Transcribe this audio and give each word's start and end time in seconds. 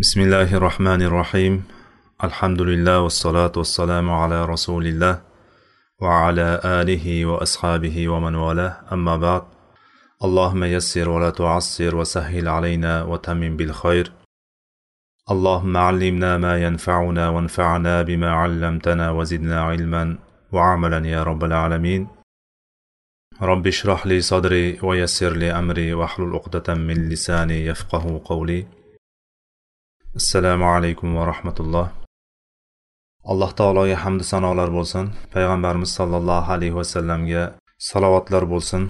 بسم 0.00 0.20
الله 0.20 0.54
الرحمن 0.54 1.02
الرحيم 1.02 1.64
الحمد 2.24 2.62
لله 2.62 3.00
والصلاة 3.00 3.52
والسلام 3.56 4.10
على 4.10 4.44
رسول 4.44 4.86
الله 4.86 5.22
وعلى 6.00 6.60
آله 6.64 7.26
وأصحابه 7.26 8.08
ومن 8.08 8.34
والاه 8.34 8.76
أما 8.92 9.16
بعد 9.16 9.42
اللهم 10.24 10.64
يسر 10.64 11.08
ولا 11.08 11.30
تعسر 11.30 11.96
وسهل 11.96 12.48
علينا 12.48 13.02
وتمم 13.02 13.56
بالخير 13.56 14.12
اللهم 15.30 15.76
علمنا 15.76 16.38
ما 16.38 16.62
ينفعنا 16.62 17.28
وانفعنا 17.28 18.02
بما 18.02 18.30
علمتنا 18.30 19.10
وزدنا 19.10 19.62
علما 19.62 20.18
وعملا 20.52 21.06
يا 21.06 21.22
رب 21.22 21.44
العالمين 21.44 22.08
رب 23.42 23.66
اشرح 23.66 24.06
لي 24.06 24.20
صدري 24.20 24.78
ويسر 24.82 25.32
لي 25.32 25.50
أمري 25.52 25.94
واحلل 25.94 26.34
عقدة 26.34 26.74
من 26.74 27.08
لساني 27.08 27.66
يفقه 27.66 28.20
قولي 28.24 28.83
assalomu 30.20 30.64
alaykum 30.64 31.16
va 31.16 31.26
rahmatulloh. 31.26 31.86
Alloh 33.30 33.50
taologa 33.60 33.96
hamdu 34.04 34.24
sanolar 34.32 34.70
bo'lsin. 34.76 35.04
Payg'ambarimiz 35.34 35.90
sollallohu 35.98 36.52
alayhi 36.54 36.76
vasallamga 36.80 37.42
salovatlar 37.88 38.44
bo'lsin. 38.52 38.82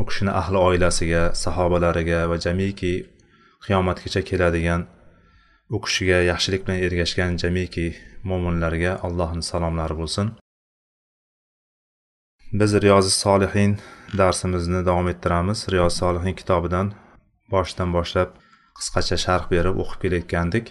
U 0.00 0.04
kishini 0.08 0.32
ahli 0.40 0.58
oilasiga 0.68 1.22
sahobalariga 1.44 2.20
va 2.30 2.36
jamiki 2.44 2.92
qiyomatgacha 3.64 4.22
keladigan 4.30 4.80
u 5.74 5.78
kishiga 5.84 6.18
yaxshilik 6.30 6.62
bilan 6.66 6.78
ergashgan 6.86 7.32
jamiki 7.42 7.86
mo'minlarga 8.30 8.92
allohni 9.06 9.42
salomlari 9.50 9.94
bo'lsin. 10.00 10.26
Biz 12.60 12.70
riyozi 12.84 13.12
solihin 13.24 13.72
darsimizni 14.20 14.80
davom 14.88 15.08
ettiramiz. 15.12 15.58
Riyozi 15.72 15.96
solihin 16.02 16.34
kitobidan 16.40 16.86
boshidan 17.52 17.90
boshlab 17.96 18.30
qisqacha 18.78 19.16
sharh 19.24 19.46
berib 19.52 19.76
o'qib 19.82 19.98
kelayotgandik. 20.04 20.66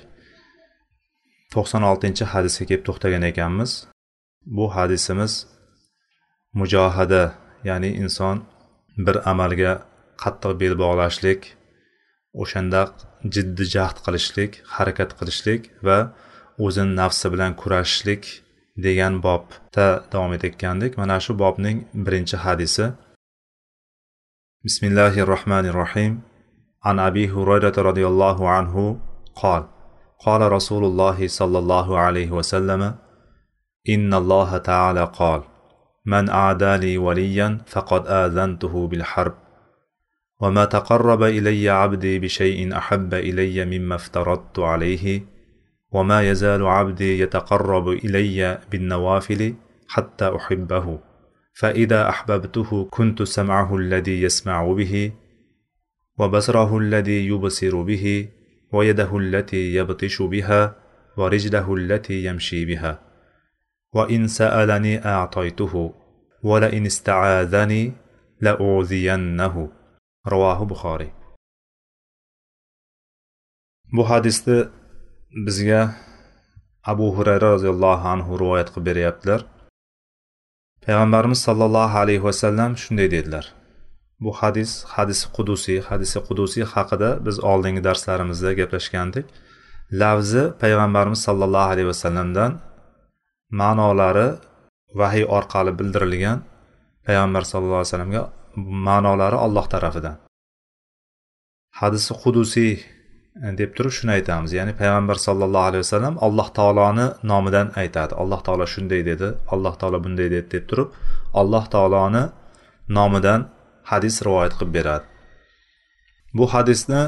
To'qson 1.53 1.83
oltinchi 1.91 2.23
hadisga 2.33 2.63
kelib 2.69 2.83
to'xtagan 2.87 3.23
ekanmiz. 3.31 3.71
Bu 4.55 4.65
hadisimiz 4.75 5.33
mujohada 6.59 7.23
ya'ni 7.69 7.89
inson 8.03 8.37
bir 9.05 9.15
amalga 9.31 9.73
qattiq 10.23 10.53
bel 10.61 10.73
bog'lashlik 10.83 11.41
o'shanda 12.41 12.81
jiddiy 13.33 13.67
jahd 13.75 13.97
qilishlik 14.05 14.51
harakat 14.75 15.11
qilishlik 15.19 15.61
va 15.87 15.97
o'zini 16.65 16.93
nafsi 17.01 17.27
bilan 17.33 17.51
kurashishlik 17.61 18.23
degan 18.85 19.13
bobda 19.25 19.87
davom 20.11 20.31
etayotgandik. 20.37 20.91
Mana 21.01 21.17
shu 21.25 21.31
bobning 21.43 21.77
birinchi 22.05 22.37
hadisi. 22.45 22.85
Bismillahi 24.65 25.21
rohmanir 25.33 25.75
rohim 25.81 26.13
عن 26.83 26.99
أبي 26.99 27.29
هريرة 27.29 27.73
رضي 27.77 28.07
الله 28.07 28.49
عنه 28.49 28.99
قال 29.35 29.63
قال 30.25 30.51
رسول 30.51 30.85
الله 30.85 31.27
صلى 31.27 31.59
الله 31.59 31.97
عليه 31.97 32.31
وسلم 32.31 32.95
إن 33.89 34.13
الله 34.13 34.57
تعالى 34.57 35.11
قال 35.13 35.41
من 36.05 36.29
أعدى 36.29 36.77
لي 36.77 36.97
وليا 36.97 37.57
فقد 37.67 38.07
آذنته 38.07 38.87
بالحرب 38.87 39.33
وما 40.41 40.65
تقرب 40.65 41.23
إلي 41.23 41.69
عبدي 41.69 42.19
بشيء 42.19 42.77
أحب 42.77 43.13
إلي 43.13 43.65
مما 43.65 43.95
افترضت 43.95 44.59
عليه 44.59 45.21
وما 45.91 46.29
يزال 46.29 46.67
عبدي 46.67 47.19
يتقرب 47.19 47.87
إلي 47.89 48.59
بالنوافل 48.71 49.55
حتى 49.87 50.35
أحبه 50.35 50.99
فإذا 51.53 52.09
أحببته 52.09 52.87
كنت 52.91 53.23
سمعه 53.23 53.75
الذي 53.75 54.21
يسمع 54.21 54.71
به 54.73 55.11
وبصره 56.18 56.78
الذي 56.78 57.26
يبصر 57.26 57.82
به 57.82 58.28
ويده 58.72 59.16
التي 59.18 59.74
يبطش 59.74 60.22
بها 60.22 60.76
ورجله 61.16 61.74
التي 61.74 62.24
يمشي 62.24 62.64
بها 62.64 62.92
وان 63.92 64.28
سالني 64.28 65.06
اعطيته 65.06 65.94
ولئن 66.42 66.86
استعاذني 66.86 67.92
لاوذينه 68.40 69.68
رواه 70.26 70.64
بخاري 70.64 71.12
bu 73.92 74.08
hadisni 74.10 74.64
bizga 75.46 75.94
abu 76.84 77.16
hurayra 77.16 77.48
roziyallohu 77.54 78.08
anhu 78.14 78.38
rivoyat 78.42 78.68
qilib 78.74 78.86
beryaptilar 78.88 79.40
payg'ambarimiz 80.84 81.40
sollallohu 81.46 81.98
alayhi 82.02 82.24
vasallam 82.28 82.70
shunday 82.82 83.08
dedilar 83.14 83.44
Bu 84.23 84.31
hadis 84.33 84.71
hadisi 84.95 85.25
qudusiy 85.35 85.79
hadisi 85.89 86.19
qudusiy 86.27 86.65
haqida 86.73 87.09
biz 87.25 87.35
oldingi 87.51 87.81
darslarimizda 87.87 88.51
gaplashgandik. 88.59 89.25
Lavzi 90.01 90.43
payg'ambarimiz 90.61 91.19
sollallohu 91.27 91.67
alayhi 91.73 91.89
vasallamdan 91.93 92.51
ma'nolari 93.59 94.29
vahiy 94.99 95.25
orqali 95.37 95.71
bildirilgan 95.79 96.37
payg'ambar 97.07 97.43
sallallohu 97.51 97.81
alayhi 97.81 97.89
vasallamga 97.91 98.23
ma'nolari 98.87 99.37
alloh 99.45 99.65
tarafidan. 99.73 100.15
Hadisi 101.79 102.11
qudusiy 102.23 102.73
e, 103.45 103.47
deb 103.59 103.71
turib 103.77 103.93
shuni 103.97 104.11
aytamiz. 104.17 104.51
Ya'ni 104.59 104.73
payg'ambar 104.81 105.17
sallallohu 105.27 105.65
alayhi 105.69 105.83
vasallam 105.85 106.15
alloh 106.27 106.47
taoloni 106.57 107.07
nomidan 107.31 107.67
aytadi. 107.81 108.13
Alloh 108.21 108.39
taolo 108.47 108.65
shunday 108.73 109.01
dedi 109.11 109.27
alloh 109.53 109.73
taolo 109.81 109.97
bunday 110.05 110.27
dedi 110.35 110.47
deb 110.55 110.63
turib 110.69 110.87
alloh 111.41 111.63
taoloni 111.73 112.23
nomidan 112.97 113.41
hadis 113.89 114.15
rivoyat 114.25 114.53
qilib 114.57 114.71
beradi. 114.77 115.05
Bu 116.37 116.45
hadisni 116.53 117.01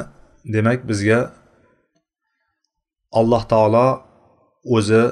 demak 0.56 0.80
bizga 0.90 1.20
alloh 3.20 3.44
taolo 3.54 3.88
o'zi 4.76 5.04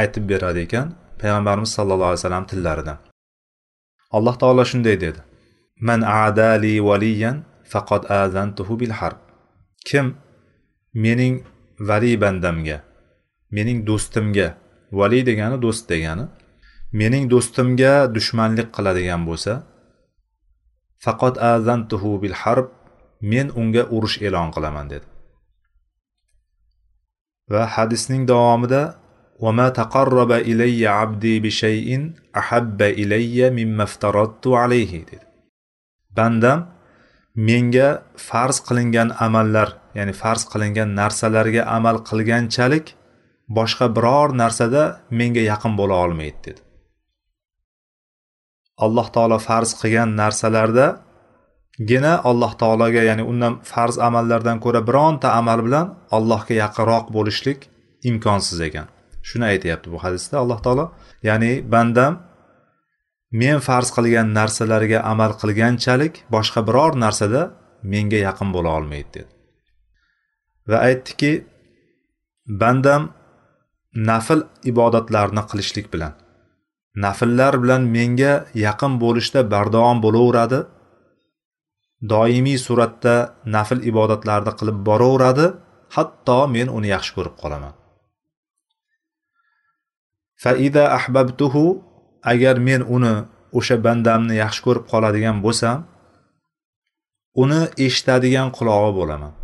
aytib 0.00 0.24
beradi 0.32 0.60
ekan 0.66 0.86
payg'ambarimiz 1.20 1.70
sallallohu 1.76 2.10
alayhi 2.10 2.22
vasallam 2.22 2.46
tillarida 2.50 2.94
alloh 4.16 4.34
taolo 4.42 4.62
shunday 4.70 4.96
dedi. 5.04 5.20
Man 5.88 6.00
adali 6.24 6.74
valiyan 6.88 7.36
faqat 7.72 8.02
azantuhu 8.20 8.74
bil 8.80 8.94
harb. 8.98 9.18
Kim 9.88 10.06
mening 11.04 11.34
vali 11.88 12.12
bandamga 12.22 12.78
mening 13.56 13.78
do'stimga 13.88 14.48
vali 14.92 15.20
degani 15.28 15.56
do'st 15.64 15.84
degani 15.92 16.24
mening 17.00 17.24
do'stimga 17.32 17.92
dushmanlik 18.16 18.68
qiladigan 18.76 19.22
bo'lsa 19.28 19.52
faqat 21.05 21.35
azantuhu 21.53 22.11
bil 22.23 22.35
harb 22.41 22.67
men 23.31 23.47
unga 23.61 23.83
urush 23.95 24.17
e'lon 24.27 24.49
qilaman 24.55 24.85
dedi 24.93 25.07
va 27.53 27.63
hadisning 27.75 28.23
davomida 28.33 28.83
وما 29.43 29.69
تقرب 29.69 30.31
إلي 30.31 30.87
عبدي 30.87 31.39
بشيء 31.39 32.11
أحب 32.37 32.81
إلي 32.81 33.49
مما 33.49 33.83
افترضت 33.83 34.47
عليه 34.47 35.05
dedi 35.05 35.25
bandam 36.17 36.59
menga 37.35 38.03
farz 38.27 38.57
qilingan 38.67 39.09
amallar 39.25 39.69
ya'ni 39.97 40.13
farz 40.21 40.43
qilingan 40.51 40.89
narsalarga 40.99 41.61
amal 41.77 41.97
qilganchalik 42.09 42.85
boshqa 43.57 43.85
biror 43.95 44.29
narsada 44.41 44.83
menga 45.19 45.43
yaqin 45.51 45.73
bo'la 45.79 45.95
olmaydi 46.05 46.39
dedi 46.45 46.61
Alloh 48.84 49.06
taolo 49.14 49.38
farz 49.48 49.70
qilgan 49.80 50.10
narsalarda 50.20 50.86
gina 51.90 52.12
alloh 52.30 52.52
taologa 52.62 53.02
ya'ni 53.10 53.24
undan 53.32 53.54
farz 53.72 53.96
amallardan 54.08 54.58
ko'ra 54.64 54.80
bironta 54.88 55.28
amal 55.40 55.58
bilan 55.66 55.86
allohga 56.16 56.54
yaqinroq 56.62 57.06
bo'lishlik 57.16 57.58
imkonsiz 58.10 58.58
ekan. 58.68 58.86
Shuni 59.28 59.44
aytyapti 59.52 59.88
bu 59.94 59.98
hadisda 60.04 60.34
alloh 60.42 60.58
taolo. 60.64 60.84
Ya'ni 61.28 61.52
bandam 61.72 62.12
men 63.40 63.58
farz 63.68 63.88
qilgan 63.96 64.28
narsalarga 64.38 64.98
amal 65.12 65.32
qilganchalik 65.40 66.14
boshqa 66.34 66.60
biror 66.68 66.92
narsada 67.04 67.42
menga 67.92 68.18
yaqin 68.28 68.48
bo'la 68.56 68.70
olmaydi 68.78 69.10
dedi. 69.16 69.30
Va 70.68 70.78
aytdiki 70.88 71.32
bandam 72.62 73.02
nafl 74.10 74.40
ibodatlarni 74.70 75.42
qilishlik 75.50 75.86
bilan 75.94 76.12
nafllar 77.04 77.54
bilan 77.62 77.82
menga 77.96 78.32
yaqin 78.66 78.92
bo'lishda 79.02 79.40
bardavom 79.52 79.98
bo'laveradi. 80.04 80.60
Doimiy 82.12 82.58
suratda 82.66 83.14
nafl 83.54 83.80
ibodatlarni 83.90 84.52
qilib 84.58 84.78
boraveradi 84.88 85.46
hatto 85.96 86.40
men 86.54 86.68
uni 86.78 86.88
yaxshi 86.94 87.12
ko'rib 87.16 87.36
qolaman. 87.42 87.74
Faida 90.42 90.84
ahbabtuhu 90.98 91.64
agar 92.32 92.56
men 92.68 92.82
uni 92.96 93.14
o'sha 93.58 93.76
bandamni 93.86 94.34
yaxshi 94.42 94.60
ko'rib 94.66 94.84
qoladigan 94.92 95.36
bo'lsam 95.44 95.78
uni 97.42 97.60
eshitadigan 97.86 98.48
qulog'i 98.56 98.92
bo'laman. 98.98 99.34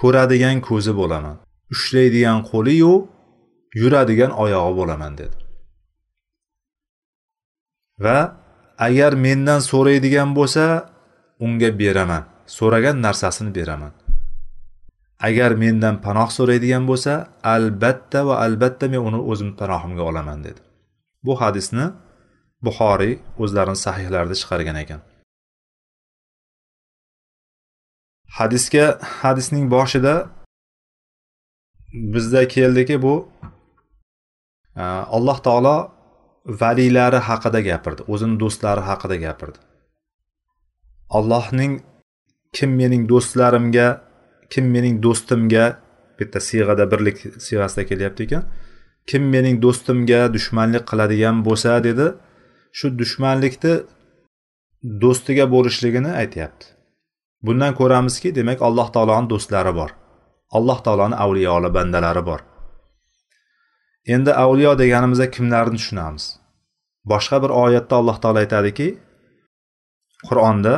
Ko'radigan 0.00 0.56
ko'zi 0.68 0.92
bo'laman. 1.00 1.36
Ushlaydigan 1.74 2.38
qo'liyu 2.50 2.92
yuradigan 3.80 4.32
oyog'i 4.44 4.72
bo'laman 4.80 5.12
dedi. 5.20 5.36
Va 8.04 8.18
agar 8.86 9.12
mendan 9.26 9.60
so'raydigan 9.70 10.30
bo'lsa 10.38 10.64
unga 11.44 11.70
beraman. 11.80 12.22
So'ragan 12.58 12.96
narsasini 13.06 13.50
beraman. 13.58 13.92
Agar 15.28 15.50
mendan 15.62 15.96
panoh 16.06 16.28
so'raydigan 16.38 16.84
bo'lsa 16.90 17.12
albatta 17.54 18.20
va 18.28 18.34
albatta 18.46 18.84
men 18.92 19.00
uni 19.08 19.20
o'zim 19.30 19.50
panohimga 19.60 20.02
olaman 20.10 20.38
dedi. 20.46 20.60
Bu 21.26 21.32
hadisni 21.42 21.86
buxoriy 22.66 23.14
o'zlarini 23.42 23.78
sahihlarida 23.86 24.36
chiqargan 24.40 24.76
ekan. 24.84 25.00
Hadisga 28.38 28.86
hadisning 29.20 29.64
boshida 29.76 30.14
bizda 32.14 32.42
keldiki 32.54 32.96
bu 33.06 33.14
alloh 35.16 35.38
taolo 35.46 35.76
valiylari 36.46 37.16
haqida 37.28 37.60
gapirdi 37.60 38.02
o'zini 38.12 38.40
do'stlari 38.42 38.80
haqida 38.80 39.16
gapirdi. 39.26 39.58
Allohning 41.10 41.72
kim 42.52 42.70
mening 42.80 43.08
do'stlarimga 43.12 43.88
kim 44.52 44.66
mening 44.74 45.02
do'stimga 45.02 45.64
bitta 46.18 46.40
siyg'ada 46.48 46.84
birlik 46.92 47.18
siyg'asida 47.46 47.84
kelyapti 47.90 48.22
ekan 48.26 48.44
kim 49.10 49.22
mening 49.34 49.56
do'stimga 49.64 50.20
dushmanlik 50.34 50.84
qiladigan 50.90 51.36
bo'lsa 51.46 51.72
dedi 51.88 52.06
shu 52.78 52.86
dushmanlikni 53.00 53.74
do'stiga 55.02 55.44
bo'lishligini 55.54 56.12
aytyapti. 56.22 56.66
Bundan 57.46 57.72
ko'ramizki 57.80 58.34
demak 58.38 58.62
alloh 58.68 58.88
taoloni 58.94 59.28
do'stlari 59.32 59.72
bor. 59.80 59.90
Alloh 60.56 60.78
taoloni 60.86 61.16
avliyoli 61.24 61.68
bandalari 61.76 62.22
bor. 62.30 62.40
Endi 64.06 64.32
avliyo 64.32 64.78
deganimizda 64.78 65.30
kimlarni 65.30 65.76
tushunamiz? 65.76 66.24
Boshqa 67.04 67.42
bir 67.42 67.50
oyatda 67.64 67.94
alloh 68.00 68.16
taolo 68.22 68.38
aytadiki 68.44 68.88
qur'onda 70.28 70.74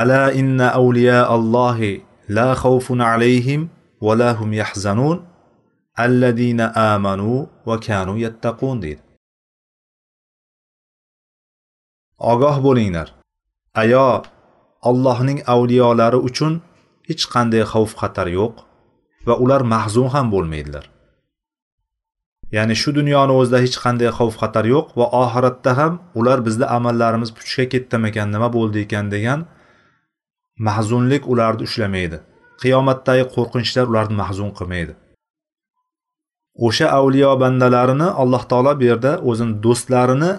ala 0.00 0.22
inna 0.40 0.66
avliya 0.80 1.20
allohi 1.36 2.02
la 2.36 2.48
xavfun 2.62 3.00
alayhim 3.12 3.70
va 4.04 4.12
la 4.20 4.30
hum 4.38 4.50
yahzanun 4.52 5.16
alladina 6.04 6.66
amanu 6.94 7.48
va 7.66 7.76
kanu 7.86 8.14
yattaqun 8.24 8.76
deydi. 8.84 9.02
Ogoh 12.32 12.56
bo'linglar. 12.66 13.08
Ayo 13.82 14.08
allohning 14.90 15.38
avliyolari 15.54 16.18
uchun 16.28 16.52
hech 17.08 17.24
qanday 17.34 17.62
xavf 17.72 17.92
xatar 18.00 18.28
yo'q 18.38 18.54
va 19.26 19.34
ular 19.44 19.62
mahzun 19.74 20.08
ham 20.14 20.26
bo'lmaydilar. 20.34 20.84
Ya'ni 22.56 22.74
shu 22.82 22.90
dunyoni 22.98 23.32
o'zida 23.40 23.58
hech 23.64 23.76
qanday 23.84 24.10
xavf 24.18 24.34
xatar 24.42 24.64
yo'q 24.74 24.86
va 24.98 25.06
oxiratda 25.22 25.72
ham 25.80 25.92
ular 26.20 26.38
bizda 26.46 26.66
amallarimiz 26.76 27.30
puchga 27.36 27.64
ketdimikan 27.72 28.28
nima 28.34 28.48
bo'ldi 28.56 28.78
ekan 28.86 29.06
degan 29.14 29.40
mahzunlik 30.66 31.22
ularni 31.32 31.62
ushlamaydi. 31.68 32.18
Qiyomatdagi 32.62 33.24
qo'rqinchlar 33.34 33.84
ularni 33.92 34.16
mahzun 34.22 34.50
qilmaydi. 34.58 34.92
O'sha 36.66 36.86
avliyo 36.98 37.30
bandalarini 37.42 38.08
alloh 38.22 38.42
taolo 38.50 38.72
bu 38.80 38.84
yerda 38.90 39.12
o'zini 39.30 39.54
do'stlarini 39.64 40.32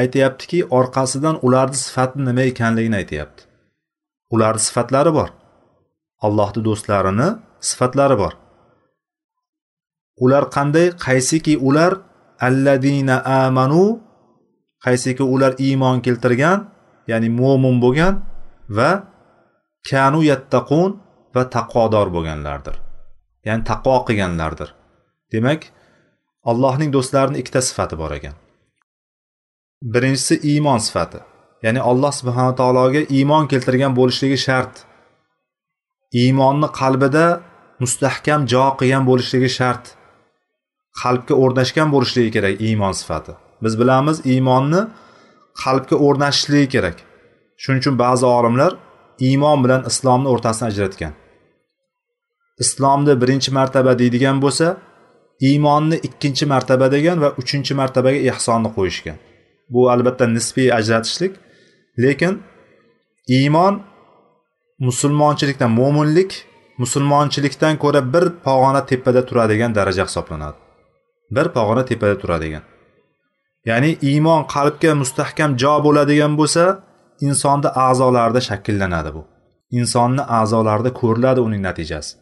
aytyaptiki 0.00 0.58
orqasidan 0.78 1.36
ularni 1.46 1.78
sifati 1.84 2.16
nima 2.28 2.42
ekanligini 2.52 2.96
aytyapti. 3.00 3.42
Ularni 4.34 4.62
sifatlari 4.68 5.12
bor. 5.18 5.30
Allohni 6.26 6.60
do'stlarini 6.68 7.28
sifatlari 7.70 8.16
bor. 8.22 8.32
Ular 10.24 10.44
qanday? 10.56 10.86
Qaysiki 11.06 11.54
ular 11.68 11.92
alladina 12.48 13.16
amanu 13.44 13.84
qaysiki 14.84 15.24
ular 15.34 15.52
iymon 15.66 15.96
keltirgan 16.06 16.58
ya'ni 17.10 17.28
mo'min 17.40 17.76
bo'lgan 17.84 18.14
va 18.76 18.90
kanu 19.90 20.20
yattaqun 20.30 20.90
va 21.34 21.42
taqvodor 21.56 22.06
bo'lganlardir. 22.14 22.76
Ya'ni 23.46 23.62
taqvo 23.70 23.96
qilganlardir. 24.08 24.68
Demak 25.32 25.60
allohning 26.50 26.90
do'stlarini 26.96 27.38
ikkita 27.42 27.60
sifati 27.68 27.94
bor 28.02 28.12
ekan. 28.18 28.34
Birinchisi 29.92 30.34
iymon 30.52 30.80
sifati. 30.86 31.20
Ya'ni 31.64 31.80
alloh 31.90 32.12
subhanaa 32.20 32.54
taologa 32.60 33.00
iymon 33.16 33.44
keltirgan 33.52 33.92
bo'lishligi 33.98 34.38
shart. 34.46 34.74
Iymonni 36.22 36.68
qalbida 36.80 37.26
mustahkam 37.82 38.40
jo 38.52 38.64
qilgan 38.80 39.04
bo'lishligi 39.10 39.50
shart. 39.58 39.84
Qalbga 41.02 41.34
o'rnashgan 41.42 41.88
bo'lishligi 41.94 42.30
kerak 42.36 42.60
iymon 42.68 42.92
sifati. 43.00 43.32
Biz 43.62 43.80
bilamiz 43.80 44.26
iymonni 44.32 44.82
qalbga 45.62 45.96
o'rnashishligi 46.06 46.68
kerak. 46.74 46.96
Shuning 47.62 47.80
uchun 47.82 47.98
ba'zi 48.04 48.26
olimlar 48.26 48.72
iymon 49.28 49.58
bilan 49.64 49.82
islomni 49.90 50.28
o'rtasini 50.32 50.66
ajratgan. 50.68 51.12
Islomni 52.64 53.14
birinchi 53.22 53.50
martaba 53.58 53.98
deydigan 53.98 54.36
bo'lsa 54.44 54.66
iymonni 55.48 55.96
ikkinchi 56.08 56.44
martaba 56.46 56.86
degan 56.92 57.20
va 57.24 57.28
uchinchi 57.42 57.74
martabaga 57.80 58.20
ehsonni 58.30 58.70
qo'yishgan. 58.76 59.18
Bu 59.72 59.80
albatta 59.90 60.24
nisbiy 60.36 60.68
ajratishlik 60.78 61.32
lekin 62.04 62.42
iymon 63.38 63.74
musulmonchilikdan 64.86 65.70
mo'minlik 65.80 66.30
musulmonchilikdan 66.82 67.74
ko'ra 67.82 68.00
bir 68.14 68.24
pog'ona 68.44 68.82
tepada 68.90 69.20
turadigan 69.28 69.74
daraja 69.78 70.04
hisoblanadi. 70.08 70.69
Bir 71.36 71.46
pog'ona 71.56 71.84
tepada 71.90 72.16
turadigan. 72.22 72.64
Ya'ni 73.68 73.90
iymon 74.10 74.42
qalbga 74.54 74.92
mustahkam 75.02 75.50
jo 75.62 75.74
bo'ladigan 75.86 76.32
bo'lsa 76.40 76.64
insonni 77.28 77.70
a'zolarida 77.86 78.40
shakllanadi 78.48 79.10
bu. 79.16 79.22
Insonni 79.78 80.22
a'zolarida 80.38 80.90
ko'riladi 81.00 81.40
uning 81.46 81.62
natijasi. 81.68 82.12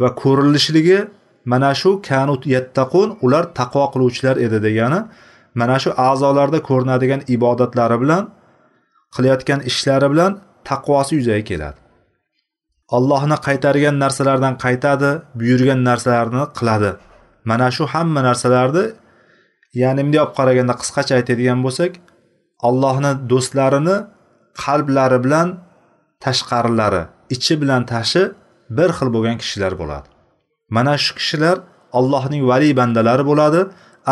Va 0.00 0.08
ko'rilishligi 0.22 0.98
mana 1.52 1.70
shu 1.80 1.90
kanut 2.08 2.42
yattaqun 2.54 3.08
ular 3.24 3.44
taqvo 3.58 3.84
qiluvchilar 3.92 4.36
edi 4.46 4.58
degani 4.66 5.00
mana 5.60 5.76
shu 5.82 5.90
a'zolarda 6.08 6.58
ko'rinadigan 6.68 7.20
ibodatlari 7.34 7.96
bilan 8.02 8.24
qilayotgan 9.14 9.60
ishlari 9.70 10.08
bilan 10.12 10.32
taqvosi 10.70 11.12
yuzaga 11.18 11.44
keladi. 11.50 11.78
Allohni 12.96 13.36
qaytargan 13.46 13.96
narsalardan 14.04 14.54
qaytadi 14.64 15.10
buyurgan 15.40 15.80
narsalarni 15.88 16.44
qiladi. 16.58 16.90
Mana 17.48 17.66
shu 17.76 17.84
hamma 17.92 18.20
narsalarni 18.28 18.84
ya'ni 19.82 20.00
bunday 20.04 20.20
olib 20.24 20.34
qaraganda 20.38 20.74
qisqacha 20.80 21.12
aytadigan 21.18 21.58
bo'lsak 21.66 21.92
allohni 22.68 23.12
do'stlarini 23.30 23.96
qalblari 24.62 25.18
bilan 25.24 25.48
tashqarilari 26.24 27.02
ichi 27.34 27.54
bilan 27.62 27.82
tashi 27.92 28.22
bir 28.76 28.90
xil 28.96 29.08
bo'lgan 29.14 29.36
kishilar 29.42 29.72
bo'ladi. 29.80 30.08
Mana 30.76 30.94
shu 31.04 31.12
kishilar 31.18 31.56
allohning 31.98 32.42
valiy 32.50 32.72
bandalari 32.80 33.24
bo'ladi. 33.30 33.60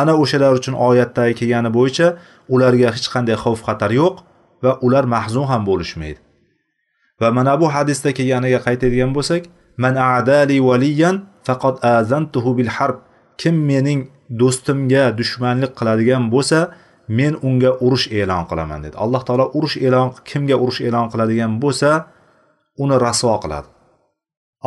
Ana 0.01 0.13
o'shalar 0.23 0.53
uchun 0.61 0.75
oyatdagi 0.89 1.35
kelgani 1.41 1.71
bo'yicha 1.79 2.07
ularga 2.55 2.89
hech 2.97 3.09
qanday 3.15 3.37
xavf 3.45 3.61
xatar 3.69 3.91
yo'q 4.01 4.15
va 4.65 4.73
ular 4.87 5.05
mahzun 5.15 5.47
ham 5.51 5.63
bo'lishmaydi. 5.71 6.21
Va 7.21 7.29
mana 7.39 7.53
bu 7.61 7.67
hadisda 7.75 8.11
kelganiga 8.19 8.61
qaytadigan 8.67 9.11
bo'lsak 9.17 9.43
man 9.85 9.95
adali 10.17 10.57
valiyan 10.69 11.17
faqat 11.47 11.77
azantuhu 11.97 12.51
bil 12.59 12.71
harb. 12.77 12.99
Kim 13.41 13.57
mening 13.71 14.01
do'stimga 14.41 15.05
dushmanlik 15.19 15.73
qiladigan 15.79 16.25
bo'lsa 16.35 16.59
men 17.19 17.33
unga 17.49 17.71
urush 17.87 18.07
e'lon 18.21 18.45
qilaman 18.51 18.81
dedi. 18.85 18.97
Alloh 19.05 19.23
taolo 19.29 19.47
urush 19.59 19.77
e'lon 19.87 20.09
kimga 20.29 20.57
urush 20.63 20.81
e'lon 20.89 21.07
qiladigan 21.13 21.53
bo'lsa 21.63 21.91
uni 22.83 22.97
rasvo 23.07 23.37
qiladi. 23.45 23.69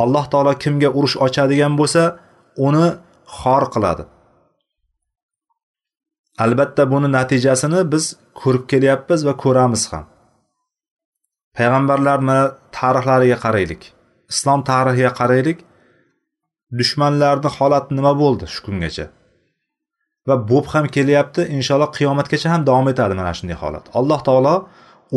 Alloh 0.02 0.24
taolo 0.32 0.52
kimga 0.62 0.88
urush 0.98 1.16
ochadigan 1.26 1.72
bo'lsa 1.80 2.02
uni 2.66 2.86
xor 3.38 3.64
qiladi. 3.74 4.04
Albatta 6.44 6.82
buni 6.92 7.08
natijasini 7.18 7.80
biz 7.92 8.04
ko'rib 8.40 8.64
kelyapmiz 8.72 9.20
va 9.28 9.34
ko'ramiz 9.44 9.82
ham. 9.92 10.04
Payg'ambarlarni 11.56 12.38
tarixlariga 12.76 13.38
qaraylik 13.44 13.82
islom 14.32 14.60
tarixiga 14.70 15.12
qaraylik. 15.20 15.58
Dushmanlarni 16.78 17.50
holati 17.56 17.90
nima 17.98 18.12
bo'ldi 18.22 18.44
shu 18.54 18.60
kungacha? 18.66 19.06
Va 20.28 20.36
bo'lib 20.50 20.66
ham 20.74 20.86
kelyapti 20.96 21.42
inshaalloh 21.56 21.90
qiyomatgacha 21.98 22.48
ham 22.54 22.62
davom 22.68 22.86
etadi 22.92 23.14
mana 23.20 23.32
shunday 23.38 23.56
holat. 23.62 23.84
Alloh 23.98 24.20
taolo 24.28 24.54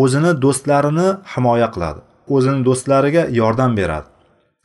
o'zini 0.03 0.31
do'stlarini 0.43 1.07
himoya 1.33 1.69
qiladi 1.75 1.99
o'zini 2.35 2.59
do'stlariga 2.67 3.23
yordam 3.39 3.71
beradi. 3.79 4.07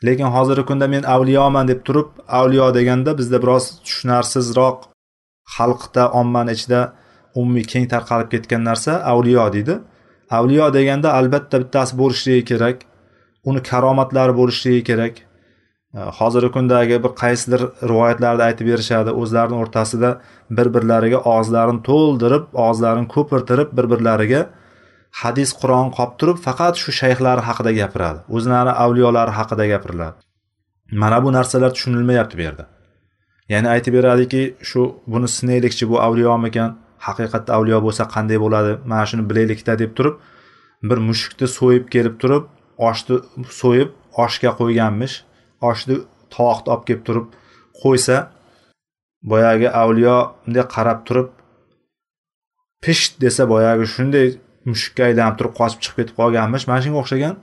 Lekin 0.07 0.29
hozirgi 0.37 0.65
kunda 0.71 0.87
men 0.95 1.03
avliyoman 1.15 1.69
deb 1.71 1.81
turib 1.87 2.09
avliyo 2.39 2.67
deganda 2.79 3.11
bizda 3.19 3.39
biroz 3.43 3.65
tushunarsizroq 3.87 4.79
xalqda 5.57 6.05
ommani 6.21 6.53
ichida 6.57 6.81
umumiy 7.41 7.65
keng 7.73 7.87
tarqalib 7.93 8.29
ketgan 8.35 8.63
narsa 8.69 8.93
avliyo 9.13 9.45
deydi. 9.57 9.75
Avliyo 10.39 10.67
deganda 10.79 11.09
albatta 11.19 11.57
bittasi 11.63 11.93
bo'lishligi 12.01 12.45
kerak 12.51 12.77
uni 13.49 13.61
karomatlari 13.71 14.33
bo'lishligi 14.41 14.83
kerak. 14.91 15.15
Э, 15.95 16.03
hozirgi 16.19 16.51
kundagi 16.55 16.97
bir 17.05 17.13
qaysidir 17.21 17.63
rivoyatlarda 17.91 18.45
aytib 18.49 18.67
berishadi. 18.71 19.11
O'zlarini 19.11 19.57
o'rtasida 19.63 20.11
bir 20.59 20.69
birlariga 20.75 21.19
og'izlarini 21.31 21.81
to'ldirib 21.89 22.45
og'izlarini 22.65 23.09
ko'pirtirib 23.15 23.73
bir 23.79 23.89
birlariga 23.93 24.43
hadis 25.23 25.53
qur'on 25.61 25.89
qolib 25.97 26.13
turib 26.21 26.39
faqat 26.45 26.79
shu 26.83 26.95
shayxlari 27.01 27.43
haqida 27.49 27.73
gapiradi. 27.79 28.21
O'zlari 28.37 28.75
avliyolari 28.85 29.33
haqida 29.39 29.67
gapiriladi. 29.73 30.17
Mana 31.03 31.19
bu 31.25 31.33
narsalar 31.39 31.75
tushunilmayapti 31.75 32.39
bu 32.39 32.43
yerda. 32.47 32.65
Ya'ni 33.53 33.69
aytib 33.75 33.95
beradiki 33.99 34.43
shu 34.71 34.83
buni 35.13 35.29
sinaylikchi 35.37 35.89
bu 35.93 35.97
avliyomikan 36.07 36.77
haqiqatda 37.07 37.51
avliyo 37.57 37.81
bo'lsa 37.87 38.07
qanday 38.15 38.39
bo'ladi 38.45 38.77
mana 38.91 39.05
shuni 39.11 39.25
bilaylikda 39.31 39.79
deb 39.83 39.91
turib 39.99 40.15
bir 40.89 40.99
mushukni 41.09 41.47
so'yib 41.59 41.91
kelib 41.95 42.15
turib 42.23 42.45
oshni 42.91 43.17
so'yib 43.61 43.91
oshga 44.27 44.51
qo'yganmish. 44.61 45.17
Oshni 45.69 45.97
tovoqni 46.35 46.69
olib 46.73 46.85
kelib 46.89 47.03
turib 47.09 47.27
qo'ysa 47.83 48.17
boyagi 49.33 49.69
avliyo 49.83 50.17
bunday 50.45 50.65
qarab 50.75 51.01
turib 51.09 51.29
pisht 52.85 53.13
desa 53.25 53.43
boyagi 53.53 53.87
shunday 53.95 54.27
mushukka 54.71 55.03
aylanib 55.09 55.37
turib 55.39 55.55
qochib 55.61 55.81
chiqib 55.85 55.97
ketib 56.01 56.17
qolganmish. 56.21 56.65
Mana 56.71 56.81
shunga 56.85 57.01
o'xshagan 57.03 57.35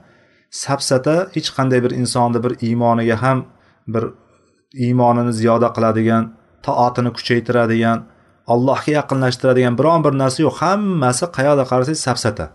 safsata 0.64 1.14
hech 1.36 1.50
qanday 1.56 1.80
bir 1.84 1.92
insonni 2.00 2.38
bir 2.44 2.52
iymoniga 2.68 3.16
ham 3.24 3.38
bir 3.94 4.04
iymonini 4.86 5.32
ziyoda 5.40 5.68
qiladigan 5.76 6.24
toatini 6.66 7.10
kuchaytiradigan 7.16 7.98
allohga 8.54 8.92
yaqinlashtiradigan 8.98 9.74
biron 9.80 10.00
bir 10.06 10.12
narsa 10.22 10.38
yo'q. 10.46 10.56
Hammasi 10.62 11.24
qayoqda 11.36 11.64
qarasangiz 11.70 12.02
safsata 12.08 12.46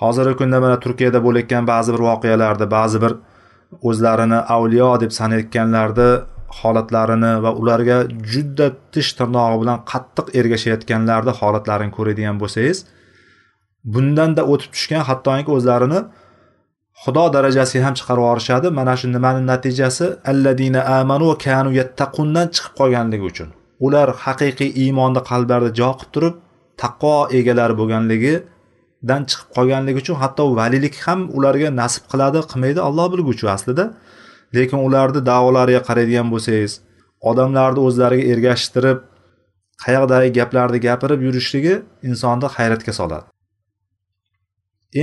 hozirgi 0.00 0.34
kunda 0.40 0.58
mana 0.64 0.76
turkiyada 0.84 1.20
bo'layotgan 1.26 1.64
ba'zi 1.72 1.90
bir 1.94 2.02
voqealarda 2.08 2.66
ba'zi 2.76 2.98
bir 3.04 3.12
o'zlarini 3.88 4.38
avliyo 4.56 4.90
deb 5.02 5.12
sanayotganlarni 5.18 6.10
holatlarini 6.58 7.32
va 7.44 7.50
ularga 7.60 7.96
juda 8.32 8.66
tish 8.94 9.10
tirnog'i 9.18 9.56
bilan 9.62 9.78
qattiq 9.92 10.26
ergashayotganlarni 10.40 11.32
holatlarini 11.40 11.92
ko'radigan 11.96 12.36
bo'lsangiz 12.42 12.78
bundanda 13.94 14.42
o'tib 14.52 14.70
tushgan 14.76 15.02
hattoki 15.08 15.50
o'zlarini 15.56 16.00
xudo 17.02 17.24
darajasiga 17.36 17.84
ham 17.86 17.94
chiqarib 17.98 18.22
yuborishadi. 18.24 18.68
Mana 18.78 18.94
shu 19.00 19.06
nimani 19.16 19.40
natijasi? 19.52 20.06
Alladina 20.32 20.80
amanu 20.98 21.28
kanu 21.46 21.70
yattaqundan 21.80 22.46
chiqib 22.54 22.72
qolganligi 22.80 23.24
uchun. 23.30 23.48
Ular 23.86 24.08
haqiqiy 24.24 24.70
iymonni 24.84 25.20
qalblarida 25.30 25.70
jo 25.80 25.90
qilib 25.98 26.12
turib 26.14 26.34
taqvo 26.82 27.16
egalari 27.38 27.74
bo'lganligi 27.80 28.34
dan 29.08 29.26
chiqib 29.30 29.48
qolganligi 29.56 29.98
uchun 30.02 30.16
hatto 30.22 30.42
valilik 30.60 30.94
ham 31.06 31.20
ularga 31.36 31.68
nasib 31.80 32.04
qiladi 32.12 32.38
qilmaydi 32.50 32.80
alloh 32.88 33.06
bilguchi 33.14 33.46
aslida. 33.56 33.84
Lekin 34.56 34.78
ularni 34.86 35.20
davolariga 35.30 35.80
qaraydigan 35.88 36.28
bo'lsangiz 36.32 36.72
odamlarni 37.30 37.80
o'zlariga 37.86 38.24
ergashtirib 38.32 38.98
qayoqdagi 39.84 40.28
gaplarni 40.38 40.78
gapirib 40.88 41.20
yurishligi 41.26 41.74
insonni 42.08 42.48
hayratga 42.56 42.92
soladi. 43.00 43.26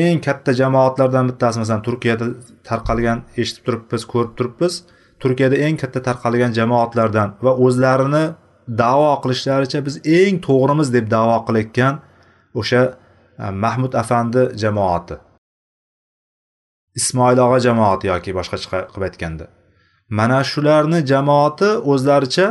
Eng 0.04 0.20
katta 0.28 0.52
jamoatlardan 0.62 1.26
bittasi 1.30 1.58
masalan 1.62 1.84
turkiyada 1.88 2.26
tarqalgan 2.70 3.20
eshitib 3.42 3.64
turibmiz 3.68 4.04
ko'rib 4.12 4.34
turibmiz 4.38 4.74
turkiyada 5.22 5.56
eng 5.66 5.78
katta 5.82 6.00
tarqalgan 6.08 6.52
jamoatlardan 6.60 7.30
va 7.46 7.52
o'zlarini 7.66 8.24
davo 8.82 9.12
qilishlaricha 9.24 9.80
biz 9.88 9.96
eng 10.20 10.36
to'g'rimiz 10.48 10.88
deb 10.96 11.06
davo 11.16 11.36
qilayotgan 11.48 11.94
o'sha 12.60 12.82
Э, 13.44 13.52
mahmud 13.52 13.94
afandi 14.02 14.42
jamoati. 14.64 15.16
Ismoil 17.00 17.40
og'a 17.46 17.60
jamoati 17.68 18.06
yoki 18.12 18.32
boshqacha 18.38 18.80
qilib 18.92 19.06
aytganda. 19.08 19.46
Mana 20.18 20.40
shularni 20.52 21.00
jamoati 21.12 21.70
o'zlaricha 21.92 22.48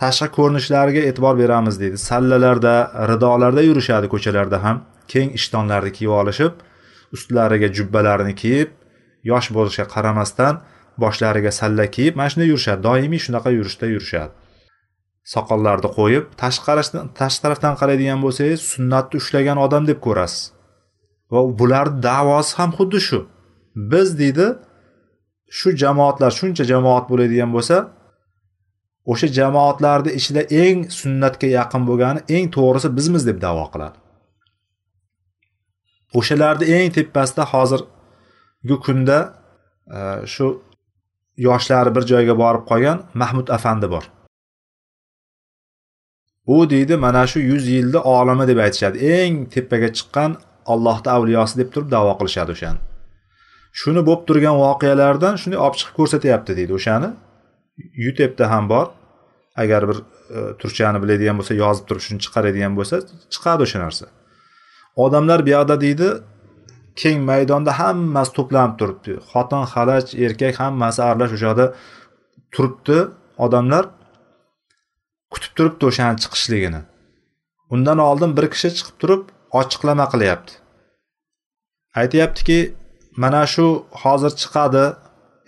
tashqi 0.00 0.28
ko'rinishlariga 0.36 1.02
e'tibor 1.08 1.34
beramiz 1.42 1.74
deydi. 1.82 1.98
Sallalarda 2.08 2.74
ridolarda 3.10 3.62
yurishadi 3.68 4.06
ko'chalarda 4.14 4.58
ham. 4.64 4.76
Keng 5.12 5.28
ishtonlarni 5.38 5.90
kiyib 5.96 6.12
olishib 6.20 6.52
ustlariga 7.16 7.68
jubbalarini 7.76 8.34
kiyib 8.42 8.68
yosh 9.30 9.48
bo'lishiga 9.56 9.86
qaramasdan 9.94 10.54
boshlariga 11.02 11.52
salla 11.60 11.84
kiyib 11.96 12.14
mana 12.18 12.28
shunday 12.32 12.48
yurishadi. 12.52 12.80
Doimiy 12.88 13.20
shunaqa 13.26 13.50
yurishda 13.58 13.86
yurishadi. 13.94 14.32
Soqollarni 15.32 15.88
qo'yib 15.98 16.24
tashqi 16.42 16.72
tashqi 17.20 17.40
tarafdan 17.44 17.74
qaraydigan 17.80 18.20
bo'lsangiz 18.24 18.60
sunnatni 18.72 19.16
ushlagan 19.22 19.58
odam 19.66 19.82
deb 19.90 19.98
ko'rasiz. 20.06 20.42
Va 21.32 21.40
bularni 21.60 22.02
davosi 22.08 22.52
ham 22.58 22.70
xuddi 22.78 23.00
shu. 23.08 23.20
Biz 23.92 24.08
deydi 24.20 24.46
shu 25.58 25.68
jamoatlar 25.82 26.32
shuncha 26.38 26.64
jamoat 26.72 27.04
bo'ladigan 27.10 27.50
bo'lsa 27.56 27.76
o'sha 29.12 29.28
jamoatlarni 29.38 30.10
ichida 30.18 30.42
eng 30.64 30.78
sunnatga 31.00 31.48
yaqin 31.58 31.82
bo'lgani 31.88 32.20
eng 32.36 32.46
to'g'risi 32.56 32.88
bizmiz 32.98 33.22
deb 33.28 33.38
davo 33.46 33.64
qiladi. 33.72 33.96
O'shalarni 36.18 36.66
eng 36.76 36.90
tepasida 36.96 37.44
hozirgi 37.52 38.76
kunda 38.86 39.18
e, 39.96 40.00
shu 40.34 40.46
yoshlari 41.46 41.90
bir 41.96 42.04
joyga 42.10 42.34
borib 42.42 42.64
qolgan 42.70 42.98
mahmud 43.22 43.48
afandi 43.56 43.88
bor. 43.94 44.04
U 46.46 46.70
deydi 46.70 46.96
mana 46.96 47.26
shu 47.26 47.38
yuz 47.40 47.68
yilni 47.68 47.98
olimi 47.98 48.48
deb 48.48 48.58
aytishadi. 48.66 48.98
Eng 48.98 49.34
tepaga 49.54 49.88
chiqqan 49.96 50.36
allohni 50.72 51.08
avliyosi 51.16 51.58
deb 51.60 51.68
turib 51.74 51.88
davo 51.96 52.12
qilishadi 52.20 52.50
o'shani. 52.56 52.80
Shuni 53.80 54.02
bo'lib 54.08 54.22
turgan 54.28 54.56
voqealardan 54.64 55.34
shunday 55.42 55.60
olib 55.64 55.76
chiqib 55.80 55.94
ko'rsatyapti 56.00 56.52
deydi 56.58 56.72
o'shani. 56.78 57.08
Youtubeda 58.04 58.50
ham 58.52 58.68
bor. 58.72 58.86
Agar 59.62 59.82
bir 59.88 59.98
e, 60.36 60.38
turkchani 60.60 60.98
biladigan 61.02 61.36
bo'lsa 61.40 61.54
yozib 61.64 61.84
turib 61.88 62.02
shuni 62.06 62.20
chiqaradigan 62.24 62.72
bo'lsa 62.78 62.96
chiqadi 63.34 63.62
o'sha 63.66 63.78
narsa. 63.84 64.06
Odamlar 65.04 65.40
bu 65.46 65.50
yoqda 65.56 65.76
deydi 65.84 66.08
keng 67.02 67.18
maydonda 67.30 67.72
hammasi 67.80 68.32
to'planib 68.38 68.74
turibdi. 68.80 69.12
Xotin 69.32 69.62
xalaj 69.74 70.04
erkak 70.26 70.54
hammasi 70.62 71.00
aralash 71.08 71.32
o'sha 71.36 71.46
yoqda 71.50 71.66
turibdi. 72.54 72.98
Odamlar 73.44 73.84
kutib 75.34 75.52
turibdi 75.58 75.88
o'shani 75.90 76.18
chiqishligini. 76.24 76.80
Undan 77.74 77.98
oldin 78.08 78.36
bir 78.36 78.46
kishi 78.54 78.68
chiqib 78.78 78.96
turib 79.02 79.22
ochiqlama 79.60 80.06
qilyapti. 80.12 80.52
Aytyaptiki 82.00 82.58
mana 83.22 83.42
shu 83.54 83.66
hozir 84.02 84.32
chiqadi 84.42 84.84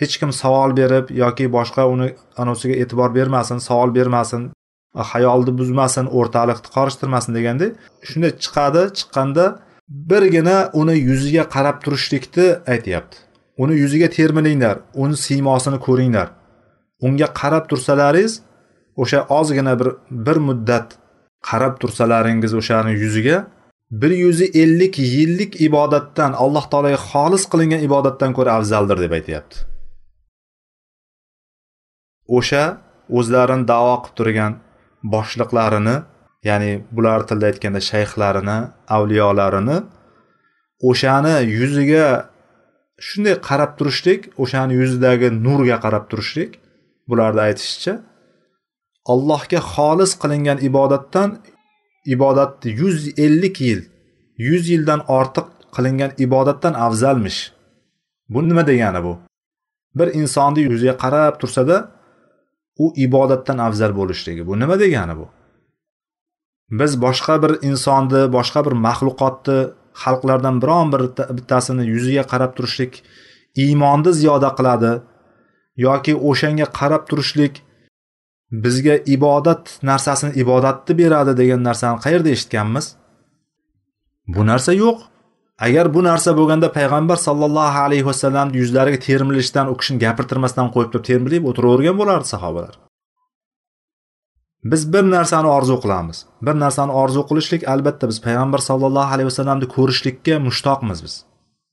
hech 0.01 0.15
kim 0.21 0.31
savol 0.43 0.71
berib 0.81 1.07
yoki 1.23 1.47
boshqa 1.57 1.83
uni 1.95 2.09
anosiga 2.43 2.75
e'tibor 2.83 3.11
bermasin 3.19 3.59
savol 3.69 3.91
bermasin 3.99 4.43
hayolni 5.13 5.53
buzmasin 5.61 6.07
o'rtalikni 6.19 6.69
qorishtirmasin 6.77 7.33
deganda 7.39 7.67
shunday 8.09 8.33
chiqadi 8.45 8.83
chiqqanda 8.99 9.45
birgina 10.11 10.59
uni 10.81 10.97
yuziga 11.09 11.45
qarab 11.55 11.77
turishlikni 11.85 12.47
aytyapti. 12.75 13.17
Uni 13.63 13.75
yuziga 13.83 14.09
termilinglar 14.19 14.77
uni 15.03 15.17
siymosini 15.27 15.79
ko'ringlar. 15.87 16.29
Unga 17.07 17.29
qarab 17.41 17.65
tursalaringiz 17.71 18.33
o'sha 19.03 19.21
ozgina 19.39 19.75
bir 19.81 19.89
bir 20.27 20.39
muddat 20.49 20.89
qarab 21.49 21.75
tursalaringiz 21.83 22.53
o'shani 22.61 22.93
yuziga 23.03 23.37
bir 23.91 24.11
yuz 24.11 24.41
ellik 24.43 24.99
yillik 24.99 25.61
ibodatdan 25.69 26.33
alloh 26.45 26.65
taologa 26.71 26.99
xolis 27.11 27.45
qilingan 27.53 27.81
ibodatdan 27.89 28.31
ko'ra 28.37 28.51
afzaldir 28.59 28.99
deb 29.05 29.13
aytyapti. 29.19 29.57
O'sha 32.39 32.65
o'zlarini 33.19 33.65
davo 33.73 33.95
qilib 34.03 34.17
turgan 34.19 34.53
boshliqlarini 35.15 35.97
ya'ni 36.49 36.71
bular 36.97 37.21
tilda 37.29 37.47
aytganda 37.51 37.81
shayxlarini 37.91 38.59
avliyolarini 38.97 39.79
o'shani 40.91 41.35
yuziga 41.59 42.07
shunday 43.09 43.37
qarab 43.49 43.73
turishlik 43.79 44.21
o'shani 44.43 44.73
yuzidagi 44.81 45.29
nurga 45.47 45.77
qarab 45.85 46.05
turishlik 46.11 46.51
bularni 47.11 47.43
aytishicha 47.49 47.95
allohga 49.13 49.61
xolis 49.73 50.13
qilingan 50.23 50.59
ibodatdan 50.69 51.31
ibodatni 52.15 52.71
yuz 52.81 52.97
ellik 53.25 53.57
yil 53.67 53.81
yuz 54.49 54.65
yildan 54.73 55.01
ortiq 55.19 55.47
qilingan 55.77 56.11
ibodatdan 56.25 56.75
afzalmish. 56.87 57.41
Bu 58.29 58.49
nima 58.49 58.67
degani 58.67 59.01
bu? 59.07 59.13
Bir 59.99 60.09
insonni 60.21 60.61
yuziga 60.69 60.95
qarab 61.05 61.35
tursada 61.41 61.77
u 62.85 62.87
ibodatdan 63.07 63.59
afzal 63.67 63.93
bo'lishligi. 64.01 64.47
Bu 64.47 64.55
nima 64.61 64.77
degani 64.81 65.15
bu? 65.21 65.27
Biz 66.71 66.93
boshqa 67.05 67.35
bir 67.43 67.53
insonni 67.69 68.23
boshqa 68.37 68.61
bir 68.67 68.75
maxluqotni 68.87 69.59
xalqlardan 70.03 70.57
biron 70.63 70.89
bir 70.93 71.03
bittasini 71.37 71.85
yuziga 71.93 72.25
qarab 72.33 72.53
turishlik 72.57 72.93
iymonni 73.65 74.13
ziyoda 74.21 74.51
qiladi 74.59 74.93
yoki 75.87 76.13
o'shanga 76.31 76.67
qarab 76.79 77.03
turishlik 77.11 77.55
bizga 78.51 78.97
ibodat 79.07 79.79
narsasini 79.83 80.33
ibodatni 80.43 80.99
beradi 80.99 81.37
degan 81.37 81.65
narsani 81.65 82.01
qayerda 82.05 82.29
eshitganmiz? 82.37 82.97
Bu 84.27 84.47
narsa 84.47 84.73
yo'q. 84.73 84.99
Agar 85.67 85.95
bu 85.95 86.05
narsa 86.05 86.37
bo'lganda 86.39 86.69
payg'ambar 86.73 87.17
sallallohu 87.17 87.79
alayhi 87.87 88.07
vasallam 88.07 88.49
yuzlariga 88.55 88.99
termilishdan 89.09 89.71
u 89.73 89.77
kishini 89.77 89.99
gapirtirmasdan 90.05 90.69
qo'yib 90.75 90.91
turib 90.93 91.07
termilib 91.11 91.45
o'tiravergan 91.51 91.97
bo'lardi 92.01 92.29
sahobalar. 92.35 92.75
Biz 94.65 94.93
bir 94.93 95.05
narsani 95.11 95.49
orzu 95.57 95.77
qilamiz. 95.85 96.19
Bir 96.47 96.55
narsani 96.65 96.93
orzu 97.03 97.23
qilishlik 97.29 97.69
albatta 97.73 98.09
biz 98.11 98.19
payg'ambar 98.27 98.61
sallallohu 98.69 99.15
alayhi 99.15 99.29
vasallamni 99.31 99.67
ko'rishlikka 99.77 100.39
mushtoqmiz 100.47 100.99
biz. 101.07 101.15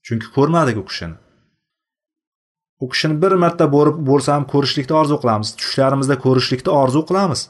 Chunki 0.06 0.27
ko'rmadik 0.36 0.77
u 0.82 0.86
kishini. 0.89 1.15
U 2.84 2.90
kishini 2.92 3.16
bir 3.24 3.34
marta 3.44 3.66
borib 3.75 3.98
bo'lsa 4.10 4.30
ham 4.36 4.46
ko'rishlikni 4.54 4.96
orzu 5.02 5.18
qilamiz. 5.24 5.50
Tushlarimizda 5.60 6.16
ko'rishlikni 6.25 6.72
orzu 6.82 7.02
qilamiz. 7.10 7.42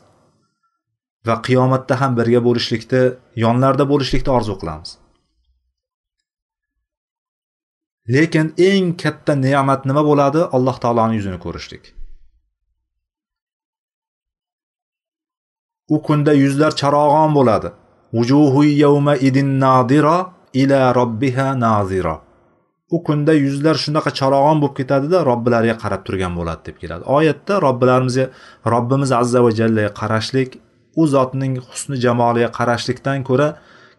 Va 1.28 1.36
qiyomatda 1.48 2.00
ham 2.02 2.18
birga 2.20 2.42
bo'lishlikni 2.48 3.02
yonlarida 3.44 3.86
bo'lishlikni 3.92 4.32
orzu 4.38 4.56
qilamiz. 4.62 4.90
Lekin 8.13 8.48
eng 8.70 8.88
katta 9.04 9.34
ne'mat 9.46 9.86
nima 9.90 10.04
bo'ladi? 10.10 10.42
Alloh 10.56 10.78
taoloni 10.84 11.16
yuzini 11.20 11.40
ko'rishlik. 11.46 11.84
U 15.94 15.98
kunda 16.08 16.34
yuzlar 16.44 16.72
charog'on 16.82 17.32
bo'ladi. 17.38 17.70
Vujuhu 18.16 18.62
yawma 18.84 19.16
idin 19.28 19.50
nadira 19.63 20.18
ila 20.62 20.82
robbiha 21.00 21.48
nazira. 21.66 22.16
U 22.95 22.97
kunda 23.07 23.33
yuzlar 23.45 23.75
shunaqa 23.83 24.12
charog'on 24.19 24.57
bo'lib 24.62 24.75
ketadida 24.79 25.17
robbilariga 25.29 25.75
qarab 25.83 26.01
turgan 26.07 26.33
bo'ladi 26.39 26.62
deb 26.67 26.77
keladi. 26.81 27.03
Oyatda 27.17 27.53
robbilarimizga 27.65 28.25
robbimiz 28.73 29.12
azza 29.21 29.39
va 29.45 29.51
jallaga 29.59 29.91
qarashlik 30.01 30.50
u 31.01 31.03
zotning 31.13 31.53
husni 31.67 31.97
jamoliga 32.05 32.50
qarashlikdan 32.57 33.19
ko'ra 33.29 33.47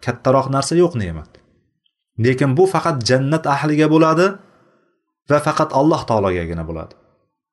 kattaroq 0.04 0.46
narsa 0.56 0.74
yo'q 0.82 0.92
ne'mat. 1.02 1.30
Lekin 2.24 2.50
bu 2.58 2.64
faqat 2.74 2.96
jannat 3.08 3.44
ahliga 3.54 3.86
bo'ladi 3.94 4.26
va 5.30 5.38
faqat 5.46 5.70
alloh 5.80 6.00
taologagina 6.10 6.64
bo'ladi. 6.70 6.94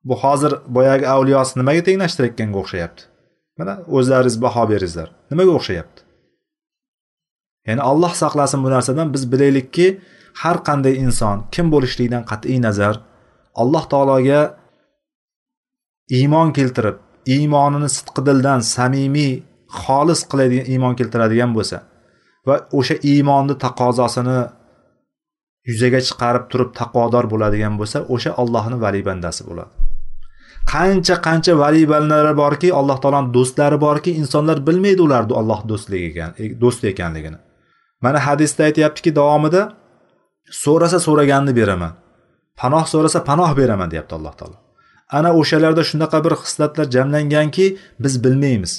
Bu 0.08 0.16
hozir 0.24 0.52
boyagi 0.76 1.06
avliyosi 1.16 1.54
nimaga 1.60 1.82
tenglashtirayotganga 1.88 2.58
o'xshayapti? 2.64 3.02
Mana 3.60 3.74
o'zlaringiz 3.98 4.38
baho 4.46 4.64
beringizlar 4.72 5.08
nimaga 5.32 5.52
o'xshayapti? 5.60 6.00
Ya'ni 7.68 7.82
alloh 7.92 8.14
saqlasin 8.24 8.60
bu 8.66 8.70
narsadan 8.76 9.08
biz 9.16 9.24
bilaylikki 9.34 9.88
har 10.42 10.58
qanday 10.68 10.96
inson 11.06 11.38
kim 11.54 11.66
bo'lishligidan 11.74 12.24
qat'iy 12.32 12.60
nazar 12.68 12.96
alloh 13.62 13.84
taologa 13.94 14.42
iymon 16.20 16.50
keltirib 16.58 16.98
iymonini 17.36 17.90
sidqi 17.98 18.22
dildan 18.28 18.60
samimiy 18.76 19.34
xolis 19.82 20.22
qiladigan 20.32 20.66
iymon 20.74 20.94
keltiradigan 21.00 21.52
bo'lsa 21.58 21.78
va 22.48 22.56
o'sha 22.80 22.96
iymonni 23.12 23.56
taqozosini 23.66 24.40
yuzaga 25.70 26.00
chiqarib 26.08 26.48
turib 26.52 26.74
taqvodor 26.80 27.30
bo'ladigan 27.34 27.78
bo'lsa 27.80 28.04
o'sha 28.16 28.32
Allohning 28.42 28.82
vali 28.86 29.02
bandasi 29.10 29.46
bo'ladi. 29.50 29.72
Qancha 30.74 31.16
qancha 31.28 31.54
vali 31.64 31.84
bandalari 31.92 32.34
borki 32.44 32.70
alloh 32.80 32.98
taoloni 33.04 33.30
do'stlari 33.38 33.78
borki 33.86 34.12
insonlar 34.22 34.58
bilmaydi 34.68 35.02
ularni 35.08 35.34
alloh 35.42 35.60
do'stligi 35.72 36.08
ekan 36.12 36.30
do'st 36.64 36.82
ekanligini. 36.92 37.40
Mana 38.04 38.20
hadisda 38.28 38.62
aytyaptiki 38.70 39.12
davomida 39.20 39.62
so'rasa 40.50 41.00
so'raganini 41.00 41.54
beraman. 41.56 41.94
Panoh 42.60 42.86
so'rasa 42.94 43.20
panoh 43.30 43.52
beraman 43.58 43.92
deyapti 43.92 44.16
alloh 44.16 44.34
taolo. 44.40 44.58
Ana 45.18 45.30
o'shalarda 45.40 45.84
shunaqa 45.92 46.24
bir 46.26 46.34
xislatlar 46.44 46.86
jamlanganki 46.96 47.66
biz 48.04 48.14
bilmaymiz. 48.24 48.74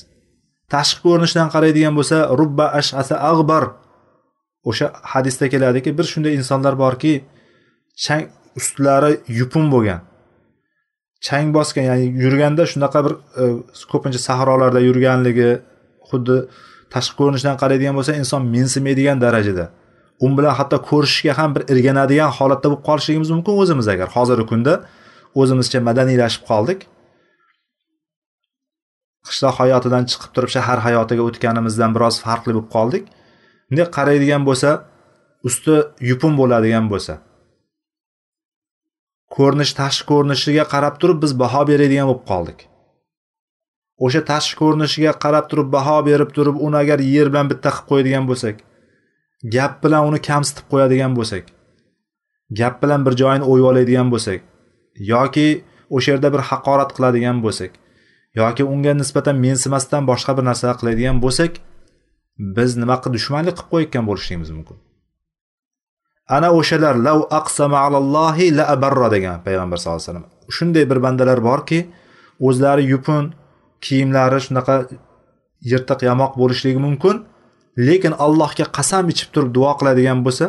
Tashqi 0.73 1.01
ko'rinishdan 1.07 1.49
qaraydigan 1.55 1.95
bo'lsa 1.99 2.17
rubba 2.41 2.67
ashasa 2.81 3.15
ag'bar. 3.33 3.65
O'sha 4.69 4.87
hadisda 5.13 5.47
keladiki 5.53 5.91
bir 5.99 6.07
shunday 6.13 6.33
insonlar 6.41 6.75
borki 6.85 7.13
chang 8.05 8.25
ustlari 8.59 9.13
yupun 9.39 9.65
bo'lgan. 9.75 10.01
Chang 11.27 11.49
bosgan 11.57 11.85
ya'ni 11.91 12.07
yurganda 12.25 12.63
shunaqa 12.73 13.01
bir 13.07 13.15
e, 13.43 13.45
ko'pincha 13.93 14.21
sahrolarda 14.29 14.81
yurganligi 14.89 15.51
xuddi 16.11 16.37
tashqi 16.95 17.15
ko'rinishdan 17.21 17.57
qaraydigan 17.63 17.95
bo'lsa 17.99 18.13
inson 18.23 18.43
mensimaydigan 18.55 19.19
darajada. 19.25 19.65
U 20.25 20.27
bilan 20.37 20.55
hatto 20.59 20.79
ko'rishishga 20.91 21.33
ham 21.39 21.51
bir 21.55 21.63
irganadigan 21.73 22.31
holatda 22.39 22.67
bo'lib 22.71 22.85
qolishligimiz 22.89 23.31
mumkin 23.35 23.55
o'zimiz 23.63 23.87
agar. 23.95 24.09
Hozirgi 24.17 24.47
kunda 24.53 24.75
o'zimizcha 25.41 25.79
madaniylashib 25.89 26.43
qoldik. 26.51 26.81
Qishloq 29.29 29.57
hayotidan 29.63 30.05
chiqib 30.11 30.31
turib 30.37 30.51
shahar 30.57 30.79
hayotiga 30.87 31.23
o'tganimizdan 31.29 31.91
biroz 31.97 32.15
farqli 32.25 32.51
bo'lib 32.55 32.69
qoldik. 32.77 33.05
Bunday 33.69 33.87
qaraydigan 33.97 34.43
bo'lsa 34.49 34.71
usti 35.49 35.75
yupun 36.11 36.33
bo'ladigan 36.41 36.87
bo'lsa 36.93 37.15
ko'rinish 39.37 39.73
tashqi 39.81 40.05
ko'rinishiga 40.11 40.65
qarab 40.75 40.95
turib 41.03 41.19
biz 41.25 41.33
baho 41.43 41.63
beradigan 41.71 42.07
bo'lib 42.11 42.25
qoldik. 42.33 42.59
O'sha 44.05 44.21
tashqi 44.33 44.59
ko'rinishiga 44.63 45.13
qarab 45.25 45.47
turib 45.51 45.69
baho 45.77 45.97
berib 46.09 46.31
turib 46.37 46.57
uni 46.67 46.77
agar 46.83 46.99
yer 47.15 47.27
bilan 47.33 47.47
bitta 47.53 47.71
qilib 47.75 47.89
qo'yadigan 47.91 48.29
bo'lsak 48.31 48.57
gap 49.45 49.83
bilan 49.85 50.09
uni 50.09 50.21
kamsitib 50.29 50.65
qo'yadigan 50.73 51.13
bo'lsak 51.19 51.45
gap 52.59 52.83
bilan 52.83 53.07
bir 53.07 53.15
joyini 53.23 53.45
o'yib 53.51 53.67
oladigan 53.71 54.09
bo'lsak 54.15 54.41
yoki 55.13 55.49
o'sha 55.97 56.13
yerda 56.13 56.29
bir 56.35 56.43
haqorat 56.51 56.91
qiladigan 56.97 57.39
bo'lsak 57.45 57.73
yoki 58.41 58.65
unga 58.65 58.93
nisbatan 59.03 59.37
mensimasdan 59.47 60.03
boshqa 60.11 60.33
bir 60.39 60.45
narsa 60.51 60.75
qiladigan 60.81 61.19
bo'lsak 61.25 61.53
biz 62.57 62.77
nima 62.83 62.97
qilib 63.03 63.15
dushmanlik 63.19 63.55
qilib 63.59 63.71
qo'yayotgan 63.73 64.05
bo'lishligimiz 64.09 64.51
mumkin. 64.57 64.77
Ana 66.37 66.49
o'shalar 66.59 66.95
lav 67.07 67.19
aqsama 67.41 67.79
alallohi 67.87 68.47
la 68.59 68.65
abarra 68.75 69.09
degan 69.15 69.37
payg'ambar 69.47 69.77
sallallohu 69.79 70.03
alayhi 70.03 70.11
vasallam. 70.11 70.27
Shunday 70.57 70.85
bir 70.91 70.99
bandalar 71.05 71.39
borki 71.49 71.79
o'zlari 72.49 72.85
yupun 72.93 73.23
kiyimlari 73.85 74.39
shunaqa 74.47 74.75
yirtiq 75.73 76.01
yamoq 76.11 76.33
bo'lishligi 76.41 76.81
mumkin. 76.87 77.17
Lekin 77.77 78.13
allohga 78.25 78.67
qasam 78.77 79.09
ichib 79.13 79.29
turib 79.35 79.51
duo 79.57 79.73
qiladigan 79.79 80.21
bo'lsa 80.27 80.47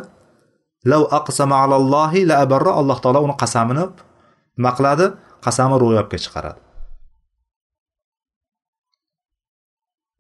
lav 0.91 1.03
aqsama 1.19 1.55
alallohi 1.63 2.25
la 2.29 2.35
abarra 2.45 2.71
alloh 2.79 2.97
taolo 3.03 3.19
uni 3.27 3.35
qasamini 3.43 3.85
nima 4.57 4.71
qiladi 4.77 5.05
qasami 5.45 5.75
ro'yobga 5.83 6.17
chiqaradi. 6.23 6.59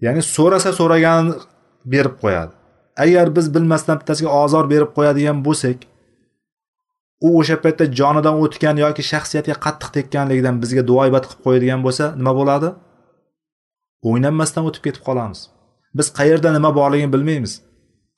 Ya'ni 0.05 0.21
so'rasa 0.35 0.71
so'ragan 0.79 1.25
berib 1.93 2.15
qo'yadi. 2.23 2.53
Agar 3.03 3.27
biz 3.35 3.45
bilmasdan 3.55 3.95
bittasiga 4.01 4.29
ozor 4.43 4.65
berib 4.73 4.91
qo'yadigan 4.97 5.37
bo'lsak 5.47 5.77
u 7.27 7.29
o'sha 7.39 7.55
paytda 7.63 7.85
jonidan 7.99 8.35
o'tgan 8.43 8.75
yoki 8.83 9.03
shaxsiyatiga 9.11 9.57
qattiq 9.65 9.89
tekkanligidan 9.97 10.55
bizga 10.63 10.83
duoibat 10.89 11.23
qilib 11.29 11.41
qo'yadigan 11.45 11.81
bo'lsa 11.85 12.05
nima 12.19 12.33
bo'ladi? 12.39 12.69
O'ynanmasdan 14.09 14.63
o'tib 14.69 14.83
ketib 14.87 15.03
qolamiz. 15.07 15.39
Biz 15.97 16.07
qayerda 16.17 16.49
nima 16.57 16.75
borligini 16.75 17.13
bilmaymiz. 17.13 17.53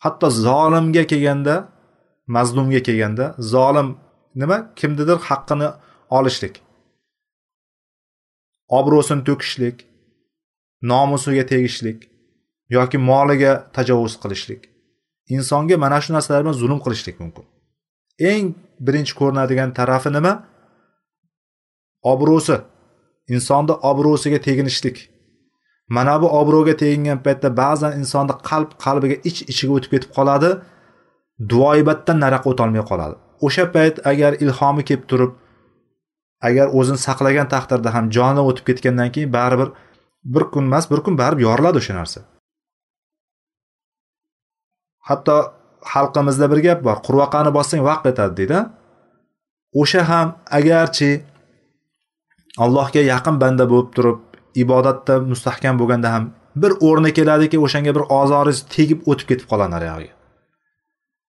Hatto 0.03 0.29
zolimga 0.29 1.03
kelganda 1.11 1.55
mazlumga 2.35 2.81
kelganda 2.87 3.35
zolim 3.53 3.97
nima? 4.41 4.57
Kimnidir 4.79 5.17
haqqini 5.29 5.67
olishlik. 6.17 6.55
Obro'sini 8.77 9.23
to'kishlik 9.27 9.77
nomusiga 10.91 11.45
tegishlik 11.51 11.99
yoki 12.75 12.97
moliga 13.09 13.51
tajovuz 13.75 14.13
qilishlik. 14.23 14.61
Insonga 15.35 15.77
mana 15.83 15.99
shu 16.03 16.09
narsalar 16.13 16.41
bilan 16.43 16.57
zulm 16.61 16.79
qilishlik 16.85 17.15
mumkin. 17.23 17.45
Eng 18.31 18.45
birinchi 18.85 19.13
ko'rinadigan 19.19 19.69
tarafi 19.77 20.09
nima? 20.17 20.33
Obro'si. 22.11 22.57
Insonni 23.35 23.73
obro'siga 23.89 24.39
teginishlik. 24.47 24.97
Mana 25.89 26.21
bu 26.21 26.27
obro'ga 26.39 26.75
tegingan 26.81 27.19
paytda 27.25 27.49
ba'zan 27.61 27.91
insonni 27.99 28.35
qalb 28.49 28.69
qalbiga 28.85 29.15
ich 29.29 29.41
iç 29.41 29.49
ichiga 29.51 29.73
o'tib 29.77 29.91
ketib 29.95 30.11
qoladi 30.17 30.49
duoibatdan 31.51 32.17
naraqa 32.23 32.47
o'tolmay 32.53 32.83
qoladi. 32.91 33.15
O'sha 33.45 33.65
payt 33.75 33.95
agar 34.11 34.31
ilhomi 34.43 34.83
kelib 34.89 35.03
turib 35.11 35.31
agar 36.47 36.67
o'zini 36.77 36.99
saqlagan 37.07 37.47
taqdirda 37.55 37.89
ham 37.95 38.05
joni 38.17 38.41
o'tib 38.49 38.65
ketgandan 38.69 39.09
keyin 39.15 39.31
baribir 39.37 39.69
bir 40.33 40.43
kun 40.53 40.63
emas 40.69 40.85
bir 40.91 40.99
kun 41.05 41.15
baribir 41.21 41.43
yoriladi 41.47 41.77
o'sha 41.81 41.93
narsa. 41.99 42.19
Hatto 45.09 45.37
xalqimizda 45.93 46.45
bir 46.51 46.59
gap 46.67 46.79
bor 46.87 46.97
qurvaqani 47.07 47.51
bossang 47.57 47.81
vaqt 47.89 48.05
etadi 48.11 48.33
deydi 48.39 48.59
o'sha 49.81 50.01
ham 50.09 50.27
agarchi 50.57 51.11
allohga 52.63 53.01
yaqin 53.13 53.35
banda 53.43 53.65
bo'lib 53.71 53.89
turib 53.95 54.17
ibodatda 54.63 55.13
mustahkam 55.31 55.75
bo'lganda 55.81 56.09
ham 56.15 56.23
bir 56.61 56.71
o'rni 56.87 57.11
keladiki 57.17 57.57
o'shanga 57.65 57.91
bir 57.97 58.03
ozoringiz 58.19 58.59
tegib 58.75 58.99
o'tib 59.11 59.27
ketib 59.31 59.47
qoladi 59.51 59.71
nariyog'iga 59.75 60.13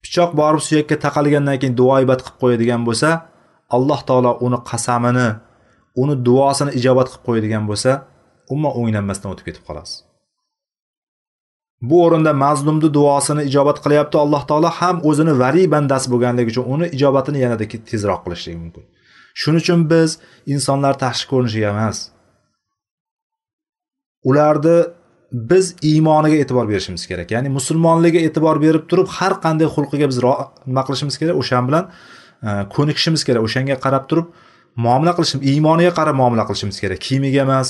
pichoq 0.04 0.30
borib 0.40 0.62
suyakka 0.68 0.96
taqalgandan 1.06 1.56
keyin 1.60 1.74
duoibat 1.80 2.20
qilib 2.24 2.38
qo'yadigan 2.42 2.82
bo'lsa 2.88 3.10
alloh 3.76 4.00
taolo 4.08 4.32
uni 4.46 4.58
qasamini 4.70 5.28
uni 6.02 6.14
duosini 6.28 6.72
ijobat 6.78 7.06
qilib 7.12 7.24
qo'yadigan 7.28 7.64
bo'lsa 7.70 7.90
umuman 8.52 8.72
o'nglanmasdan 8.80 9.32
o'tib 9.32 9.46
ketib 9.48 9.64
qolasiz. 9.68 9.96
Bu 11.88 11.96
o'rinda 12.06 12.32
mazlumni 12.44 12.88
duosini 12.98 13.42
ijobat 13.50 13.78
qilyapti 13.84 14.16
alloh 14.24 14.42
taolo 14.50 14.70
ham 14.80 14.96
o'zini 15.08 15.32
valiy 15.42 15.66
bandasi 15.74 16.06
bo'lganligi 16.12 16.50
uchun 16.54 16.66
uni 16.74 16.86
ijobatini 16.96 17.38
yanada 17.44 17.64
tezroq 17.90 18.20
qilishligi 18.24 18.58
mumkin. 18.64 18.84
Shuning 19.40 19.62
uchun 19.64 19.80
biz 19.92 20.10
insonlar 20.54 20.94
tashqi 21.04 21.26
ko'rinishiga 21.32 21.68
emas 21.74 21.98
ularni 24.28 24.76
biz 25.32 25.74
iymoniga 25.82 26.36
e'tibor 26.42 26.68
berishimiz 26.68 27.06
kerak. 27.10 27.30
Ya'ni 27.34 27.48
musulmonligiga 27.58 28.22
e'tibor 28.28 28.60
berib 28.62 28.84
turib 28.90 29.08
har 29.18 29.32
qanday 29.44 29.68
xulqiga 29.74 30.06
biz 30.10 30.18
nima 30.70 30.82
qilishimiz 30.86 31.18
kerak? 31.20 31.36
O'shan 31.42 31.68
bilan 31.68 31.84
e, 32.46 32.50
ko'nikishimiz 32.74 33.24
kerak 33.28 33.42
o'shanga 33.48 33.76
qarab 33.84 34.04
turib 34.10 34.26
muomala 34.84 35.12
qilishimiz 35.16 35.44
iymoniga 35.52 35.92
qarab 35.98 36.16
muomala 36.20 36.44
qilishimiz 36.48 36.80
kerak. 36.82 36.98
Kiyimiga 37.06 37.42
emas 37.48 37.68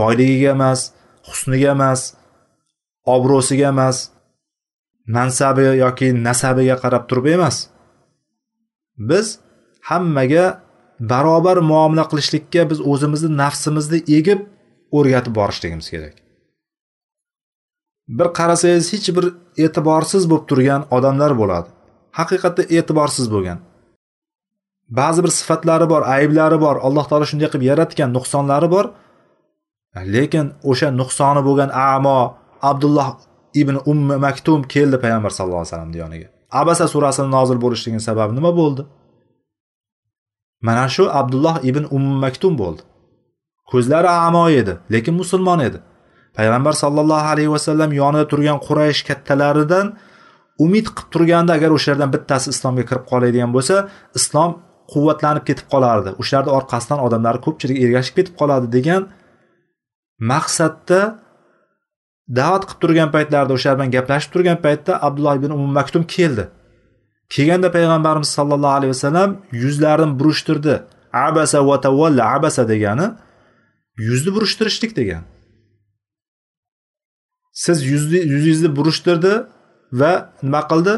boyligiga 0.00 0.50
emas 0.56 0.80
husniga 1.28 1.70
emas 1.76 2.00
obro'siga 3.14 3.68
emas 3.74 3.96
mansabi 5.16 5.66
yoki 5.84 6.08
nasabiga 6.26 6.76
qarab 6.84 7.08
turib 7.10 7.26
emas. 7.36 7.56
Biz 9.10 9.26
hammaga 9.90 10.44
barobar 11.12 11.58
muomala 11.70 12.04
qilishlikka 12.10 12.62
biz 12.70 12.78
o'zimizni 12.92 13.30
nafsimizni 13.42 14.00
egib 14.18 14.40
o'rgatib 14.98 15.34
borishligimiz 15.38 15.88
kerak. 15.94 16.14
Bir 18.18 18.28
qarasangiz 18.38 18.86
hech 18.92 19.08
bir 19.16 19.26
e'tiborsiz 19.64 20.22
bo'lib 20.30 20.46
turgan 20.50 20.82
odamlar 20.96 21.32
bo'ladi. 21.40 21.68
Haqiqatda 22.18 22.62
e'tiborsiz 22.76 23.26
bo'lgan. 23.34 23.58
Ba'zi 24.98 25.20
bir 25.24 25.32
sifatlari 25.38 25.86
bor 25.92 26.02
ayblari 26.16 26.58
bor 26.64 26.76
alloh 26.86 27.04
taolo 27.10 27.26
shunday 27.30 27.48
qilib 27.52 27.66
yaratgan 27.70 28.10
nuqsonlari 28.16 28.68
bor. 28.74 28.84
Lekin 30.14 30.46
o'sha 30.70 30.88
nuqsoni 31.00 31.42
bo'lgan 31.48 31.70
amo 31.92 32.18
abdulloh 32.70 33.08
ibn 33.60 33.76
ummi 33.92 34.16
maktum 34.26 34.60
keldi 34.74 34.96
payg'ambar 35.04 35.30
sallallohu 35.36 35.62
alayhi 35.62 35.72
vasallamni 35.72 35.98
yoniga 36.04 36.28
abasa 36.60 36.88
surasini 36.88 37.30
nozil 37.36 37.58
bo'lishligini 37.64 38.02
sababi 38.08 38.32
nima 38.38 38.50
bo'ldi? 38.60 38.82
Mana 40.66 40.86
shu 40.94 41.04
abdulloh 41.20 41.56
ibn 41.70 41.84
ummi 41.96 42.16
maktum 42.24 42.52
bo'ldi. 42.62 42.82
Ko'zlari 43.70 44.10
amo 44.28 44.44
edi 44.60 44.74
lekin 44.94 45.14
musulmon 45.20 45.60
edi. 45.68 45.78
Payg'ambar 46.36 46.74
sallallohu 46.82 47.26
alayhi 47.34 47.50
vasallam 47.56 47.90
yonida 48.00 48.26
turgan 48.32 48.58
quraysh 48.66 49.00
kattalaridan 49.08 49.86
umid 50.64 50.86
qilib 50.96 51.08
turganda 51.14 51.52
agar 51.58 51.70
o'shalardan 51.76 52.10
bittasi 52.14 52.46
islomga 52.54 52.84
kirib 52.90 53.04
qoladigan 53.10 53.50
bo'lsa 53.56 53.76
islom 54.18 54.50
quvvatlanib 54.92 55.44
ketib 55.48 55.66
qolardi. 55.72 56.10
O'shalarni 56.20 56.52
orqasidan 56.58 56.98
odamlar 57.06 57.34
ko'pchilik 57.46 57.78
ergashib 57.84 58.14
ketib 58.18 58.34
qoladi 58.40 58.66
degan 58.76 59.02
maqsadda 60.32 61.00
da'vat 62.38 62.62
qilib 62.68 62.80
turgan 62.82 63.08
paytlarida 63.14 63.52
o'shalar 63.56 63.76
bilan 63.78 63.90
gaplashib 63.96 64.30
turgan 64.34 64.58
paytda 64.66 64.92
abdulloh 65.06 65.34
ibn 65.40 65.50
umum 65.58 65.72
maktum 65.78 66.02
keldi. 66.16 66.44
Kelganda 67.34 67.68
payg'ambarimiz 67.76 68.30
sollallohu 68.38 68.76
alayhi 68.78 68.92
vasallam 68.96 69.30
yuzlarini 69.62 70.14
burishtirdi. 70.20 70.74
Abasa 71.28 71.58
va 71.68 71.76
tavalla 71.86 72.22
abasa 72.36 72.62
degani 72.72 73.06
yuzni 73.96 74.34
burishtirishlik 74.34 74.96
degan. 74.96 75.22
Siz 77.52 77.86
yuzni 77.90 78.18
yuzingizni 78.32 78.76
burishtirdi 78.76 79.32
va 79.92 80.12
nima 80.42 80.60
qildi? 80.70 80.94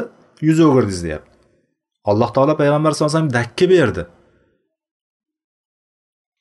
Yuz 0.47 0.59
o'girdingiz 0.59 1.01
deyapti. 1.05 1.33
Alloh 2.09 2.29
taolo 2.35 2.53
payg'ambar 2.61 2.91
sallallohu 2.91 3.17
alayhi 3.17 3.29
vasallam 3.29 3.33
dakki 3.39 3.65
berdi. 3.73 4.03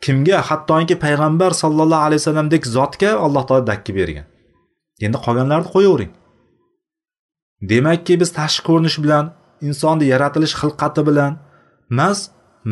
Kimga? 0.04 0.38
Hattoki 0.48 0.94
payg'ambar 1.04 1.50
sollallohu 1.62 2.04
alayhi 2.08 2.20
vasallamdek 2.22 2.62
zotga 2.76 3.10
alloh 3.26 3.42
taolo 3.48 3.66
dakki 3.72 3.92
bergan. 3.98 4.26
Endi 5.04 5.18
qolganlarni 5.24 5.68
qo'yavering. 5.74 6.12
Demakki 7.70 8.14
biz 8.20 8.30
tashqi 8.38 8.62
ko'rinish 8.68 8.98
bilan 9.04 9.24
insonni 9.68 10.04
yaratilish 10.12 10.54
xilqati 10.60 11.02
bilan 11.08 11.32
emas 11.92 12.18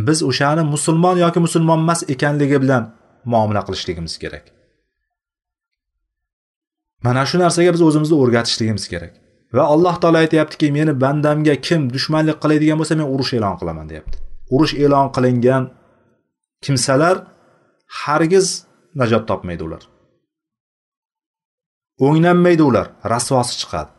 biz 0.07 0.19
o'shani 0.31 0.63
musulmon 0.75 1.17
yoki 1.25 1.41
musulmon 1.47 1.79
emas 1.85 2.01
ekanligi 2.15 2.59
bilan 2.65 2.85
muomala 3.33 3.63
qilishligimiz 3.67 4.15
kerak. 4.23 4.45
Mana 7.05 7.23
shu 7.31 7.37
narsaga 7.45 7.71
biz 7.77 7.83
o'zimizni 7.89 8.17
o'rgatishligimiz 8.23 8.85
kerak. 8.93 9.13
Va 9.57 9.65
alloh 9.75 9.95
taolo 10.03 10.19
aytyaptiki 10.25 10.67
meni 10.79 10.93
bandamga 11.05 11.55
kim 11.67 11.81
dushmanlik 11.95 12.39
qiladigan 12.43 12.77
bo'lsa 12.81 12.95
men 13.01 13.09
urush 13.15 13.33
e'lon 13.39 13.57
qilaman 13.61 13.87
deyapti. 13.91 14.17
Urush 14.55 14.75
e'lon 14.85 15.07
qilingan 15.17 15.63
kimsalar 16.65 17.17
hargiz 18.03 18.47
najot 19.01 19.25
topmaydi 19.31 19.63
ular. 19.69 19.83
O'nglanmaydi 22.07 22.63
ular 22.71 22.87
rasvosi 23.13 23.55
chiqadi. 23.61 23.91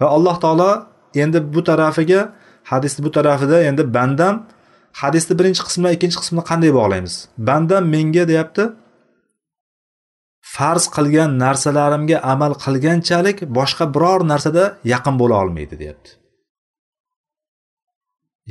Va 0.00 0.06
alloh 0.16 0.36
taolo 0.44 0.70
endi 1.22 1.38
bu 1.54 1.60
tarafiga 1.68 2.20
hadisni 2.70 3.00
bu 3.06 3.10
tarafida 3.16 3.56
endi 3.68 3.82
bandam 3.96 4.34
hadisni 5.02 5.34
birinchi 5.38 5.62
qismi 5.66 5.80
bilan 5.82 5.94
ikkinchi 5.96 6.18
qismini 6.22 6.44
qanday 6.50 6.70
bog'laymiz? 6.78 7.14
Bandam 7.48 7.84
menga 7.94 8.24
deyapti 8.30 8.64
farz 10.54 10.84
qilgan 10.96 11.30
narsalarimga 11.44 12.18
amal 12.32 12.52
qilganchalik 12.64 13.38
boshqa 13.58 13.84
biror 13.94 14.20
narsada 14.32 14.64
yaqin 14.92 15.14
bo'la 15.20 15.36
olmaydi 15.42 15.74
deyapti. 15.82 16.10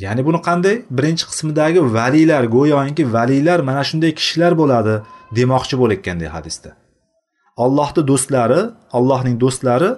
Ya'ni 0.04 0.22
buni 0.28 0.40
qanday? 0.48 0.76
Birinchi 0.98 1.26
qismidagi 1.32 1.80
valiylar 1.98 2.44
go'yoki 2.56 3.04
valiylar 3.16 3.60
mana 3.70 3.84
shunday 3.90 4.12
kishilar 4.20 4.54
bo'ladi 4.62 4.96
demoqchi 5.38 5.76
bo'layotgandek 5.82 6.32
hadisda. 6.38 6.70
Allohni 7.64 8.02
do'stlari 8.12 8.62
allohning 8.98 9.36
do'stlari 9.44 9.90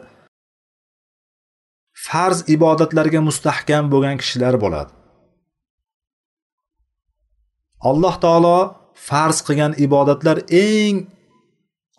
farz 2.07 2.37
ibodatlarga 2.55 3.19
mustahkam 3.29 3.83
bo'lgan 3.93 4.15
kishilar 4.21 4.55
bo'ladi. 4.63 4.91
Alloh 7.89 8.15
taolo 8.23 8.57
farz 9.07 9.37
qilgan 9.47 9.73
ibodatlar 9.85 10.37
eng 10.49 10.95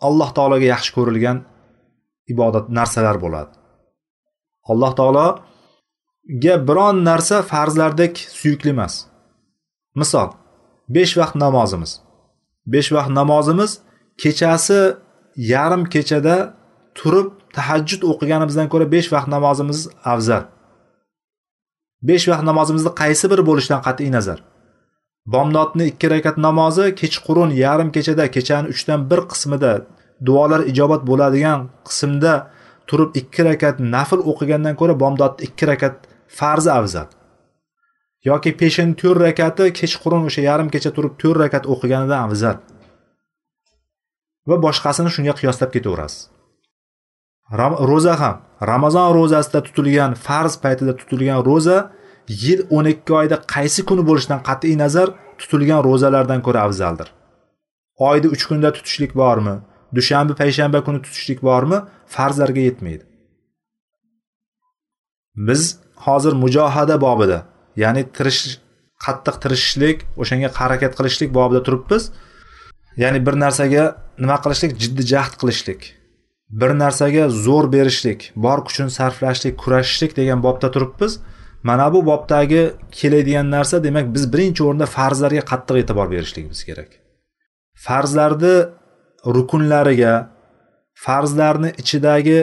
alloh 0.07 0.29
taologa 0.37 0.65
yaxshi 0.73 0.91
ko'rilgan 0.97 1.37
ibodat 2.33 2.65
narsalar 2.77 3.17
bo'ladi. 3.23 3.53
Alloh 4.71 4.91
taologa 4.99 6.53
biron 6.69 6.95
narsa 7.09 7.37
farzlardek 7.51 8.13
suyukli 8.39 8.69
emas. 8.75 8.93
Misol 9.99 10.29
besh 10.95 11.13
vaqt 11.19 11.35
namozimiz. 11.43 11.91
Besh 12.73 12.89
vaqt 12.95 13.11
namozimiz 13.19 13.71
kechasi 14.21 14.79
yarim 15.53 15.83
kechada 15.93 16.35
turib 16.97 17.27
tahajjud 17.55 18.01
o'qiganimizdan 18.11 18.67
ko'ra 18.73 18.85
besh 18.95 19.09
vaqt 19.13 19.27
namozimiz 19.35 19.79
afzal. 20.13 20.43
Besh 22.09 22.25
vaqt 22.31 22.43
namozimizni 22.49 22.91
qaysi 23.01 23.25
biri 23.31 23.43
bo'lishidan 23.49 23.81
qat'iy 23.87 24.11
nazar? 24.17 24.39
Bomdodni 25.25 25.85
ikki 25.91 26.09
rakat 26.09 26.37
namozi 26.37 26.95
kechqurun 27.01 27.51
yarim 27.63 27.91
kechada 27.95 28.25
kechani 28.35 28.67
uchdan 28.73 29.09
bir 29.09 29.21
qismida 29.31 29.73
duolar 30.25 30.61
ijobat 30.71 31.01
bo'ladigan 31.09 31.59
qismda 31.87 32.33
turib 32.89 33.09
ikki 33.21 33.41
rakat 33.49 33.75
nafl 33.95 34.19
o'qigandan 34.31 34.75
ko'ra 34.79 34.95
bomdodni 35.03 35.41
ikki 35.47 35.65
rakat 35.71 35.95
farzi 36.39 36.71
afzal. 36.79 37.07
Yoki 38.29 38.51
peshin 38.61 38.89
to'rt 39.01 39.21
rakati 39.27 39.65
kechqurun 39.79 40.23
o'sha 40.29 40.41
yarim 40.49 40.69
kecha 40.73 40.91
turib 40.97 41.13
to'rt 41.21 41.39
rakat 41.43 41.63
o'qiganidan 41.73 42.19
afzal. 42.27 42.57
Va 44.49 44.57
boshqasini 44.65 45.09
shunga 45.15 45.33
qiyoslab 45.39 45.71
ketaverasiz. 45.75 46.21
Ro'za 47.91 48.13
ham 48.21 48.35
ramazon 48.71 49.07
ro'zasida 49.17 49.59
tutilgan 49.67 50.11
farz 50.25 50.53
paytida 50.63 50.93
tutilgan 50.99 51.39
ro'za 51.49 51.77
yil 52.29 52.65
o'n 52.69 52.85
ikki 52.93 53.13
oyda 53.21 53.41
qaysi 53.55 53.85
kuni 53.89 54.05
bo'lishidan 54.09 54.41
qat'iy 54.49 54.77
nazar 54.83 55.13
tutilgan 55.39 55.83
ro'zalardan 55.87 56.41
ko'ra 56.45 56.61
afzaldir? 56.67 57.07
Oyda 58.09 58.27
3 58.27 58.47
kunda 58.49 58.73
tutishlik 58.73 59.15
bormi? 59.15 59.55
Dushanba 59.95 60.33
payshanba 60.41 60.83
kuni 60.83 61.01
tutishlik 61.01 61.43
bormi? 61.43 61.77
Farzlarga 62.07 62.61
yetmaydi. 62.69 63.03
Biz 65.35 65.77
hozir 66.05 66.33
mujohada 66.43 67.01
bobida 67.01 67.39
ya'ni 67.83 68.03
tirish 68.17 68.41
qattiq 69.05 69.35
tirishishlik 69.43 69.97
o'shanga 70.21 70.49
harakat 70.59 70.93
qilishlik 70.97 71.29
bobida 71.37 71.61
turibmiz. 71.67 72.03
Ya'ni 73.03 73.19
bir 73.25 73.35
narsaga 73.43 73.83
nima 74.23 74.37
qilishlik? 74.43 74.71
Jiddiy 74.81 75.05
jahd 75.13 75.33
qilishlik. 75.41 75.81
Bir 76.59 76.71
narsaga 76.83 77.23
zo'r 77.45 77.65
berishlik 77.75 78.31
bor 78.45 78.59
kuchini 78.67 78.91
sarflashlik 78.99 79.55
kurashishlik 79.63 80.11
degan 80.19 80.39
bobda 80.45 80.71
turibmiz. 80.75 81.19
Mana 81.63 81.93
bu 81.93 82.05
bobdagi 82.05 82.73
keladigan 82.91 83.51
narsa 83.51 83.83
demak 83.83 84.05
biz 84.15 84.33
birinchi 84.33 84.63
o'rinda 84.67 84.87
farzlarga 84.97 85.43
qattiq 85.51 85.75
e'tibor 85.81 86.07
berishligimiz 86.13 86.63
kerak. 86.69 86.89
Farzlarni 87.85 88.55
rukunlariga 89.35 90.13
farzlarni 91.05 91.69
ichidagi 91.81 92.39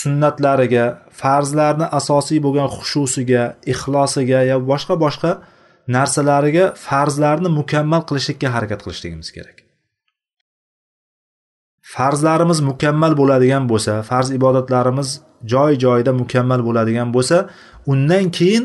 sunnatlariga 0.00 0.84
farzlarni 1.22 1.86
asosiy 1.98 2.38
bo'lgan 2.46 2.68
xushusiga 2.76 3.42
ixlosiga 3.72 4.40
ya 4.50 4.56
boshqa 4.70 4.94
boshqa 5.04 5.30
narsalariga 5.96 6.64
farzlarni 6.86 7.48
mukammal 7.58 8.02
qilishlikka 8.08 8.48
harakat 8.54 8.80
qilishligimiz 8.84 9.30
kerak. 9.36 9.65
Farzlarimiz 11.96 12.60
mukammal 12.70 13.12
bo'ladigan 13.20 13.64
bo'lsa 13.70 13.92
farz 14.08 14.28
ibodatlarimiz 14.38 15.08
joy 15.52 15.72
joyida 15.84 16.12
mukammal 16.22 16.60
bo'ladigan 16.68 17.08
bo'lsa 17.16 17.36
undan 17.92 18.24
keyin 18.38 18.64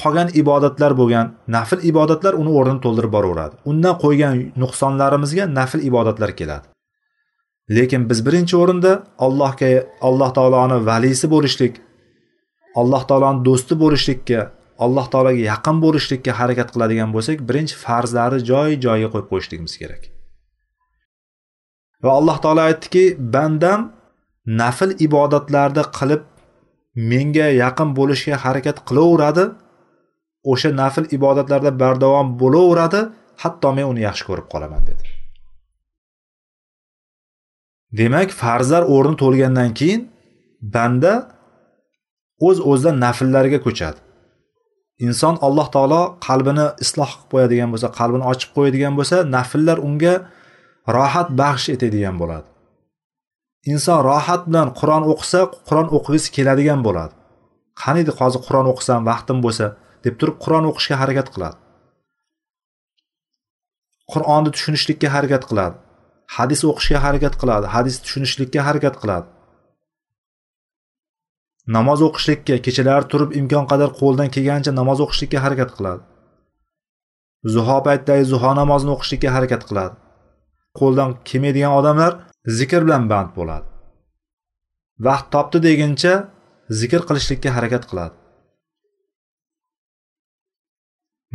qolgan 0.00 0.28
ibodatlar 0.42 0.92
bo'lgan 1.00 1.26
nafl 1.56 1.78
ibodatlar 1.90 2.32
uni 2.42 2.50
o'rnini 2.58 2.80
to'ldirib 2.84 3.12
boraveradi. 3.16 3.54
Undan 3.70 3.94
qo'ygan 4.04 4.34
nuqsonlarimizga 4.62 5.44
nafl 5.58 5.80
ibodatlar 5.90 6.30
keladi. 6.40 6.66
Lekin 7.76 8.02
biz 8.10 8.18
birinchi 8.26 8.54
o'rinda 8.62 8.92
allohga 9.26 9.70
alloh 10.08 10.30
taoloni 10.38 10.78
valisi 10.90 11.26
bo'lishlik 11.34 11.74
alloh 12.80 13.02
taoloni 13.10 13.44
do'sti 13.48 13.74
bo'lishlikka 13.82 14.40
alloh 14.84 15.06
taologa 15.12 15.42
yaqin 15.50 15.76
bo'lishlikka 15.84 16.32
harakat 16.40 16.68
qiladigan 16.74 17.10
bo'lsak 17.16 17.36
birinchi 17.48 17.74
farzlarni 17.84 18.40
joy 18.50 18.70
joyiga 18.86 19.08
qo'yib 19.12 19.28
qo'yishligimiz 19.32 19.76
kerak. 19.82 20.02
Va 22.04 22.10
alloh 22.18 22.36
taolo 22.44 22.62
aytdiki 22.70 23.04
bandam 23.34 23.80
nafl 24.60 24.90
ibodatlarni 25.06 25.84
qilib 25.98 26.22
menga 27.10 27.46
yaqin 27.62 27.88
bo'lishga 27.98 28.36
harakat 28.44 28.76
qilaveradi. 28.88 29.44
O'sha 30.52 30.70
nafl 30.82 31.04
ibodatlarda 31.16 31.70
bardavom 31.82 32.28
bo'laveradi. 32.42 33.00
Hatto 33.42 33.68
men 33.76 33.86
uni 33.92 34.00
yaxshi 34.08 34.24
ko'rib 34.28 34.46
qolaman 34.52 34.82
dedi. 34.90 35.04
Demak 37.98 38.28
farzlar 38.40 38.82
o'rni 38.94 39.16
to'lgandan 39.22 39.70
keyin 39.78 40.00
banda 40.74 41.12
o'z 42.48 42.58
uz 42.60 42.66
o'zidan 42.70 42.96
nafllarga 43.04 43.58
ko'chadi. 43.66 43.98
Inson 45.06 45.34
alloh 45.46 45.66
taolo 45.74 46.02
qalbini 46.26 46.66
isloh 46.84 47.10
qilib 47.12 47.30
qo'yadigan 47.32 47.68
bo'lsa 47.72 47.88
qalbini 47.98 48.24
ochib 48.32 48.50
qo'yadigan 48.56 48.92
bo'lsa 48.98 49.16
nafllar 49.36 49.78
unga 49.88 50.14
rohat 50.96 51.28
baxsh 51.40 51.66
etadigan 51.74 52.16
bo'ladi. 52.22 52.48
Inson 53.72 54.00
rohat 54.10 54.42
bilan 54.48 54.68
qur'on 54.80 55.04
o'qisa 55.12 55.40
qur'on 55.68 55.88
o'qigisi 55.96 56.28
keladigan 56.36 56.80
bo'ladi. 56.86 57.14
Qaniydi 57.82 58.12
hozir 58.18 58.40
qur'on 58.46 58.66
o'qisam 58.72 59.00
vaqtim 59.10 59.38
bo'lsa 59.44 59.66
deb 60.04 60.14
turib 60.20 60.36
qur'on 60.44 60.64
o'qishga 60.70 60.96
harakat 61.02 61.28
qiladi. 61.34 61.58
Qur'onni 64.12 64.50
tushunishlikka 64.56 65.08
harakat 65.16 65.42
qiladi. 65.50 65.76
Hadis 66.36 66.60
o'qishga 66.70 66.98
harakat 67.06 67.34
qiladi. 67.40 67.66
Hadis 67.74 67.96
tushunishlikka 68.04 68.60
harakat 68.68 68.94
qiladi. 69.02 69.26
Namoz 71.76 72.00
o'qishlikka 72.08 72.54
kechalari 72.66 73.06
turib 73.12 73.30
imkon 73.40 73.66
qadar 73.72 73.90
qo'ldan 74.00 74.28
kelgancha 74.34 74.72
namoz 74.80 74.98
o'qishlikka 75.04 75.38
harakat 75.44 75.70
qiladi. 75.76 76.02
Zuho 77.54 77.76
paytidagi 77.86 78.24
zuho 78.32 78.50
namozini 78.60 78.90
o'qishlikka 78.96 79.28
harakat 79.36 79.62
qiladi. 79.68 79.94
Qo'ldan 80.80 81.10
kelmaydigan 81.28 81.72
odamlar 81.80 82.12
zikr 82.58 82.80
bilan 82.86 83.04
band 83.12 83.30
bo'ladi. 83.38 83.66
Vaqt 85.06 85.26
topdi 85.34 85.58
deguncha 85.68 86.14
zikr 86.80 87.00
qilishlikka 87.08 87.50
harakat 87.56 87.84
qiladi. 87.90 88.14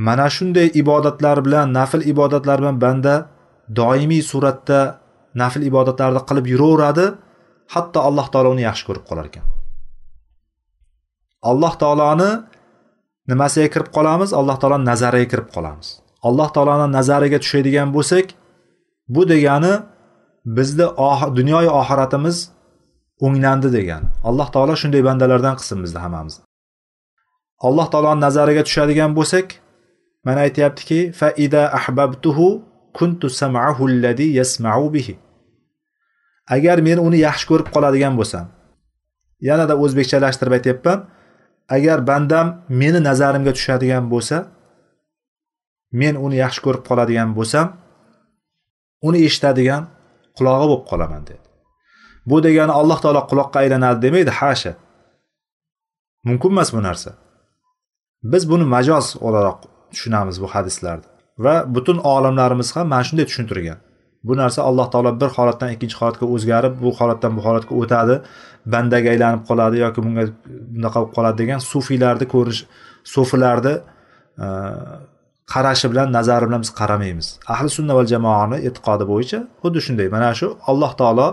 Mana 0.08 0.28
shunday 0.36 0.68
ibodatlar 0.82 1.38
bilan 1.46 1.68
nafl 1.80 2.02
ibodatlar 2.12 2.58
bilan 2.62 2.78
banda 2.84 3.16
doimiy 3.80 4.24
suratda 4.32 4.80
nafl 5.42 5.62
ibodatlarni 5.70 6.22
qilib 6.30 6.46
yuraveradi 6.54 7.06
hatto 7.74 8.00
alloh 8.08 8.28
taolo 8.34 8.50
uni 8.56 8.64
yaxshi 8.70 8.84
ko'rib 8.88 9.06
qolar 9.10 9.26
ekan. 9.32 9.46
Alloh 11.52 11.74
taoloni 11.82 12.32
nimasiga 13.30 13.70
kirib 13.74 13.90
qolamiz? 13.98 14.30
Alloh 14.40 14.58
taoloni 14.62 14.86
nazariga 14.92 15.28
kirib 15.34 15.50
qolamiz. 15.56 15.88
Alloh 16.28 16.50
taoloni 16.56 16.88
nazariga 16.98 17.38
tushadigan 17.44 17.90
bo'lsak 17.96 18.28
bu 19.08 19.30
degani 19.30 19.74
bizni 20.46 20.86
dunyoyu 21.36 21.70
oxiratimiz 21.82 22.38
o'nglandi 23.26 23.70
degani 23.78 24.08
alloh 24.24 24.48
taolo 24.56 24.76
shunday 24.82 25.02
bandalardan 25.10 25.56
qilsin 25.60 25.78
bizni 25.84 26.00
hammamizni 26.06 26.44
alloh 27.68 27.88
taoloni 27.94 28.22
nazariga 28.28 28.64
tushadigan 28.68 29.12
bo'lsak 29.20 29.48
mana 30.26 30.40
aytyaptiki 30.48 31.00
faida 31.20 31.62
ahbabtuhu 31.80 32.48
kuntu 32.98 33.30
samahu 33.30 33.84
allazi 33.88 34.28
yasma'u 34.40 34.94
bihi. 34.94 35.14
Agar 36.56 36.78
men 36.88 36.98
uni 37.08 37.18
yaxshi 37.28 37.46
ko'rib 37.52 37.70
qoladigan 37.76 38.14
bo'lsam 38.20 38.46
yanada 39.50 39.74
o'zbekchalashtirib 39.84 40.54
aytyapman 40.58 41.00
agar 41.76 41.98
bandam 42.10 42.48
meni 42.82 43.00
nazarimga 43.10 43.52
tushadigan 43.58 44.06
bo'lsa 44.14 44.38
men 46.02 46.14
uni 46.26 46.38
yaxshi 46.44 46.62
ko'rib 46.66 46.84
qoladigan 46.90 47.30
bo'lsam 47.38 47.68
uni 49.08 49.20
eshitadigan 49.28 49.84
qulog'i 50.38 50.66
bo'lib 50.72 50.84
qolaman 50.92 51.24
dedi. 51.30 51.46
Bu 52.30 52.38
degani 52.46 52.74
alloh 52.80 53.00
taolo 53.04 53.22
quloqqa 53.32 53.58
aylanadi 53.64 54.00
demaydi 54.06 54.32
hasha. 54.40 54.74
Mumkin 56.28 56.50
emas 56.56 56.70
bu 56.76 56.82
narsa. 56.88 57.12
Biz 58.32 58.44
buni 58.52 58.66
majoz 58.76 59.08
o'laroq 59.28 59.60
tushunamiz 59.92 60.38
bu 60.44 60.48
hadislarni 60.54 61.08
va 61.46 61.56
butun 61.76 61.98
olimlarimiz 62.14 62.76
ham 62.76 62.88
mana 62.94 63.04
shunday 63.08 63.26
tushuntirgan. 63.30 63.80
Bu 64.28 64.34
narsa 64.42 64.60
alloh 64.70 64.88
taolo 64.94 65.12
bir 65.22 65.30
holatdan 65.38 65.70
ikkinchi 65.76 65.96
holatga 66.00 66.26
o'zgarib 66.36 66.74
bu 66.84 66.90
holatdan 67.00 67.32
bu 67.38 67.42
holatga 67.48 67.74
o'tadi 67.82 68.16
bandaga 68.74 69.10
aylanib 69.14 69.44
qoladi 69.50 69.78
yoki 69.86 70.00
bunga 70.06 70.24
bunaqa 70.76 70.98
bo'lib 71.02 71.14
qoladi 71.18 71.38
degan 71.44 71.60
sufiylarni 71.72 72.26
ko'rish 72.34 72.62
sufilarni 73.14 73.74
qarashi 75.54 75.88
bilan 75.92 76.08
nazari 76.18 76.46
bilan 76.50 76.62
biz 76.66 76.72
qaramaymiz. 76.80 77.28
Ahli 77.54 77.70
sunna 77.78 77.94
va 77.98 78.04
jamoani 78.14 78.58
e'tiqodi 78.68 79.06
bo'yicha 79.12 79.40
xuddi 79.62 79.80
shunday. 79.86 80.08
Mana 80.16 80.30
shu 80.40 80.48
alloh 80.70 80.92
taolo 81.00 81.28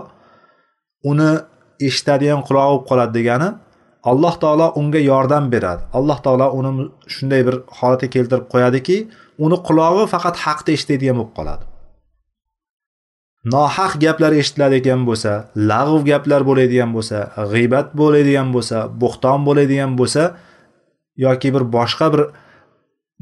uni 1.11 1.31
eshitadigan 1.87 2.41
qulog'i 2.47 2.69
bo'lib 2.71 2.85
qoladi 2.89 3.13
degani 3.19 3.49
alloh 4.11 4.33
taolo 4.43 4.67
unga 4.79 5.01
yordam 5.11 5.43
beradi. 5.53 5.81
Alloh 5.97 6.17
taolo 6.25 6.47
uni 6.59 6.71
shunday 7.15 7.41
bir 7.47 7.55
holatga 7.79 8.07
keltirib 8.15 8.45
qo'yadiki 8.53 8.97
uni 9.45 9.57
qulog'i 9.67 10.03
faqat 10.13 10.35
haqni 10.45 10.71
eshitadigan 10.77 11.15
bo'lib 11.19 11.33
qoladi. 11.39 11.63
Nohaq 13.53 13.93
gaplar 14.03 14.31
eshitiladigan 14.41 15.01
bo'lsa 15.09 15.31
lag'v 15.71 16.01
gaplar 16.09 16.41
bo'ladigan 16.49 16.89
bo'lsa 16.95 17.17
g'iybat 17.53 17.87
bo'ladigan 17.99 18.47
bo'lsa 18.55 18.77
bo'xton 19.01 19.39
bo'ladigan 19.47 19.91
bo'lsa 19.99 20.23
yoki 21.25 21.49
bir 21.55 21.63
boshqa 21.75 22.07
bir 22.13 22.21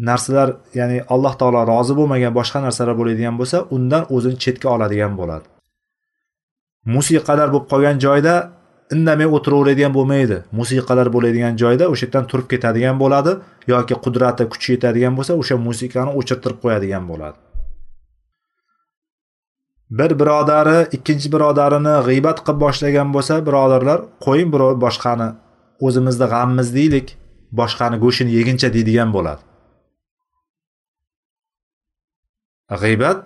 narsalar 0.07 0.49
ya'ni 0.79 0.97
alloh 1.13 1.33
taolo 1.39 1.61
rozi 1.71 1.93
bo'lmagan 1.99 2.33
boshqa 2.39 2.59
narsalar 2.65 2.95
bo'ladigan 3.01 3.35
bo'lsa 3.39 3.57
undan 3.75 4.03
o'zini 4.15 4.37
chetga 4.43 4.67
oladigan 4.75 5.13
bo'ladi. 5.19 5.45
Musiqalar 6.95 7.47
bo'lib 7.53 7.67
qolgan 7.71 7.97
joyda 8.05 8.33
indamay 8.95 9.27
o'tiraveradigan 9.35 9.93
bo'lmaydi. 9.97 10.37
Musiqalar 10.59 11.07
bo'ladigan 11.15 11.53
joyda 11.61 11.85
o'sha 11.93 12.05
yerdan 12.05 12.25
turib 12.31 12.47
ketadigan 12.53 12.95
bo'ladi 13.03 13.31
yoki 13.73 13.95
qudrati 14.05 14.43
kuchi 14.53 14.67
yetadigan 14.75 15.13
bo'lsa 15.17 15.33
o'sha 15.41 15.55
musiqani 15.67 16.11
o'chirtirib 16.19 16.59
qo'yadigan 16.63 17.03
bo'ladi. 17.11 17.37
Bir 19.99 20.11
birodari 20.19 20.79
ikkinchi 20.97 21.27
birodarini 21.35 21.95
g'iybat 22.07 22.37
qilib 22.45 22.59
boshlagan 22.65 23.09
bo'lsa 23.15 23.35
birodarlar 23.47 23.99
qo'ying 24.25 24.49
birov 24.53 24.73
boshqani 24.85 25.27
o'zimizni 25.85 26.27
g'amimiz 26.33 26.69
deylik 26.77 27.07
boshqani 27.59 27.97
go'shtini 28.03 28.31
yeguncha 28.37 28.67
deydigan 28.75 29.09
bo'ladi. 29.17 29.50
G'iybat? 32.83 33.19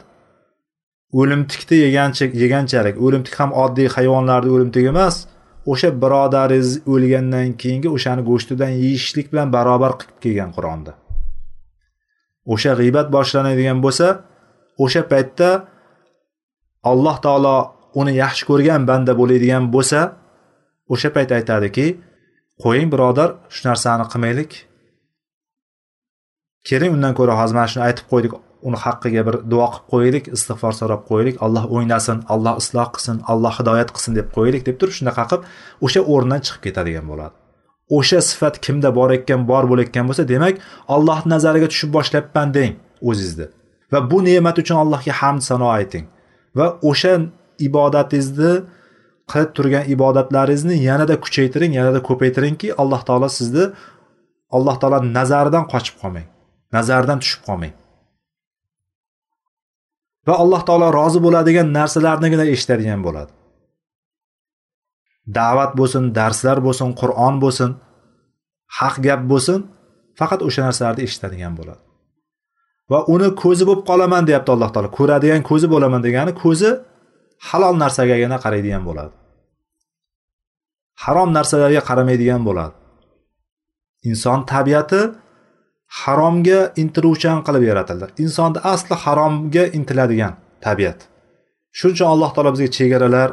O'limtikni 1.20 1.78
yegancha 1.86 2.26
yeganchalik. 2.44 2.96
O'limtik 3.06 3.36
ham 3.40 3.52
oddiy 3.64 3.88
hayvonlarni 3.96 4.50
o'limtigi 4.56 4.90
emas. 4.96 5.16
O'sha 5.72 5.90
birodaringiz 6.04 6.70
o'lgandan 6.94 7.48
keyingi 7.62 7.90
o'shani 7.96 8.22
go'shtidan 8.30 8.74
yeyishlik 8.84 9.28
bilan 9.32 9.48
barobar 9.56 9.94
qilib 10.00 10.18
kelgan 10.24 10.52
qur'onda. 10.56 10.92
O'sha 12.54 12.72
g'iybat 12.80 13.08
boshlanadigan 13.16 13.80
bo'lsa 13.86 14.08
o'sha 14.84 15.02
paytda 15.12 15.50
alloh 16.92 17.18
taolo 17.26 17.58
uni 18.00 18.14
yaxshi 18.24 18.44
ko'rgan 18.50 18.82
banda 18.90 19.12
bo'ladigan 19.20 19.64
bo'lsa 19.76 20.00
o'sha 20.94 21.10
payt 21.16 21.30
aytadiki 21.38 21.88
qo'ying 22.64 22.90
birodar 22.94 23.30
shu 23.54 23.62
narsani 23.70 24.06
qilmaylik. 24.12 24.52
Keling 26.70 26.92
undan 26.98 27.14
ko'ra 27.20 27.34
hozir 27.40 27.56
mana 27.60 27.70
shuni 27.72 27.84
aytib 27.88 28.06
qo'ydik. 28.12 28.34
Uni 28.68 28.78
haqqiga 28.86 29.22
bir 29.28 29.36
duo 29.52 29.66
qilib 29.74 29.88
qo'yaylik 29.94 30.26
istig'for 30.36 30.74
so'rab 30.80 31.02
qo'yaylik. 31.10 31.36
Alloh 31.46 31.64
o'ynasin 31.76 32.18
alloh 32.34 32.54
isloh 32.62 32.88
qilsin 32.96 33.18
alloh 33.32 33.54
hidoyat 33.60 33.90
qilsin 33.96 34.12
deb 34.20 34.28
qo'yaylik 34.36 34.64
deb 34.68 34.76
turib 34.82 34.96
shunaqa 35.00 35.24
qilib 35.32 35.44
o'sha 35.86 36.02
o'rnidan 36.14 36.42
chiqib 36.46 36.62
ketadigan 36.66 37.06
bo'ladi. 37.12 37.34
O'sha 37.98 38.20
sifat 38.30 38.56
kimda 38.66 38.90
bor 38.98 39.10
ekan 39.18 39.42
bor 39.52 39.64
bo'layotgan 39.72 40.06
bo'lsa 40.10 40.24
demak 40.34 40.56
allohni 40.96 41.30
nazariga 41.36 41.68
tushib 41.74 41.92
boshlayapman 41.98 42.48
deng 42.58 42.74
o'zingizni. 43.10 43.48
Va 43.92 44.00
bu 44.12 44.18
ne'mat 44.28 44.56
uchun 44.62 44.78
allohga 44.84 45.14
hamd 45.22 45.42
sano 45.50 45.68
ayting. 45.78 46.06
Va 46.58 46.68
o'sha 46.90 47.14
ibodatingizni 47.68 48.54
qilib 49.32 49.52
turgan 49.58 49.84
ibodatlaringizni 49.96 50.76
yanada 50.90 51.16
kuchaytiring 51.24 51.72
yanada 51.80 52.00
ko'paytiringki 52.10 52.68
alloh 52.82 53.02
taolo 53.08 53.30
sizni 53.40 53.66
alloh 54.58 54.76
taolo 54.82 54.98
nazaridan 55.18 55.64
qochib 55.74 55.96
qolmang. 56.02 56.28
Nazardan 56.76 57.20
tushib 57.24 57.42
qolmang. 57.48 57.74
Va 60.28 60.36
alloh 60.44 60.62
taolo 60.68 60.88
rozi 61.00 61.20
bo'ladigan 61.26 61.68
narsalarnigina 61.78 62.46
eshitadigan 62.54 63.02
bo'ladi. 63.08 63.32
Da'vat 65.38 65.72
bo'lsin 65.80 66.04
darslar 66.18 66.58
bo'lsin 66.68 66.90
qur'on 67.02 67.36
bo'lsin 67.44 67.70
haq 68.78 68.96
gap 69.06 69.22
bo'lsin 69.32 69.60
faqat 70.20 70.40
o'sha 70.48 70.62
narsalarni 70.68 71.02
eshitadigan 71.08 71.54
bo'ladi. 71.60 71.82
Va 72.92 73.00
uni 73.14 73.28
ko'zi 73.44 73.64
bo'lib 73.68 73.84
qolaman 73.90 74.24
deyapti 74.30 74.50
alloh 74.56 74.70
taolo. 74.74 74.90
Ko'radigan 74.98 75.42
ko'zi 75.50 75.68
bo'laman 75.74 76.02
degani 76.08 76.32
ko'zi 76.44 76.70
halol 77.48 77.76
narsagagina 77.84 78.38
qaraydigan 78.44 78.84
bo'ladi. 78.90 79.14
Harom 81.04 81.30
narsalarga 81.38 81.82
qaramaydigan 81.90 82.42
bo'ladi. 82.48 82.76
Inson 84.10 84.40
tabiati 84.52 85.02
haromga 86.02 86.60
intiluvchan 86.82 87.38
qilib 87.48 87.64
yaratildi. 87.72 88.06
Insonni 88.24 88.60
asli 88.74 88.96
haromga 89.04 89.64
intiladigan 89.78 90.34
tabiat. 90.66 91.00
Shuning 91.78 91.96
uchun 91.96 92.08
alloh 92.14 92.32
taolo 92.36 92.52
bizga 92.56 92.70
chegaralar 92.78 93.30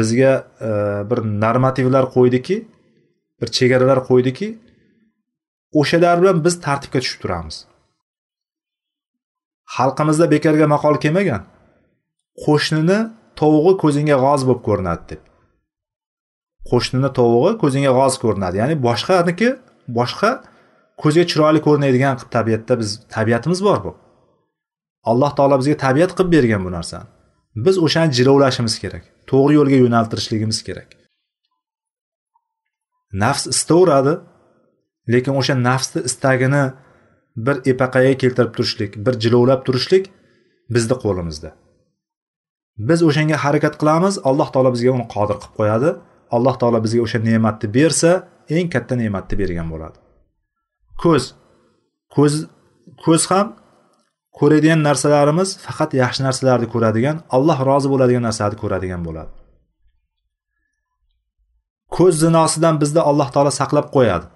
bizga 0.00 0.32
e, 0.68 0.70
bir 1.10 1.18
normativlar 1.44 2.04
qo'ydiki 2.16 2.56
bir 3.40 3.48
chegaralar 3.56 3.98
qo'ydiki 4.08 4.48
o'shalar 5.80 6.16
bilan 6.22 6.44
biz 6.44 6.54
tartibga 6.66 6.98
tushib 7.02 7.20
turamiz. 7.22 7.56
Xalqimizda 9.76 10.26
bekorga 10.34 10.66
maqol 10.74 10.96
kelmagan 11.04 11.42
qo'shnini 12.44 12.98
tovug'i 13.40 13.74
ko'zingga 13.82 14.16
g'oz 14.24 14.42
bo'lib 14.48 14.62
ko'rinadi 14.68 15.02
deb. 15.10 15.22
Qo'shnini 16.70 17.10
tovug'i 17.18 17.52
ko'zingga 17.62 17.92
g'oz 17.98 18.14
ko'rinadi. 18.22 18.56
Ya'ni 18.62 18.76
boshqaniki 18.86 19.48
boshqa 19.98 20.30
ko'zga 21.02 21.24
chiroyli 21.30 21.60
ko'rinadigan 21.66 22.14
tabiatda 22.36 22.74
biz 22.80 22.90
tabiatimiz 23.16 23.60
bor 23.66 23.78
bu. 23.84 23.92
Alloh 25.10 25.30
taolo 25.36 25.56
bizga 25.60 25.76
tabiat 25.86 26.12
qilib 26.16 26.30
bergan 26.36 26.64
bu 26.66 26.70
narsani. 26.78 27.06
Biz 27.64 27.76
o'shani 27.86 28.12
jilovlashimiz 28.18 28.74
kerak 28.82 29.04
to'g'ri 29.30 29.52
yo'lga 29.58 29.78
yo'naltirishligimiz 29.84 30.58
kerak. 30.68 30.88
Nafs 33.22 33.44
istaveradi 33.54 34.14
lekin 35.12 35.34
o'sha 35.40 35.54
nafsni 35.68 36.00
istagini 36.08 36.64
bir 37.46 37.56
epaqaga 37.72 38.12
keltirib 38.22 38.52
turishlik 38.56 38.92
bir 39.06 39.14
jilovlab 39.22 39.60
turishlik 39.66 40.04
bizni 40.74 40.96
qo'limizda. 41.04 41.50
Biz 42.88 43.00
o'shanga 43.08 43.36
harakat 43.44 43.74
qilamiz 43.80 44.14
alloh 44.28 44.48
taolo 44.54 44.70
bizga 44.76 44.90
uni 44.96 45.06
qodir 45.14 45.36
qilib 45.42 45.54
qo'yadi. 45.60 45.90
Alloh 46.36 46.54
taolo 46.60 46.78
bizga 46.84 47.00
o'sha 47.06 47.18
ne'matni 47.28 47.68
bersa 47.78 48.10
eng 48.56 48.68
katta 48.74 48.94
ne'matni 49.02 49.34
bergan 49.42 49.68
bo'ladi. 49.72 49.98
Ko'z. 51.02 51.24
Ko'z 52.14 52.34
ko'z 53.04 53.22
ham 53.30 53.48
ko'radigan 54.38 54.80
narsalarimiz 54.88 55.48
faqat 55.66 55.90
yaxshi 56.02 56.20
narsalarni 56.26 56.68
ko'radigan 56.74 57.16
alloh 57.36 57.58
rozi 57.70 57.88
bo'ladigan 57.92 58.24
narsalarni 58.28 58.58
ko'radigan 58.64 59.00
bo'ladi. 59.08 59.30
Ko'z 61.96 62.14
zinosidan 62.24 62.74
bizni 62.82 63.00
alloh 63.10 63.28
taolo 63.34 63.52
saqlab 63.60 63.86
qo'yadi. 63.96 64.26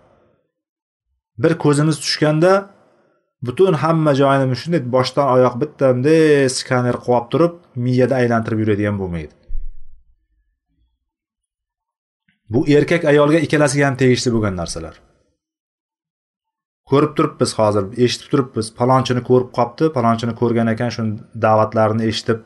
Bir 1.43 1.53
ko'zimiz 1.65 1.97
tushganda 2.05 2.53
butun 3.47 3.75
hamma 3.83 4.13
joyini 4.21 4.57
shunday 4.63 4.83
boshdan 4.97 5.27
oyoq 5.35 5.55
bitta 5.63 5.85
bunday 5.95 6.49
skaner 6.59 6.97
qilib 7.05 7.27
turib 7.33 7.55
miyada 7.85 8.15
aylantirib 8.23 8.59
yuradigan 8.63 8.97
bo'lmaydi. 9.01 9.35
Bu 12.53 12.61
erkak 12.77 13.03
ayolga 13.13 13.39
ikkalasiga 13.47 13.85
ham 13.89 13.97
tegishli 14.03 14.31
bo'lgan 14.35 14.55
narsalar. 14.63 14.95
Ko'rib 16.93 17.13
turibmiz 17.19 17.53
hozir 17.59 17.85
eshitib 18.05 18.29
turibmiz. 18.33 18.67
Palonchini 18.81 19.23
ko'rib 19.29 19.51
qolibdi 19.59 19.93
palonchini 19.97 20.35
ko'rgan 20.41 20.73
ekan 20.75 20.91
shuni 20.97 21.13
da'vatlarini 21.45 22.09
eshitib 22.11 22.39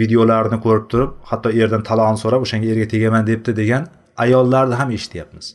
videolarini 0.00 0.58
ko'rib 0.66 0.86
turib 0.92 1.10
hatto 1.30 1.48
erdan 1.62 1.82
talog'ini 1.88 2.20
so'rab 2.24 2.46
o'shanga 2.46 2.70
erga 2.72 2.86
tegaman 2.94 3.26
debdi 3.30 3.56
degan 3.60 3.82
ayollarni 4.24 4.74
ham 4.80 4.90
eshityapmiz. 4.98 5.46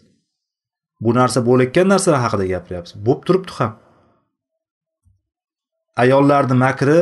Bu 1.03 1.11
narsa 1.19 1.39
bo'layotgan 1.49 1.87
narsalar 1.93 2.21
haqida 2.25 2.45
gapiryapmiz 2.53 2.93
bo'lib 3.07 3.23
turibdi 3.27 3.57
ham. 3.59 3.73
Ayollarni 6.03 6.55
makri 6.65 6.97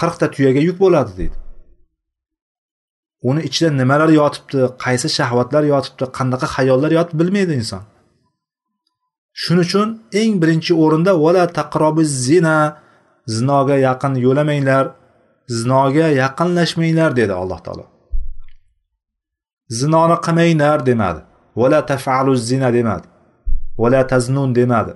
qirqta 0.00 0.26
tuyaga 0.34 0.60
yuk 0.68 0.76
bo'ladi 0.84 1.12
deydi. 1.20 1.36
Uni 3.30 3.40
ichida 3.48 3.70
nimalar 3.80 4.10
yotibdi 4.20 4.60
qaysi 4.84 5.08
shahvatlar 5.18 5.64
yotibdi 5.74 6.04
qanaqa 6.18 6.46
xayollar 6.56 6.90
yotib 6.98 7.16
bilmaydi 7.20 7.52
inson. 7.62 7.82
Shuning 9.40 9.64
uchun 9.66 9.88
eng 10.20 10.32
birinchi 10.42 10.72
o'rinda 10.84 11.12
vala 11.24 11.44
taqrobi 11.58 12.04
zina 12.04 12.56
zinoga 13.34 13.76
yaqin 13.88 14.12
yo'lamanglar 14.26 14.84
zinoga 15.58 16.06
yaqinlashmanglar 16.22 17.10
dedi 17.20 17.32
alloh 17.42 17.60
taolo. 17.66 17.84
Zinoni 19.78 20.16
qilmanglar 20.26 20.78
demadi. 20.88 21.20
Vala 21.60 21.80
tafalu 21.90 22.32
zina 22.36 22.68
demadi. 22.76 23.06
Vala 23.82 24.00
taznun 24.12 24.50
demadi. 24.58 24.92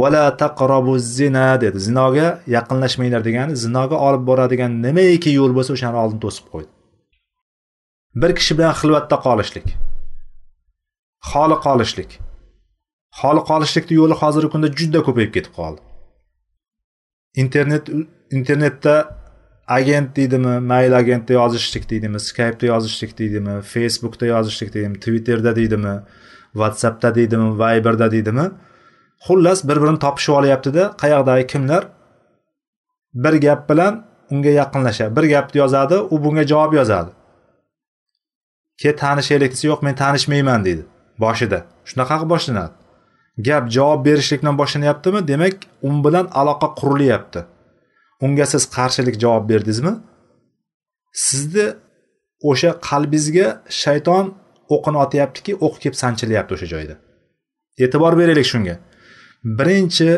Vala 0.00 0.24
taqrobu 0.42 0.94
zina 0.98 1.46
dedi. 1.60 1.78
Zinoga 1.86 2.26
yaqinlashmanglar 2.56 3.22
degani 3.28 3.52
zinoga 3.64 3.96
olib 4.08 4.22
boradigan 4.30 4.72
nimaiki 4.86 5.30
yo'l 5.38 5.52
bo'lsa 5.56 5.70
o'shani 5.76 5.96
oldin 6.02 6.20
to'sib 6.24 6.46
qo'ydi 6.54 6.70
bir 8.20 8.30
kishi 8.38 8.52
bilan 8.58 8.74
xilvatda 8.80 9.16
qolishlik 9.26 9.66
xoli 11.30 11.56
qolishlik. 11.66 12.10
Xoli 13.20 13.42
qolishlikni 13.50 13.94
yo'li 14.00 14.16
hozirgi 14.22 14.50
kunda 14.54 14.68
juda 14.78 15.00
ko'payib 15.06 15.32
ketib 15.36 15.54
qoldi. 15.60 15.80
Internet 17.42 17.84
internetda 18.38 18.94
agent 19.78 20.16
deydimi 20.16 20.54
mail 20.72 20.92
agentda 21.02 21.32
yozishlik 21.40 21.84
deydimi 21.90 22.20
skypeda 22.28 22.66
yozishlik 22.72 23.12
deydimi 23.20 23.54
facebookda 23.74 24.26
yozishlik 24.34 24.74
deydimi 24.74 24.98
twitterda 25.04 25.56
deydimi 25.60 25.94
whatsappda 26.60 27.14
deydimi 27.18 27.48
viberda 27.62 28.10
deydimi 28.14 28.46
xullas 29.26 29.64
bir 29.68 29.82
birini 29.82 29.98
topishib 30.04 30.34
olyaptida 30.40 30.82
qayoqdagi 31.02 31.46
kimlar 31.52 31.82
bir 33.14 33.34
gap 33.46 33.68
bilan 33.70 34.04
unga 34.30 34.48
yaqinlashadi. 34.48 35.16
Bir 35.16 35.24
gapni 35.34 35.58
yozadi 35.58 35.96
u 35.98 36.24
bunga 36.24 36.44
javob 36.46 36.72
yozadi. 36.74 37.10
Ke 38.82 38.96
tanishaylik 38.96 39.50
desa 39.52 39.66
yo'q 39.68 39.80
men 39.86 39.94
tanishmayman 39.94 40.64
deydi 40.64 40.84
boshida. 41.24 41.58
Shunaqa 41.90 42.14
qilib 42.20 42.30
boshlanadi. 42.34 42.72
Gap 43.46 43.70
javob 43.70 44.04
berishlikdan 44.04 44.58
boshlanyaptimi 44.58 45.28
demak 45.28 45.54
u 45.82 45.90
bilan 46.04 46.26
aloqa 46.40 46.68
qurilyapti. 46.80 47.40
Unga 48.24 48.46
siz 48.46 48.62
qarshilik 48.76 49.16
javob 49.20 49.48
berdingizmi? 49.50 49.92
Sizni 51.12 51.66
o'sha 52.50 52.70
qalbingizga 52.88 53.46
shayton 53.82 54.34
o'qini 54.74 54.98
otyaptiki 55.04 55.52
o'q 55.66 55.74
kelib 55.82 55.96
sanchilyapti 56.02 56.54
o'sha 56.56 56.66
joyda. 56.74 56.94
E'tibor 57.84 58.12
beraylik 58.20 58.46
shunga. 58.52 58.74
Birinchi 59.58 60.08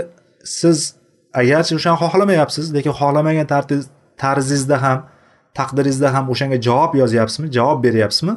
siz 0.58 0.78
agarchi 1.40 1.72
o'shani 1.78 1.98
xohlamayapsiz 2.02 2.66
lekin 2.76 2.92
xohlamagan 3.00 3.46
tarzingizda 4.22 4.76
ham 4.84 4.98
taqdiringizda 5.58 6.08
ham 6.14 6.24
o'shanga 6.32 6.58
javob 6.68 6.92
yozyapsizmi 7.02 7.48
javob 7.58 7.78
beryapsizmi? 7.86 8.34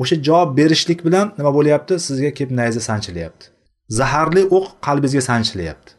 O'sha 0.00 0.16
javob 0.28 0.50
berishlik 0.58 1.00
bilan 1.06 1.26
nima 1.38 1.50
bo'lyapti? 1.58 1.94
Sizga 2.06 2.30
kelib 2.36 2.52
nayza 2.60 2.80
sanchilyapti 2.90 3.51
zaharli 3.98 4.42
o'q 4.56 4.66
qalbingizga 4.86 5.22
sanchilyapti. 5.30 5.90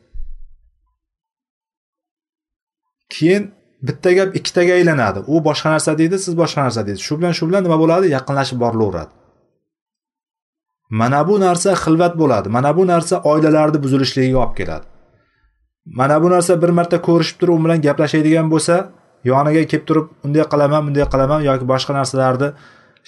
Keyin 3.13 3.43
bitta 3.87 4.11
gap 4.17 4.29
ikkitaga 4.39 4.73
aylanadi. 4.79 5.19
U 5.33 5.35
boshqa 5.47 5.67
narsa 5.75 5.91
deydi 6.01 6.17
siz 6.25 6.33
boshqa 6.41 6.59
narsa 6.65 6.81
deysiz 6.87 7.03
shu 7.07 7.13
bilan 7.19 7.33
shu 7.37 7.49
bilan 7.49 7.61
nima 7.65 7.77
bo'ladi? 7.83 8.05
Yaqinlashib 8.17 8.57
borilaveradi 8.63 9.13
mana 10.93 11.27
bu 11.27 11.39
narsa 11.39 11.69
xilvat 11.83 12.13
bo'ladi. 12.21 12.47
Mana 12.49 12.71
bu 12.77 12.83
narsa 12.87 13.15
oilalarni 13.31 13.83
buzilishligiga 13.83 14.37
olib 14.43 14.55
keladi. 14.59 14.85
Mana 15.99 16.23
bu 16.23 16.27
narsa 16.33 16.53
bir 16.61 16.71
marta 16.77 16.97
ko'rishib 17.07 17.37
turib 17.39 17.53
u 17.57 17.63
bilan 17.65 17.79
gaplashadigan 17.87 18.47
bo'lsa 18.53 18.75
yoniga 19.31 19.63
kelib 19.71 19.85
turib 19.89 20.05
unday 20.25 20.43
qilaman 20.53 20.81
bunday 20.87 21.05
qilaman 21.13 21.41
yoki 21.49 21.65
boshqa 21.73 21.91
narsalarni 21.99 22.49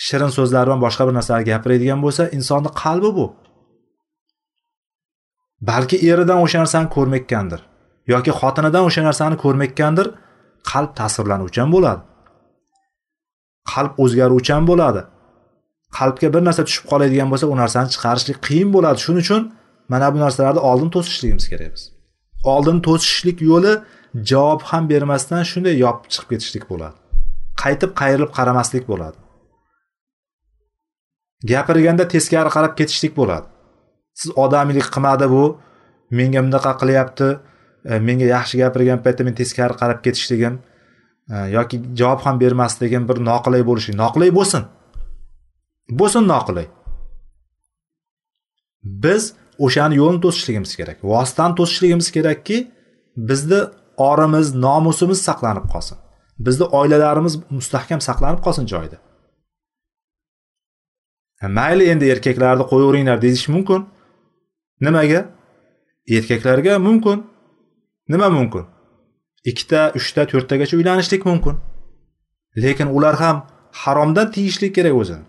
shirin 0.07 0.31
so'zlar 0.37 0.63
bilan 0.67 0.79
boshqa 0.85 1.03
bir 1.07 1.13
narsalarni 1.17 1.45
gapiradigan 1.51 1.99
bo'lsa 2.05 2.23
insonni 2.37 2.69
qalbi 2.83 3.09
bu. 3.17 3.25
Balki 5.61 5.97
eridan 6.09 6.39
o'sha 6.45 6.57
narsani 6.63 6.89
ko'rmayotgandir 6.95 7.61
yoki 8.13 8.31
xotinidan 8.39 8.83
o'sha 8.89 9.01
narsani 9.07 9.35
ko'rmayotgandir 9.43 10.07
qalb 10.71 10.91
ta'sirlanuvchan 10.99 11.67
bo'ladi. 11.75 12.01
Qalb 13.71 13.91
o'zgaruvchan 14.03 14.63
bo'ladi. 14.69 15.01
Qalbga 15.97 16.27
bir 16.33 16.41
narsa 16.47 16.63
tushib 16.67 16.85
qoladigan 16.91 17.27
bo'lsa 17.31 17.45
u 17.53 17.55
narsani 17.61 17.89
chiqarishlik 17.93 18.37
qiyin 18.47 18.69
bo'ladi. 18.75 18.97
Shuning 19.05 19.23
uchun 19.25 19.41
mana 19.91 20.07
bu 20.13 20.17
narsalarni 20.25 20.61
oldin 20.69 20.89
to'sishligimiz 20.95 21.45
kerak 21.51 21.69
biz. 21.75 21.83
Oldin 22.53 22.77
to'sishlik 22.87 23.37
yo'li 23.49 23.73
javob 24.31 24.61
ham 24.69 24.83
bermasdan 24.91 25.43
shunday 25.51 25.75
yopib 25.85 26.07
chiqib 26.13 26.27
ketishlik 26.31 26.65
bo'ladi. 26.71 26.97
Qaytib 27.63 27.91
qayrilib 28.01 28.31
qaramaslik 28.37 28.83
bo'ladi. 28.91 29.17
Gapirganda 31.51 32.03
teskari 32.13 32.49
qarab 32.55 32.73
ketishlik 32.79 33.13
bo'ladi. 33.19 33.47
Siz 34.19 34.31
odamiylik 34.43 34.87
qilmadi 34.95 35.27
bu. 35.35 35.43
Menga 36.17 36.41
bunaqa 36.45 36.71
qilyapti. 36.81 37.29
E, 37.91 37.99
menga 38.07 38.27
yaxshi 38.35 38.55
gapirgan 38.61 38.99
paytda 39.05 39.23
men 39.27 39.35
teskari 39.41 39.75
qarab 39.81 39.99
ketishligim 40.05 40.55
e, 41.33 41.35
yoki 41.57 41.81
javob 41.99 42.21
ham 42.25 42.39
bermasligim 42.43 43.07
bir 43.09 43.17
noqulay 43.29 43.63
bo'lishlik 43.69 43.97
noqulay 44.03 44.31
bo'lsin. 44.37 44.63
Bo'lsin 45.99 46.23
noqulay. 46.33 46.67
Biz 49.03 49.23
o'shani 49.65 49.95
yo'lni 50.01 50.19
to'sishligimiz 50.25 50.75
kerak 50.79 50.97
vositani 51.11 51.53
to'sishligimiz 51.59 52.07
kerakki 52.15 52.57
bizni 53.29 53.61
orimiz 54.09 54.47
nomusimiz 54.65 55.19
saqlanib 55.27 55.65
qolsin. 55.73 55.97
Bizni 56.45 56.65
oilalarimiz 56.79 57.33
mustahkam 57.57 58.01
saqlanib 58.07 58.41
qolsin 58.45 58.65
joyida. 58.73 58.97
E, 61.43 61.47
mayli 61.57 61.83
endi 61.93 62.05
erkaklarni 62.13 62.65
qo'yaveringlar 62.71 63.21
deyish 63.25 63.47
mumkin. 63.55 63.81
Nimaga? 64.81 65.21
Erkaklarga 66.09 66.79
mumkin. 66.79 67.23
Nima 68.07 68.29
mumkin? 68.29 68.65
Ikkita 69.49 69.91
uchta 69.97 70.25
to'rttagacha 70.31 70.77
uylanishlik 70.77 71.25
mumkin. 71.25 71.55
Lekin 72.63 72.87
ular 72.87 73.15
ham 73.23 73.37
haromdan 73.81 74.31
tiyishlik 74.31 74.75
kerak 74.77 74.95
o'zini. 75.01 75.25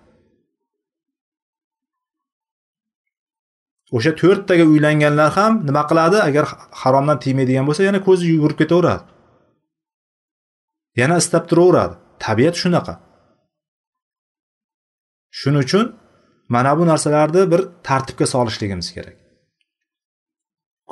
O'sha 3.97 4.13
to'rttaga 4.21 4.65
uylanganlar 4.73 5.31
ham 5.39 5.53
nima 5.69 5.83
qiladi? 5.91 6.19
Agar 6.29 6.45
haromdan 6.83 7.19
tiymaydigan 7.25 7.65
bo'lsa 7.69 7.83
yana 7.89 8.01
ko'zi 8.09 8.25
yugurib 8.33 8.59
ketaveradi. 8.63 9.05
Yana 11.01 11.17
istab 11.23 11.45
turaveradi. 11.51 11.95
Tabiat 12.25 12.57
shunaqa. 12.63 12.95
Shuning 15.39 15.63
uchun 15.67 15.87
mana 16.55 16.73
bu 16.79 16.85
narsalarni 16.91 17.43
bir 17.53 17.61
tartibga 17.89 18.27
solishligimiz 18.35 18.89
kerak. 18.97 19.26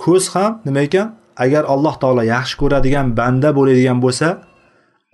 Ko'z 0.02 0.24
ham 0.34 0.52
nima 0.66 0.80
ekan? 0.88 1.06
Agar 1.44 1.62
alloh 1.74 1.94
taolo 2.02 2.22
yaxshi 2.34 2.56
ko'radigan 2.62 3.06
banda 3.18 3.50
bo'ladigan 3.58 3.98
bo'lsa 4.04 4.28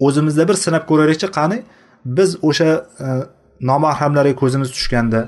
o'zimizda 0.07 0.49
bir 0.49 0.57
sinab 0.65 0.85
ko'raylikchi 0.91 1.29
qani 1.39 1.59
biz 2.17 2.31
o'sha 2.49 2.71
e, 3.07 3.09
nomahramlarga 3.71 4.35
ko'zimiz 4.43 4.69
tushganda 4.77 5.21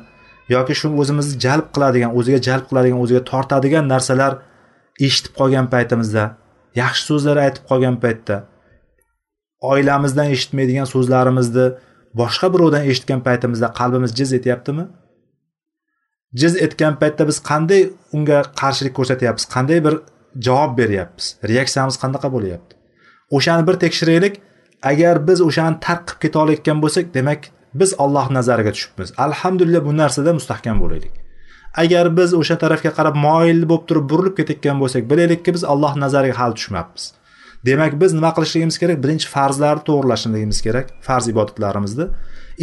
yoki 0.55 0.75
shu 0.81 0.87
o'zimizni 1.03 1.35
jalb 1.45 1.67
qiladigan 1.75 2.11
o'ziga 2.19 2.39
jalb 2.49 2.65
qiladigan 2.71 2.99
o'ziga 3.05 3.23
tortadigan 3.31 3.85
narsalar 3.93 4.33
eshitib 5.07 5.33
qolgan 5.41 5.67
paytimizda 5.75 6.25
yaxshi 6.83 7.03
so'zlar 7.11 7.37
aytib 7.45 7.65
qolgan 7.71 7.97
paytda 8.05 8.37
oilamizdan 9.73 10.29
eshitmaydigan 10.35 10.87
so'zlarimizni 10.95 11.67
boshqa 12.21 12.49
birovdan 12.55 12.83
eshitgan 12.91 13.21
paytimizda 13.29 13.69
qalbimiz 13.79 14.11
jiz 14.19 14.33
etyaptimi? 14.39 14.85
Jiz 16.35 16.57
etgan 16.57 16.99
paytda 17.01 17.27
biz 17.31 17.39
qanday 17.51 17.83
unga 18.17 18.43
qarshilik 18.61 18.95
ko'rsatyapmiz? 18.99 19.45
Qanday 19.55 19.85
bir 19.87 19.95
javob 20.47 20.79
beryapmiz? 20.79 21.27
Reaksiyamiz 21.51 21.97
qanaqa 22.03 22.33
bo'lyapti? 22.35 22.77
O'shani 23.37 23.67
bir 23.69 23.77
tekshiraylik. 23.85 24.41
Agar 24.91 25.27
biz 25.29 25.41
o'shani 25.49 25.77
tark 25.87 26.07
qilib 26.07 26.21
keta 26.23 26.39
olayotgan 26.45 26.79
bo'lsak 26.85 27.15
demak 27.15 27.51
biz 27.75 27.95
Alloh 27.99 28.31
nazariga 28.31 28.73
tushibmiz. 28.77 29.13
Alhamdulillah 29.27 29.85
bu 29.85 29.97
narsada 29.97 30.33
mustahkam 30.39 30.81
bo'laylik. 30.81 31.15
Agar 31.83 32.17
biz 32.17 32.35
o'sha 32.35 32.57
tarafga 32.65 32.91
qarab 32.99 33.17
moyil 33.27 33.63
bo'lib 33.71 33.85
turib 33.89 34.07
burilib 34.11 34.35
ketayotgan 34.39 34.81
bo'lsak 34.83 35.11
bilaylikki 35.11 35.55
biz 35.57 35.65
Alloh 35.65 35.97
nazariga 36.05 36.39
hali 36.39 36.55
tushmayapmiz. 36.59 37.05
Demak 37.67 38.01
biz 38.01 38.13
nima 38.19 38.31
qilishligimiz 38.37 38.79
kerak? 38.83 38.99
Birinchi 39.05 39.29
farzlarni 39.35 39.85
to'g'irlashligimiz 39.89 40.61
kerak 40.67 40.87
farz 41.07 41.29
ibodatlarimizni. 41.33 42.07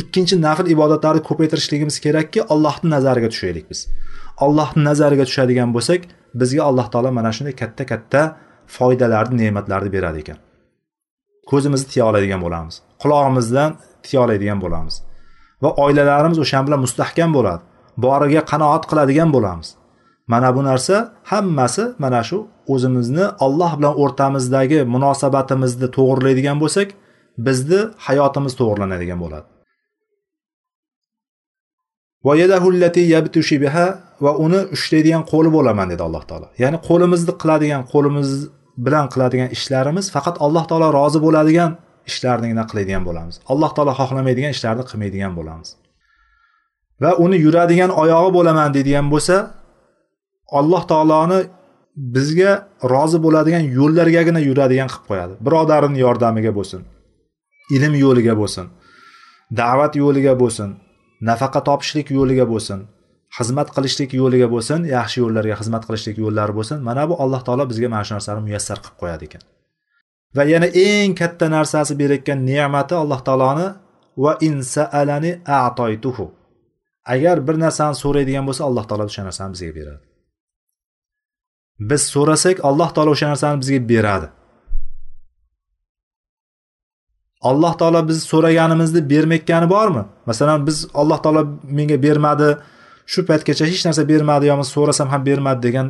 Ikkinchi 0.01 0.35
nafl 0.45 0.65
ibodatlarni 0.75 1.21
ko'paytirishligimiz 1.29 1.95
kerakki 2.05 2.39
allohni 2.53 2.89
nazariga 2.95 3.29
tushaylik 3.33 3.65
biz. 3.71 3.79
Allohni 4.45 4.83
nazariga 4.89 5.25
tushadigan 5.29 5.69
bo'lsak 5.75 6.01
bizga 6.41 6.63
alloh 6.69 6.87
taolo 6.93 7.11
mana 7.17 7.31
shunday 7.35 7.55
katta 7.61 7.83
katta 7.91 8.21
foydalarni 8.77 9.35
ne'matlarni 9.43 9.89
beradi 9.95 10.19
ekan. 10.23 10.37
Ko'zimizni 11.51 11.87
tiya 11.91 12.05
oladigan 12.09 12.41
bo'lamiz. 12.45 12.75
Qulog'imizdan 13.01 13.71
tiya 14.05 14.19
oladigan 14.25 14.59
bo'lamiz. 14.63 14.95
Va 15.63 15.69
oilalarimiz 15.83 16.39
o'shan 16.45 16.63
bilan 16.67 16.79
mustahkam 16.85 17.31
bo'ladi. 17.37 17.61
Boriga 18.05 18.41
qanoat 18.51 18.83
qiladigan 18.91 19.29
bo'lamiz. 19.35 19.67
Mana 20.31 20.49
bu 20.55 20.61
narsa 20.69 20.95
hammasi 21.31 21.83
mana 22.03 22.21
shu 22.29 22.37
o'zimizni 22.73 23.25
alloh 23.45 23.71
bilan 23.79 23.93
o'rtamizdagi 24.03 24.79
munosabatimizni 24.93 25.87
to'g'irlaydigan 25.97 26.57
bo'lsak 26.63 26.87
bizni 27.45 27.79
hayotimiz 28.07 28.53
to'g'irlanadigan 28.59 29.19
bo'ladi. 29.25 29.47
Va 34.25 34.31
uni 34.45 34.59
ushlaydigan 34.75 35.23
qo'li 35.31 35.49
bo'laman 35.57 35.87
dedi 35.93 36.03
alloh 36.07 36.23
taolo. 36.29 36.47
Ya'ni 36.63 36.77
qo'limizni 36.87 37.33
qiladigan 37.41 37.81
qo'limiz 37.93 38.29
bilan 38.85 39.05
qiladigan 39.13 39.49
ishlarimiz 39.57 40.05
faqat 40.15 40.35
alloh 40.45 40.63
taolo 40.69 40.87
rozi 40.99 41.19
bo'ladigan 41.25 41.71
ishlarnigina 42.09 42.63
qiladigan 42.71 43.03
bo'lamiz. 43.07 43.35
Alloh 43.51 43.71
taolo 43.75 43.93
xohlamaydigan 43.99 44.51
ishlarni 44.55 44.83
qilmaydigan 44.89 45.33
bo'lamiz. 45.39 45.69
Va 47.03 47.11
uni 47.23 47.37
yuradigan 47.45 47.91
oyog'i 48.01 48.31
bo'laman 48.37 48.69
deydigan 48.75 49.07
bo'lsa 49.13 49.35
alloh 50.59 50.83
taoloni 50.91 51.39
bizga 52.15 52.51
rozi 52.93 53.17
bo'ladigan 53.25 53.63
yo'llargagina 53.77 54.39
yuradigan 54.49 54.87
qilib 54.91 55.05
qo'yadi. 55.11 55.33
Birodarini 55.45 55.97
yordamiga 56.05 56.51
bo'lsin 56.59 56.81
ilm 57.75 57.93
yo'liga 58.03 58.33
bo'lsin 58.41 58.65
da'vat 59.61 59.93
yo'liga 60.03 60.33
bo'lsin 60.41 60.69
nafaqa 61.27 61.59
topishlik 61.67 62.07
yo'liga 62.17 62.45
bo'lsin 62.53 62.79
xizmat 63.37 63.69
qilishlik 63.75 64.11
yo'liga 64.21 64.47
bo'lsin 64.53 64.79
yaxshi 64.95 65.17
yo'llarga 65.23 65.55
xizmat 65.61 65.83
qilishlik 65.87 66.17
yo'llari 66.23 66.53
bo'lsin 66.57 66.77
mana 66.87 67.03
bu 67.09 67.15
alloh 67.23 67.41
taolo 67.47 67.63
bizga 67.71 67.87
mana 67.93 68.03
shu 68.07 68.13
narsani 68.17 68.41
muyassar 68.47 68.77
qilib 68.83 68.97
qo'yadi 69.01 69.23
ekan. 69.29 69.43
Va 70.35 70.43
yana 70.53 70.67
eng 70.87 71.11
katta 71.21 71.45
narsasi 71.55 71.93
berayotgan 72.01 72.39
ne'mati 72.49 72.93
alloh 73.03 73.19
taoloni 73.27 73.67
va 74.23 74.31
insaalani 74.49 75.31
atoytuhu. 75.59 76.25
Agar 77.13 77.37
bir 77.47 77.55
narsani 77.65 77.95
so'raydigan 78.03 78.43
bo'lsa 78.49 78.63
alloh 78.69 78.85
taolo 78.89 79.03
o'sha 79.09 79.23
narsani 79.29 79.51
bizga 79.55 79.71
beradi. 79.79 80.03
Biz 81.89 82.01
so'rasak 82.15 82.57
alloh 82.69 82.89
taolo 82.95 83.11
o'sha 83.15 83.27
narsani 83.31 83.57
bizga 83.61 83.79
beradi. 83.91 84.27
Alloh 87.41 87.73
taolo 87.77 88.07
biz 88.07 88.23
so'raganimizni 88.23 89.09
bermayotgani 89.09 89.69
bormi? 89.69 90.03
Masalan 90.25 90.67
biz 90.67 90.87
alloh 90.93 91.19
taolo 91.23 91.41
menga 91.63 91.97
bermadi 92.05 92.57
shu 93.11 93.19
paytgacha 93.29 93.65
hech 93.71 93.83
narsa 93.87 94.03
bermadi 94.11 94.45
yo 94.51 94.63
so'rasam 94.75 95.07
ham 95.13 95.21
bermadi 95.25 95.59
degan 95.67 95.87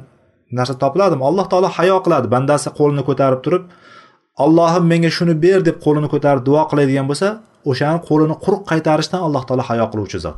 narsa 0.52 0.74
topiladimi? 0.84 1.24
Alloh 1.30 1.45
taolo 1.52 1.68
hayo 1.78 1.97
qiladi 2.06 2.28
bandasi 2.36 2.70
qo'lini 2.80 3.04
ko'tarib 3.10 3.41
turib 3.45 3.64
allohim 4.43 4.86
menga 4.91 5.10
shuni 5.18 5.34
ber 5.45 5.60
deb 5.68 5.78
qo'lini 5.86 6.08
ko'tarib 6.14 6.41
duo 6.50 6.62
qiladigan 6.72 7.06
bo'lsa 7.12 7.28
o'shani 7.72 8.00
qo'lini 8.10 8.36
quruq 8.43 8.64
qaytarishdan 8.72 9.22
alloh 9.28 9.43
taolo 9.47 9.64
hayo 9.70 9.86
qiluvchi 9.91 10.20
zot. 10.26 10.38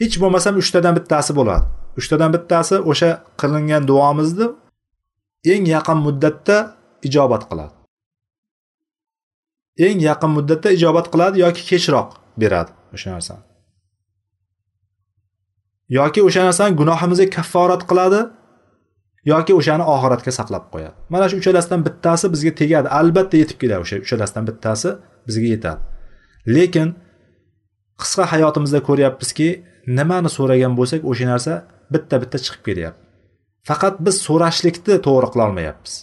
Hech 0.00 0.16
bo'lmasam 0.22 0.54
uchtadan 0.62 0.92
bittasi 0.98 1.32
bo'ladi. 1.38 1.64
Uchtadan 2.00 2.30
bittasi 2.34 2.76
o'sha 2.90 3.10
qilingan 3.40 3.82
duomizni 3.90 4.46
eng 5.52 5.64
yaqin 5.74 5.98
muddatda 6.06 6.56
ijobat 7.08 7.42
qiladi. 7.50 7.77
Eng 9.86 9.98
yaqin 10.08 10.30
muddatda 10.36 10.68
ijobat 10.76 11.06
qiladi 11.12 11.36
yoki 11.44 11.62
kechroq 11.70 12.08
beradi 12.42 12.70
o'sha 12.94 13.08
narsani. 13.14 13.42
Yoki 15.98 16.20
o'sha 16.28 16.42
narsani 16.48 16.72
gunohimizga 16.80 17.26
kafforat 17.36 17.82
qiladi 17.90 18.20
yoki 19.32 19.52
o'shani 19.60 19.84
oxiratga 19.94 20.32
saqlab 20.38 20.64
qo'yadi. 20.72 20.96
Mana 21.12 21.24
shu 21.30 21.36
uchalasidan 21.42 21.80
bittasi 21.86 22.26
bizga 22.34 22.52
tegadi. 22.60 22.88
Albatta 23.00 23.36
yetib 23.42 23.58
keladi 23.62 23.80
o'sha 23.86 23.96
uchalasidan 24.06 24.44
bittasi 24.50 24.88
bizga 25.28 25.48
yetadi. 25.54 25.80
Lekin 26.56 26.88
qisqa 28.02 28.24
hayotimizda 28.32 28.80
ko'ryapmizki 28.88 29.48
nimani 29.98 30.30
so'ragan 30.36 30.72
bo'lsak 30.78 31.00
o'sha 31.10 31.26
narsa 31.32 31.52
bitta 31.94 32.14
bitta 32.22 32.38
chiqib 32.44 32.62
kelyapti 32.68 33.08
faqat 33.68 33.94
biz 34.06 34.16
so'rashlikni 34.26 34.96
to'g'ri 35.06 35.28
qilolmayapmiz. 35.34 35.94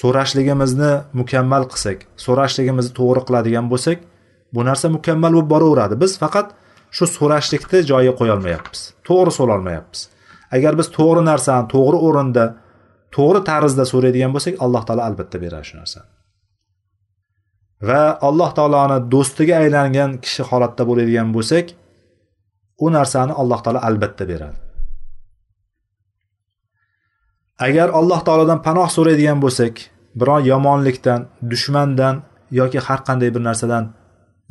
So'rashligimizni 0.00 0.92
mukammal 1.20 1.64
qilsak 1.72 1.98
so'rashligimizni 2.24 2.92
to'g'ri 2.98 3.22
qiladigan 3.28 3.66
bo'lsak 3.72 3.98
bu 4.54 4.60
narsa 4.68 4.86
mukammal 4.96 5.32
bo'lib 5.36 5.48
boraveradi. 5.54 5.94
Biz 6.02 6.12
faqat 6.22 6.48
shu 6.96 7.04
so'rashlikni 7.16 7.78
joyiga 7.90 8.14
qo'yolmayapmiz. 8.20 8.80
To'g'ri 9.08 9.32
so'rolmayapmiz. 9.38 10.00
Agar 10.56 10.72
biz 10.80 10.88
to'g'ri 10.98 11.22
narsani 11.30 11.64
to'g'ri 11.74 11.98
o'rinda 12.08 12.44
to'g'ri 13.16 13.40
tarzda 13.50 13.84
so'raydigan 13.92 14.36
bo'lsak 14.36 14.54
alloh 14.64 14.82
taolo 14.88 15.02
albatta 15.08 15.36
beradi 15.44 15.66
shu 15.70 15.76
narsani. 15.80 16.08
Va 17.88 18.02
alloh 18.28 18.50
taoloni 18.58 18.98
do'stiga 19.14 19.54
aylangan 19.62 20.10
kishi 20.24 20.42
holatda 20.50 20.82
bo'ladigan 20.90 21.28
bo'lsak 21.36 21.66
u 22.84 22.86
narsani 22.98 23.32
alloh 23.42 23.60
taolo 23.64 23.80
albatta 23.88 24.24
beradi. 24.32 24.65
Agar 27.58 27.88
alloh 27.98 28.20
taolodan 28.26 28.62
panoh 28.62 28.88
so'raydigan 28.96 29.38
bo'lsak 29.44 29.74
biron 30.20 30.42
yomonlikdan 30.52 31.20
dushmandan 31.50 32.22
yoki 32.50 32.78
har 32.86 33.00
qanday 33.08 33.30
bir 33.34 33.42
narsadan 33.48 33.84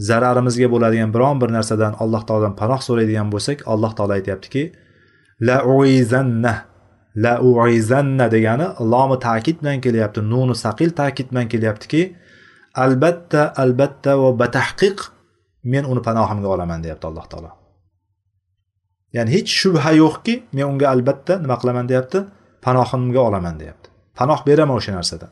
zararimizga 0.10 0.68
bo'ladigan 0.74 1.10
biron 1.16 1.42
bir 1.42 1.50
narsadan 1.58 1.94
alloh 2.04 2.22
taolodan 2.28 2.56
panoh 2.62 2.82
so'raydigan 2.88 3.28
bo'lsak 3.34 3.58
alloh 3.74 3.92
taolo 3.98 4.14
aytyaptiki 4.20 4.64
la 5.48 5.58
uizanna 5.74 6.54
la 7.24 7.34
uizanna 7.50 8.26
degani 8.36 8.68
lomi 8.92 9.18
ta'kid 9.28 9.58
bilan 9.62 9.80
kelyapti 9.86 10.20
nuni 10.32 10.56
saqil 10.66 10.90
ta'kid 11.02 11.28
bilan 11.32 11.48
kelyaptiki 11.54 12.02
albatta 12.86 13.42
albatta 13.64 14.12
va 14.22 14.30
batahqiq 14.42 14.98
men 15.72 15.84
uni 15.92 16.02
panohimga 16.08 16.48
olaman 16.56 16.84
deyapti 16.84 17.06
alloh 17.10 17.26
taolo. 17.32 17.52
Ya'ni 19.16 19.32
hech 19.36 19.50
shubha 19.62 19.92
yo'qki 20.04 20.34
men 20.56 20.66
unga 20.72 20.88
albatta 20.94 21.34
nima 21.44 21.56
qilaman 21.62 21.86
deyapti. 21.92 22.20
Panohimga 22.66 23.22
olaman 23.28 23.56
deyapti. 23.62 23.88
Panoh 24.18 24.40
beraman 24.48 24.76
o'sha 24.80 24.92
narsadan. 24.98 25.32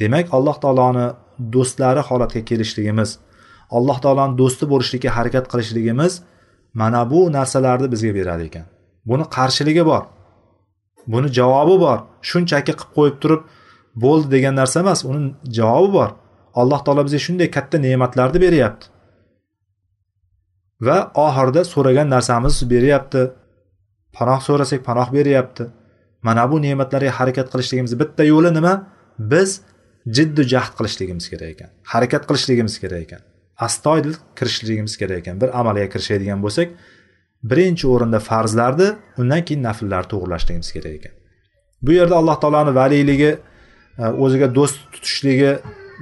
Demak 0.00 0.26
alloh 0.36 0.56
taoloni 0.64 1.06
do'stlari 1.54 2.02
holatga 2.08 2.40
kelishligimiz 2.48 3.10
alloh 3.76 3.98
taoloni 4.04 4.34
do'sti 4.40 4.64
bo'lishlikka 4.72 5.10
harakat 5.16 5.44
qilishligimiz 5.52 6.12
mana 6.80 7.00
bu 7.10 7.20
narsalarni 7.36 7.88
bizga 7.94 8.12
beradi 8.18 8.44
ekan. 8.50 8.66
Buni 9.10 9.24
qarshiligi 9.36 9.84
bor. 9.90 10.02
Buni 11.12 11.28
javobi 11.38 11.76
bor. 11.84 11.98
Shunchaki 12.30 12.72
qilib 12.78 12.90
qo'yib 12.96 13.16
turib 13.22 13.42
bo'ldi 14.04 14.28
degan 14.34 14.54
narsa 14.60 14.76
emas 14.84 15.00
uni 15.10 15.22
javobi 15.58 15.90
bor. 15.98 16.10
Alloh 16.60 16.80
taolo 16.84 17.02
bizga 17.06 17.20
shunday 17.26 17.48
katta 17.56 17.76
ne'matlarni 17.86 18.38
beryapti. 18.46 18.86
Va 20.86 20.98
oxirida 21.26 21.62
so'ragan 21.72 22.08
narsamizni 22.14 22.64
beryapti. 22.74 23.22
Panoh 24.16 24.40
so'rasak 24.46 24.80
panoh 24.88 25.08
beryapti. 25.16 25.64
Mana 26.22 26.50
bu 26.50 26.62
ne'matlarga 26.62 27.10
harakat 27.18 27.48
qilishligimiz 27.52 27.92
bitta 28.00 28.24
yo'li 28.24 28.54
nima? 28.54 28.74
Biz 29.18 29.60
jiddu 30.16 30.42
jahd 30.52 30.72
qilishligimiz 30.78 31.28
kerak 31.32 31.50
ekan. 31.54 31.70
Harakat 31.92 32.26
qilishligimiz 32.28 32.80
kerak 32.82 33.02
ekan. 33.06 33.22
Astoydil 33.66 34.14
kirishligimiz 34.38 34.96
kerak 34.96 35.18
ekan. 35.22 35.40
Bir 35.40 35.48
amalga 35.60 35.88
kirishadigan 35.94 36.42
bo'lsak 36.44 36.68
birinchi 37.50 37.86
o'rinda 37.94 38.18
farzlarni 38.30 38.88
undan 39.20 39.44
keyin 39.46 39.62
nafllarni 39.68 40.08
to'g'irlashligimiz 40.12 40.70
kerak 40.76 40.94
ekan. 40.98 41.14
Bu 41.82 41.92
yerda 41.98 42.16
alloh 42.20 42.36
taoloni 42.42 42.74
valiyligi 42.74 43.30
e, 43.98 44.04
o'ziga 44.24 44.54
do'st 44.54 44.78
tutishligi 44.92 45.52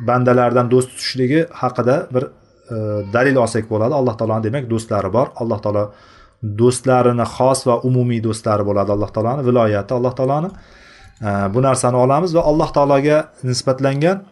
bandalardan 0.08 0.70
do'st 0.70 0.88
tutishligi 0.92 1.40
haqida 1.62 1.96
bir 2.14 2.24
e, 2.24 2.76
dalil 3.16 3.36
olsak 3.44 3.70
bo'ladi. 3.72 3.94
Alloh 4.00 4.14
taoloni 4.18 4.44
demak 4.48 4.70
do'stlari 4.72 5.12
bor. 5.12 5.26
Alloh 5.42 5.58
taolo 5.64 5.84
do'stlarini 6.60 7.26
xos 7.36 7.66
va 7.68 7.74
umumiy 7.88 8.20
do'stlari 8.26 8.64
bo'ladi 8.68 8.90
alloh 8.96 9.10
taoloni 9.16 9.42
viloyati 9.48 9.92
alloh 9.98 10.14
taoloni 10.18 10.50
bu 11.54 11.62
narsani 11.68 11.96
olamiz 12.04 12.30
va 12.36 12.42
alloh 12.50 12.70
taologa 12.76 13.18
nisbatlangan 13.50 14.24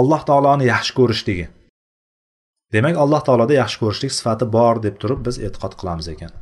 alloh 0.00 0.20
taoloni 0.28 0.64
yaxshi 0.72 0.92
ko'rishligi 0.98 1.46
demak 2.72 2.96
alloh 3.04 3.20
taoloda 3.26 3.54
yaxshi 3.62 3.78
ko'rishlik 3.82 4.12
sifati 4.18 4.46
bor 4.56 4.82
deb 4.86 4.96
turib 5.02 5.20
biz 5.26 5.36
e'tiqod 5.46 5.74
qilamiz 5.80 6.06
ekan. 6.14 6.32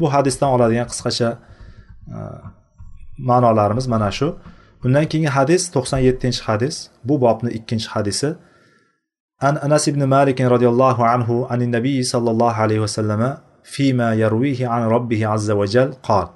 Bu 0.00 0.06
hadisdan 0.14 0.50
oladigan 0.56 0.86
qisqacha 0.92 1.28
e, 2.16 2.18
ma'nolarimiz 3.30 3.86
mana 3.94 4.10
shu. 4.18 4.28
Undan 4.84 5.06
keyingi 5.10 5.30
hadis 5.38 5.62
to'qson 5.74 6.00
yettinchi 6.08 6.42
hadis. 6.48 6.76
Bu 7.08 7.14
bobni 7.24 7.50
ikkinchi 7.58 7.88
hadisi. 7.94 8.28
An 9.48 9.54
anas 9.66 9.84
ibn 9.90 10.02
malik 10.14 10.38
roziyallohu 10.54 11.02
anhu 11.14 11.34
an 11.52 11.60
nabiy 11.76 12.00
sollallohu 12.12 12.58
alayhi 12.64 12.82
vasallam 12.86 13.22
فيما 13.68 14.14
يرويه 14.14 14.68
عن 14.68 14.82
ربه 14.82 15.26
عز 15.26 15.50
وجل 15.50 15.92
قال 15.92 16.28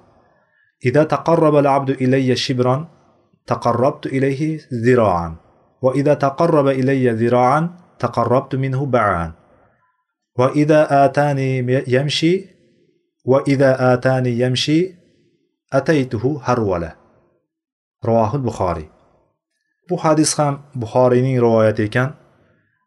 إذا 0.86 1.04
تقرب 1.04 1.56
العبد 1.56 1.90
إلي 1.90 2.36
شبرا 2.36 2.88
تقربت 3.46 4.06
إليه 4.06 4.60
ذراعا 4.74 5.36
وإذا 5.82 6.14
تقرب 6.14 6.68
إلي 6.68 7.10
ذراعا 7.10 7.70
تقربت 7.98 8.54
منه 8.54 8.86
باعا 8.86 9.32
وإذا 10.38 11.04
آتاني 11.04 11.82
يمشي 11.88 12.44
وإذا 13.24 13.94
آتاني 13.94 14.40
يمشي 14.40 14.94
أتيته 15.72 16.40
هرولة. 16.44 16.92
رواه 18.04 18.36
البخاري. 18.36 18.88
bu 19.90 19.96
hadis 20.04 20.38
ham 20.38 20.54
buxoriyning 20.74 21.36
rivoyati 21.44 21.82
ekan 21.88 22.10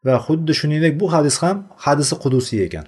va 0.05 0.15
xuddi 0.25 0.53
shuningdek 0.59 0.93
bu 0.99 1.05
hadis 1.13 1.35
ham 1.43 1.57
hadisi 1.85 2.15
qudusiy 2.23 2.61
ekan 2.67 2.85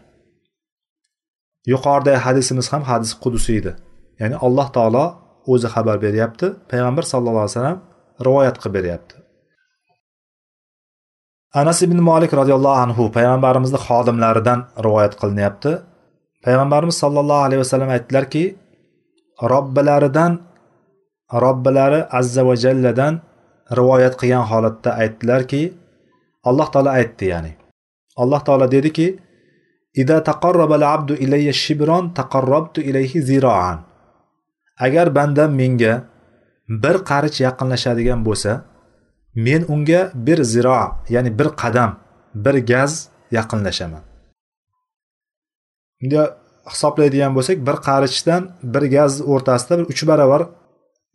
yuqoridagi 1.73 2.19
hadisimiz 2.25 2.67
ham 2.73 2.83
hadis 2.89 3.11
qudusiy 3.23 3.57
edi. 3.61 3.71
Ya'ni 4.19 4.35
alloh 4.45 4.67
taolo 4.77 5.05
o'zi 5.51 5.67
xabar 5.73 5.97
beryapti 6.05 6.47
payg'ambar 6.71 7.03
sallallohu 7.11 7.45
alayhi 7.45 7.53
vasallam 7.55 7.79
rivoyat 8.27 8.55
qilib 8.61 8.73
beryapti. 8.77 9.15
Anas 11.61 11.79
ibn 11.85 11.97
molik 12.09 12.31
roziyallohu 12.39 12.77
anhu 12.85 13.03
payg'ambarimizni 13.17 13.79
xodimlaridan 13.87 14.59
rivoyat 14.85 15.13
qilinyapti. 15.21 15.71
Payg'ambarimiz 16.45 16.97
sollallohu 17.03 17.41
alayhi 17.47 17.61
vasallam 17.63 17.89
aytdilarki 17.95 18.43
robbilaridan 19.51 20.31
robbilari 21.43 21.99
azza 22.19 22.41
va 22.47 22.55
jalladan 22.63 23.13
rivoyat 23.79 24.13
qilgan 24.19 24.45
holatda 24.51 24.89
aytdilarki 25.01 25.61
alloh 26.49 26.67
taolo 26.73 26.89
aytdi 26.99 27.25
ya'ni 27.33 27.51
alloh 28.21 28.41
taolo 28.47 28.65
dediki 28.75 29.07
ida 30.01 30.17
taqarrabal 30.29 30.83
abdu 30.95 31.13
ilayya 31.23 31.53
shibron 31.63 32.05
taqarrabtu 32.19 32.79
ilayhi 32.89 33.19
ziroan 33.29 33.77
agar 34.85 35.07
bandam 35.17 35.51
menga 35.61 35.93
bir 36.83 36.95
qarich 37.09 37.37
yaqinlashadigan 37.47 38.19
bo'lsa 38.27 38.51
men 39.45 39.61
unga 39.73 40.01
bir 40.27 40.39
ziro 40.53 40.81
ya'ni 41.15 41.31
bir 41.39 41.49
qadam 41.61 41.91
bir 42.45 42.55
gaz 42.71 42.93
yaqinlashaman. 43.37 44.03
Bunda 46.01 46.21
hisoblaydigan 46.71 47.31
bo'lsak 47.37 47.57
bir 47.67 47.77
qarichdan 47.87 48.41
bir 48.73 48.83
gaz 48.95 49.13
o'rtasida 49.33 49.73
bir 49.79 49.85
uch 49.93 50.01
barobar 50.09 50.41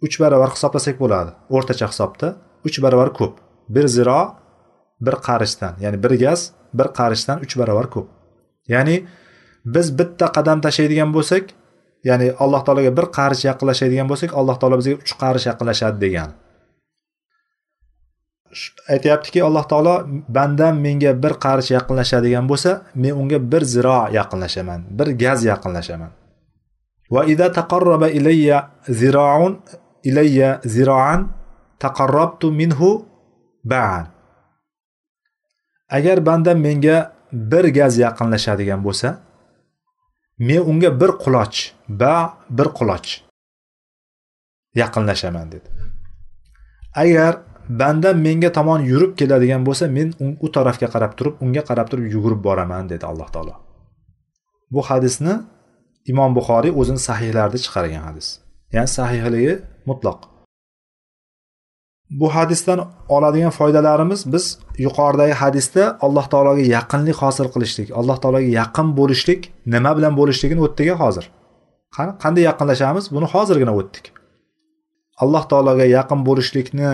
uch 0.07 0.17
barobar 0.23 0.51
hisoblasak 0.55 0.97
bo'ladi. 1.03 1.31
O'rtacha 1.57 1.87
hisobda 1.93 2.29
uch 2.67 2.77
barobar 2.85 3.09
ko'p. 3.19 3.35
Bir 3.75 3.87
ziro 3.97 4.21
bir 5.07 5.15
qarichdan 5.27 5.73
ya'ni 5.85 5.99
bir 6.05 6.13
gaz 6.25 6.41
bir 6.79 6.89
qarichdan 6.99 7.37
uch 7.45 7.55
barobar 7.61 7.87
ko'p. 7.95 8.07
Ya'ni 8.69 9.07
biz 9.65 9.87
bitta 9.99 10.27
qadam 10.37 10.61
tashlaydigan 10.61 11.11
bo'lsak 11.17 11.45
ya'ni 12.05 12.33
alloh 12.43 12.61
taologa 12.67 12.91
bir 12.99 13.07
qarich 13.19 13.43
yaqinlashadigan 13.51 14.07
bo'lsak 14.11 14.31
alloh 14.41 14.57
taolo 14.61 14.77
bizga 14.81 14.95
uch 15.03 15.15
qarich 15.23 15.47
yaqinlashadi 15.51 15.99
degan. 16.05 16.31
Aytyaptiki 18.95 19.41
alloh 19.49 19.65
taolo 19.71 19.95
bandam 20.37 20.75
menga 20.85 21.13
bir 21.23 21.35
qarich 21.45 21.71
yaqinlashadigan 21.77 22.45
bo'lsa 22.51 22.71
men 22.95 23.13
unga 23.21 23.39
bir 23.53 23.63
ziro 23.75 24.01
yaqinlashaman 24.19 24.81
bir 24.99 25.09
gaz 25.23 25.45
yaqinlashaman. 25.53 26.13
Va 27.15 27.23
ida 27.33 27.47
taqarraba 27.59 28.09
ilayya 28.19 28.59
ziroun 29.01 29.53
ilayya 30.09 30.61
ziroan 30.75 31.21
taqarrabtu 31.79 32.47
minhu 32.61 32.91
ba'an. 33.65 34.05
Agar 35.97 36.19
bandam 36.27 36.59
menga 36.67 36.99
bir 37.33 37.65
gaz 37.79 37.99
yaqinlashadigan 37.99 38.81
bo'lsa 38.87 39.09
men 40.39 40.61
unga 40.71 40.91
bir 41.01 41.13
quloch 41.25 41.59
ba 41.89 42.15
bir 42.51 42.69
quloch 42.79 43.09
yaqinlashaman 44.75 45.53
dedi. 45.53 45.69
Agar 47.03 47.33
banda 47.69 48.11
menga 48.15 48.51
tomon 48.53 48.81
yurib 48.91 49.13
keladigan 49.19 49.63
bo'lsa 49.69 49.89
men 49.97 50.09
u 50.45 50.49
tarafga 50.57 50.89
qarab 50.95 51.13
turib 51.19 51.35
unga 51.45 51.63
qarab 51.69 51.87
turib 51.91 52.07
yugurib 52.15 52.41
boraman 52.49 52.89
dedi 52.93 53.05
alloh 53.07 53.29
taolo. 53.35 53.55
Bu 54.75 54.81
hadisni 54.89 55.35
imom 56.13 56.31
buxoriy 56.39 56.73
o'zini 56.81 57.01
sahihlarida 57.09 57.59
chiqargan 57.65 58.03
hadis. 58.09 58.29
Ya'ni 58.75 58.91
sahihligi 58.99 59.55
mutloq 59.89 60.32
bu 62.21 62.35
hadisdan 62.35 62.81
oladigan 63.09 63.51
foydalarimiz 63.51 64.33
biz 64.33 64.59
yuqoridagi 64.79 65.35
hadisda 65.43 65.99
alloh 66.01 66.27
taologa 66.33 66.65
yaqinlik 66.77 67.17
hosil 67.25 67.47
qilishlik 67.55 67.89
alloh 68.01 68.17
taologa 68.23 68.49
yaqin 68.61 68.89
bo'lishlik 68.99 69.41
nima 69.75 69.93
bilan 69.99 70.13
bo'lishligini 70.21 70.61
o'tdik 70.67 70.89
hozir. 71.03 71.25
Qani 71.97 72.13
qanday 72.23 72.43
yaqinlashamiz? 72.51 73.05
Buni 73.17 73.27
hozirgina 73.35 73.73
o'tdik. 73.81 74.05
Alloh 75.23 75.45
taologa 75.51 75.87
yaqin 75.99 76.21
bo'lishlikni 76.29 76.89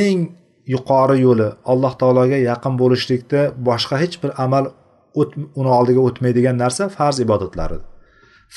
eng 0.00 0.18
yuqori 0.74 1.16
yo'li 1.26 1.48
alloh 1.72 1.92
taologa 2.00 2.38
yaqin 2.50 2.74
bo'lishlikda 2.82 3.40
boshqa 3.68 3.96
hech 4.02 4.14
bir 4.22 4.30
amal 4.44 4.64
uni 5.60 5.70
oldiga 5.78 6.00
o'tmaydigan 6.08 6.56
narsa 6.62 6.88
farz 6.96 7.16
ibodatlari 7.26 7.78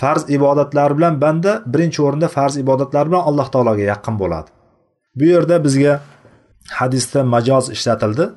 farz 0.01 0.23
ibodatlar 0.37 0.89
bilan 0.97 1.21
banda 1.23 1.51
birinchi 1.73 1.99
o'rinda 2.07 2.27
farz 2.37 2.55
ibodatlar 2.63 3.03
bilan 3.09 3.21
alloh 3.29 3.47
taologa 3.53 3.83
yaqin 3.93 4.15
bo'ladi. 4.23 4.58
Bu 5.15 5.25
yerda 5.25 5.63
bizga 5.63 6.01
hadisda 6.79 7.23
majoz 7.23 7.69
ishlatildi. 7.75 8.29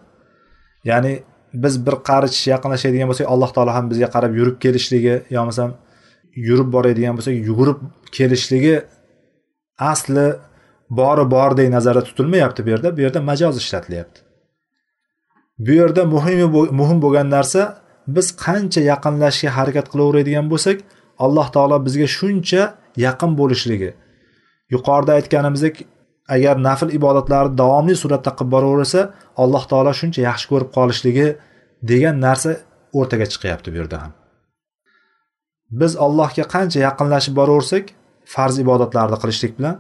Ya'ni 0.84 1.22
biz 1.54 1.86
bir 1.86 1.94
qarich 2.08 2.38
yaqinlashadigan 2.52 3.08
bo'lsak 3.10 3.26
alloh 3.32 3.50
taolo 3.56 3.72
ham 3.76 3.90
bizga 3.90 4.08
qarab 4.14 4.32
yurib 4.40 4.56
kelishligi 4.64 5.14
yo 5.34 5.38
bo'lmasam 5.40 5.70
yurib 6.48 6.68
boradigan 6.74 7.14
bo'lsak 7.18 7.34
yugurib 7.48 7.78
kelishligi 8.16 8.76
asli 9.92 10.26
bori 10.90 11.24
bordek 11.30 11.68
nazarda 11.76 12.04
tutilmayapti 12.04 12.66
bu 12.66 12.70
yerda. 12.70 12.96
Bu 12.96 13.00
yerda 13.00 13.20
majoz 13.30 13.56
ishlatilyapti. 13.62 14.20
Bu 15.58 15.72
yerda 15.80 16.04
muhim 16.04 16.40
muhim 16.80 16.98
bo'lgan 17.04 17.30
narsa 17.36 17.60
biz 18.16 18.26
qancha 18.44 18.80
yaqinlashishga 18.92 19.50
harakat 19.58 19.86
qilaveradigan 19.92 20.46
bo'lsak 20.52 20.78
alloh 21.24 21.46
taolo 21.54 21.76
bizga 21.86 22.06
shuncha 22.18 22.62
yaqin 23.06 23.32
bo'lishligi. 23.40 23.90
Yuqorida 24.74 25.12
aytganimizdek 25.18 25.74
agar 26.28 26.56
nafl 26.68 26.88
ibodatlarni 26.98 27.56
davomli 27.62 27.94
suratda 28.02 28.30
qilib 28.38 28.50
boraversa 28.54 29.00
alloh 29.42 29.62
taolo 29.70 29.92
shuncha 30.00 30.20
yaxshi 30.28 30.46
ko'rib 30.52 30.70
qolishligi 30.76 31.28
degan 31.90 32.16
narsa 32.26 32.50
o'rtaga 32.98 33.26
chiqyapti 33.32 33.68
bu 33.72 33.76
yerda 33.80 33.96
ham. 34.02 34.12
Biz 35.80 35.92
allohga 36.04 36.44
qancha 36.54 36.78
yaqinlashib 36.88 37.34
boraversak 37.40 37.84
farz 38.34 38.54
ibodatlarni 38.64 39.16
qilishlik 39.22 39.52
bilan 39.58 39.76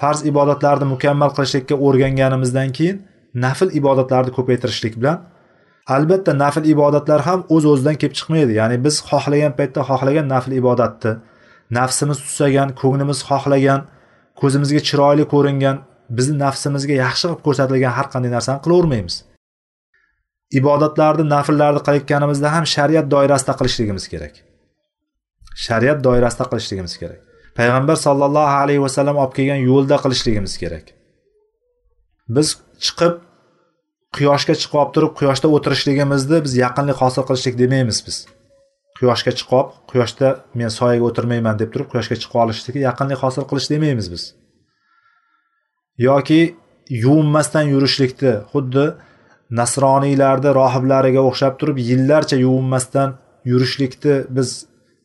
farz 0.00 0.20
ibodatlarni 0.30 0.86
mukammal 0.94 1.30
qilishlikka 1.36 1.74
o'rganganimizdan 1.86 2.70
keyin 2.78 2.96
nafl 3.44 3.68
ibodatlarni 3.80 4.30
ko'paytirishlik 4.36 4.94
bilan 5.00 5.18
albatta 5.96 6.32
nafl 6.44 6.64
ibodatlar 6.74 7.20
ham 7.28 7.40
o'z 7.54 7.64
o'zidan 7.72 7.96
kelib 8.00 8.14
chiqmaydi. 8.18 8.52
Ya'ni 8.60 8.76
biz 8.86 8.94
xohlagan 9.08 9.52
paytda 9.58 9.80
xohlagan 9.90 10.26
nafl 10.34 10.52
ibodatni 10.60 11.12
nafsimiz 11.78 12.18
tusagan 12.26 12.68
ko'nglimiz 12.80 13.18
xohlagan 13.28 13.80
ko'zimizga 14.40 14.80
chiroyli 14.88 15.24
ko'ringan 15.34 15.76
bizni 16.18 16.36
nafsimizga 16.44 16.94
yaxshi 17.04 17.26
qilib 17.28 17.42
ko'rsatilgan 17.46 17.92
har 17.98 18.06
qanday 18.14 18.32
narsani 18.36 18.60
qilavermaymiz. 18.64 19.16
Ibodatlarni 20.60 21.24
nafllarni 21.34 21.80
qilayotganimizda 21.86 22.48
ham 22.54 22.64
shariat 22.74 23.06
doirasida 23.14 23.54
qilishligimiz 23.60 24.04
kerak. 24.12 24.34
Shariat 25.66 25.98
doirasida 26.06 26.44
qilishligimiz 26.50 26.94
kerak. 27.02 27.20
Payg'ambar 27.58 27.96
sollallohu 28.06 28.54
alayhi 28.62 28.82
vasallam 28.86 29.16
olib 29.22 29.34
kelgan 29.38 29.60
yo'lda 29.70 29.96
qilishligimiz 30.04 30.54
kerak. 30.62 30.86
Biz 32.36 32.48
chiqib 32.86 33.14
quyoshga 34.16 34.54
chiqib 34.60 34.78
olib 34.82 34.92
turib 34.96 35.12
quyoshda 35.18 35.50
o'tirishligimizni 35.56 36.38
biz 36.46 36.52
yaqinlik 36.64 36.98
hosil 37.04 37.22
qilishlik 37.28 37.58
demaymiz 37.62 37.98
biz. 38.06 38.16
Quyoshga 38.98 39.32
chiqib 39.38 39.56
olib 39.58 39.72
quyoshda 39.90 40.28
men 40.60 40.70
soyaga 40.78 41.04
o'tirmayman 41.08 41.58
deb 41.62 41.72
turib 41.74 41.88
quyoshga 41.92 42.16
chiqib 42.22 42.38
olishligi 42.44 42.84
yaqinlik 42.88 43.20
hosil 43.24 43.44
qilish 43.50 43.68
demaymiz 43.72 44.10
biz. 44.14 44.22
Yoki 46.08 46.40
yuvinmasdan 47.04 47.66
yurishlikni 47.74 48.32
xuddi 48.52 48.86
nasroniylarni 49.60 50.50
rohiblariga 50.60 51.22
o'xshab 51.30 51.58
turib 51.60 51.78
yillarcha 51.88 52.36
yuvinmasdan 52.44 53.18
yurishlikni 53.50 54.16
biz 54.36 54.48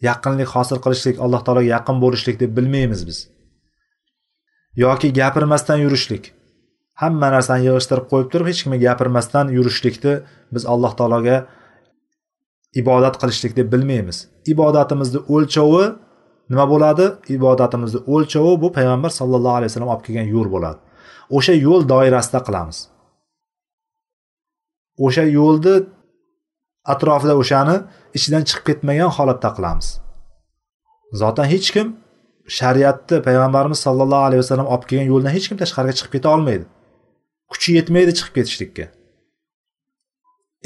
yaqinlik 0.09 0.49
hosil 0.55 0.77
qilishlik 0.85 1.21
alloh 1.25 1.41
taologa 1.45 1.69
yaqin 1.75 2.01
bo'lishlik 2.03 2.39
deb 2.43 2.51
bilmaymiz 2.57 3.01
biz. 3.09 3.17
Yoki 4.85 5.13
gapirmasdan 5.19 5.77
yurishlik. 5.85 6.33
Hamma 7.01 7.27
narsani 7.35 7.65
yig'ishtirib 7.67 8.05
qo'yib 8.11 8.29
turib 8.33 8.47
hech 8.51 8.61
kimga 8.63 8.79
gapirmasdan 8.87 9.51
yurishlikni 9.57 10.13
biz 10.55 10.63
alloh 10.73 10.93
taologa 10.99 11.37
ibodat 12.75 13.15
qilishlik 13.21 13.55
deb 13.57 13.71
bilmaymiz. 13.73 14.27
Ibodatimizni 14.45 15.19
o'lchovi 15.35 15.85
nima 16.49 16.65
bo'ladi? 16.69 17.05
Ibodatimizni 17.35 17.99
o'lchovi 18.13 18.61
bu 18.61 18.71
payg'ambar 18.77 19.09
sallallohu 19.19 19.55
alayhi 19.59 19.71
vasallam 19.71 19.91
olib 19.93 20.03
kelgan 20.07 20.27
yo'l 20.35 20.47
bo'ladi. 20.55 20.79
O'sha 21.37 21.53
yo'l 21.53 21.81
doirasida 21.89 22.39
qilamiz. 22.47 22.77
O'sha 25.05 25.23
yo'lni 25.37 25.75
atrofida 26.93 27.35
o'shani 27.41 27.75
ichidan 28.17 28.43
chiqib 28.47 28.65
ketmagan 28.69 29.09
holatda 29.17 29.49
qilamiz. 29.57 29.87
Zotan 31.21 31.47
hech 31.53 31.69
kim 31.75 31.87
shariatni 32.57 33.17
payg'ambarimiz 33.27 33.79
sollallohu 33.85 34.23
alayhi 34.27 34.41
vasallam 34.43 34.67
olib 34.73 34.85
kelgan 34.89 35.07
yo'ldan 35.13 35.31
hech 35.35 35.45
kim 35.49 35.57
tashqariga 35.61 35.93
chiqib 35.97 36.11
keta 36.15 36.29
olmaydi. 36.35 36.65
Kuchi 37.51 37.69
yetmaydi 37.77 38.11
chiqib 38.17 38.33
ketishlikka. 38.37 38.85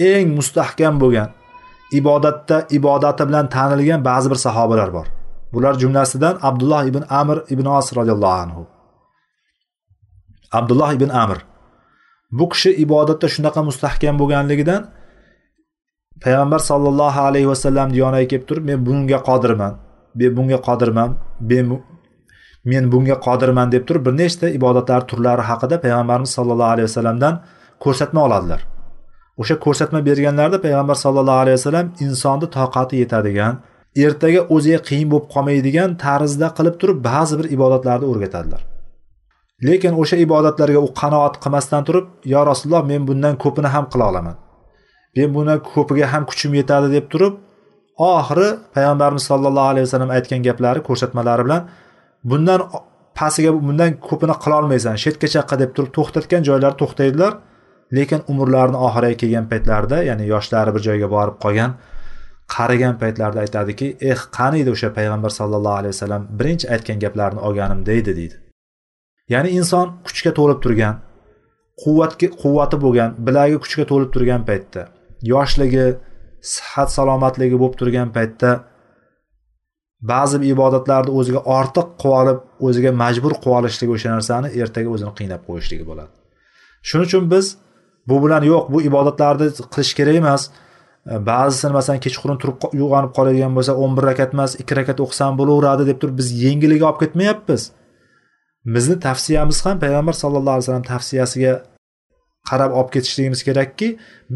Eng 0.09 0.27
mustahkam 0.37 0.95
bo'lgan 1.03 1.29
ibodatda 1.99 2.57
ibodati 2.77 3.23
bilan 3.29 3.49
tanilgan 3.55 4.01
ba'zi 4.09 4.27
bir 4.31 4.39
sahobalar 4.45 4.93
bor. 4.93 5.07
Bular 5.53 5.73
jumlasidan 5.81 6.35
abdulloh 6.41 6.83
ibn 6.91 7.03
amir 7.19 7.37
ibn 7.53 7.65
os 7.65 7.87
roziyallohu 7.97 8.37
anhu. 8.45 8.63
Abdulloh 10.59 10.93
ibn 10.97 11.09
amir 11.09 11.39
bu 12.37 12.49
kishi 12.49 12.71
ibodatda 12.85 13.27
shunaqa 13.35 13.61
mustahkam 13.69 14.15
bo'lganligidan 14.21 14.81
payg'ambar 16.23 16.59
sollallohu 16.69 17.19
alayhi 17.29 17.47
vasallamni 17.53 17.97
yoniga 18.03 18.27
kelib 18.31 18.45
turib 18.49 18.63
men 18.69 18.79
bunga 18.87 19.19
qodirman 19.29 19.73
men 20.19 20.31
bunga 20.37 20.59
qodirman 20.67 21.09
men 22.71 22.91
bunga 22.91 23.15
qodirman 23.27 23.71
deb 23.71 23.83
turib 23.87 24.05
bir 24.07 24.13
nechta 24.21 24.47
ibodatlar 24.59 25.01
turlari 25.09 25.43
haqida 25.49 25.75
payg'ambarimiz 25.85 26.31
sollallohu 26.37 26.73
alayhi 26.75 26.87
vasallamdan 26.89 27.33
ko'rsatma 27.83 28.19
oladilar. 28.27 28.61
O'sha 29.41 29.55
ko'rsatma 29.65 29.99
berganlarida 30.07 30.57
payg'ambar 30.65 30.95
sallallohu 31.03 31.41
alayhi 31.43 31.57
vasallam 31.59 31.87
insonni 32.05 32.47
toqati 32.57 32.95
yetadigan 33.03 33.53
ertaga 34.05 34.41
o'ziga 34.55 34.79
qiyin 34.89 35.07
bo'lib 35.11 35.27
qolmaydigan 35.33 35.89
tarzda 36.05 36.47
qilib 36.57 36.75
turib 36.81 36.97
ba'zi 37.09 37.33
bir 37.39 37.47
ibodatlarni 37.55 38.05
o'rgatadilar. 38.11 38.61
Lekin 39.67 39.93
o'sha 40.01 40.15
ibodatlarga 40.25 40.79
u 40.87 40.89
qanoat 41.01 41.35
qilmasdan 41.43 41.81
turib 41.87 42.05
yo 42.33 42.39
rasululloh 42.49 42.83
men 42.91 43.01
bundan 43.09 43.35
ko'pini 43.43 43.69
ham 43.75 43.85
qila 43.91 44.05
olaman. 44.11 44.35
Men 45.17 45.29
bundan 45.35 45.59
ko'piga 45.73 46.05
ham 46.13 46.23
kuchim 46.29 46.51
yetadi 46.59 46.87
deb 46.95 47.05
turib 47.13 47.33
oxiri 48.11 48.49
payg'ambarimiz 48.75 49.23
sollallohu 49.31 49.67
alayhi 49.73 49.85
vasallam 49.87 50.11
aytgan 50.17 50.41
gaplari 50.47 50.79
ko'rsatmalari 50.87 51.41
bilan 51.47 51.61
bundan 52.29 52.59
pastiga 53.19 53.51
bundan 53.67 53.91
ko'pini 54.07 54.35
qilolmaysan 54.43 54.95
shetga 55.03 55.27
qil 55.49 55.57
deb 55.63 55.71
turib 55.75 55.91
to'xtatgan 55.97 56.41
joylari 56.49 56.75
to'xtaydilar. 56.81 57.33
Lekin 57.97 58.21
umrlarini 58.31 58.79
oxiriga 58.87 59.17
kelgan 59.21 59.45
paytlarida 59.51 59.97
ya'ni 60.09 60.25
yoshlari 60.33 60.71
bir 60.75 60.81
joyga 60.87 61.07
borib 61.15 61.37
qolgan 61.43 61.71
qarigan 62.55 62.95
paytlarida 63.01 63.39
aytadiki 63.45 63.87
eh 64.11 64.19
qani 64.37 64.57
edi 64.63 64.71
o'sha 64.75 64.89
payg'ambar 64.97 65.31
sallallohu 65.39 65.77
alayhi 65.81 65.93
vasallam 65.95 66.23
birinchi 66.39 66.65
aytgan 66.73 66.97
gaplarini 67.05 67.41
olganim 67.47 67.79
deydi 67.89 68.11
deydi. 68.19 68.35
Ya'ni 69.33 69.49
inson 69.59 69.87
kuchga 70.07 70.31
to'lib 70.39 70.59
turgan 70.65 70.95
quvvatga 71.83 72.27
quvvati 72.41 72.77
bo'lgan 72.85 73.09
bilagi 73.27 73.57
kuchga 73.63 73.85
to'lib 73.91 74.09
turgan 74.15 74.41
paytda 74.49 74.81
yoshligi 75.33 75.87
sihat 76.53 76.89
salomatligi 76.97 77.57
bo'lib 77.61 77.75
turgan 77.81 78.09
paytda 78.17 78.51
ba'zi 80.11 80.41
bir 80.41 80.49
ibodatlarni 80.55 81.11
o'ziga 81.19 81.41
ortiq 81.57 81.87
qilib 82.01 82.17
olib 82.21 82.39
o'ziga 82.67 82.91
majbur 83.03 83.33
qilib 83.43 83.57
olishligi 83.59 83.91
o'sha 83.97 84.09
narsani 84.15 84.47
ertaga 84.61 84.89
o'zini 84.95 85.13
qiynab 85.19 85.41
qo'yishligi 85.47 85.85
bo'ladi. 85.89 86.11
Shuning 86.87 87.07
uchun 87.09 87.23
biz 87.33 87.45
bu 88.07 88.15
bilan 88.23 88.43
yo'q 88.51 88.63
bu 88.73 88.81
ibodatlarni 88.89 89.47
qilish 89.73 89.93
kerak 89.99 90.15
emas. 90.21 90.49
E, 91.11 91.25
Ba'zisini 91.29 91.73
masalan 91.77 91.99
kechqurun 92.05 92.37
turib 92.41 92.67
uyg'onib 92.73 93.11
qoladigan 93.17 93.55
bo'lsa 93.57 93.73
o'n 93.83 93.97
bir 93.97 94.03
rakat 94.09 94.33
emas 94.35 94.51
ikki 94.61 94.73
rakat 94.79 94.99
o'qisam 95.05 95.39
bo'laveradi 95.39 95.87
deb 95.89 95.97
turib 96.01 96.17
biz 96.21 96.27
yengiliga 96.43 96.85
olib 96.89 96.99
ketmayapmiz. 97.03 97.71
Bizni 98.75 98.95
tavsiyamiz 99.05 99.65
ham 99.65 99.79
payg'ambar 99.83 100.15
sallallohu 100.23 100.55
alayhi 100.55 100.65
vasallam 100.65 100.87
tavsiyasiga 100.93 101.53
qarab 102.49 102.71
olib 102.77 102.91
ketishligimiz 102.95 103.41
kerakki 103.47 103.87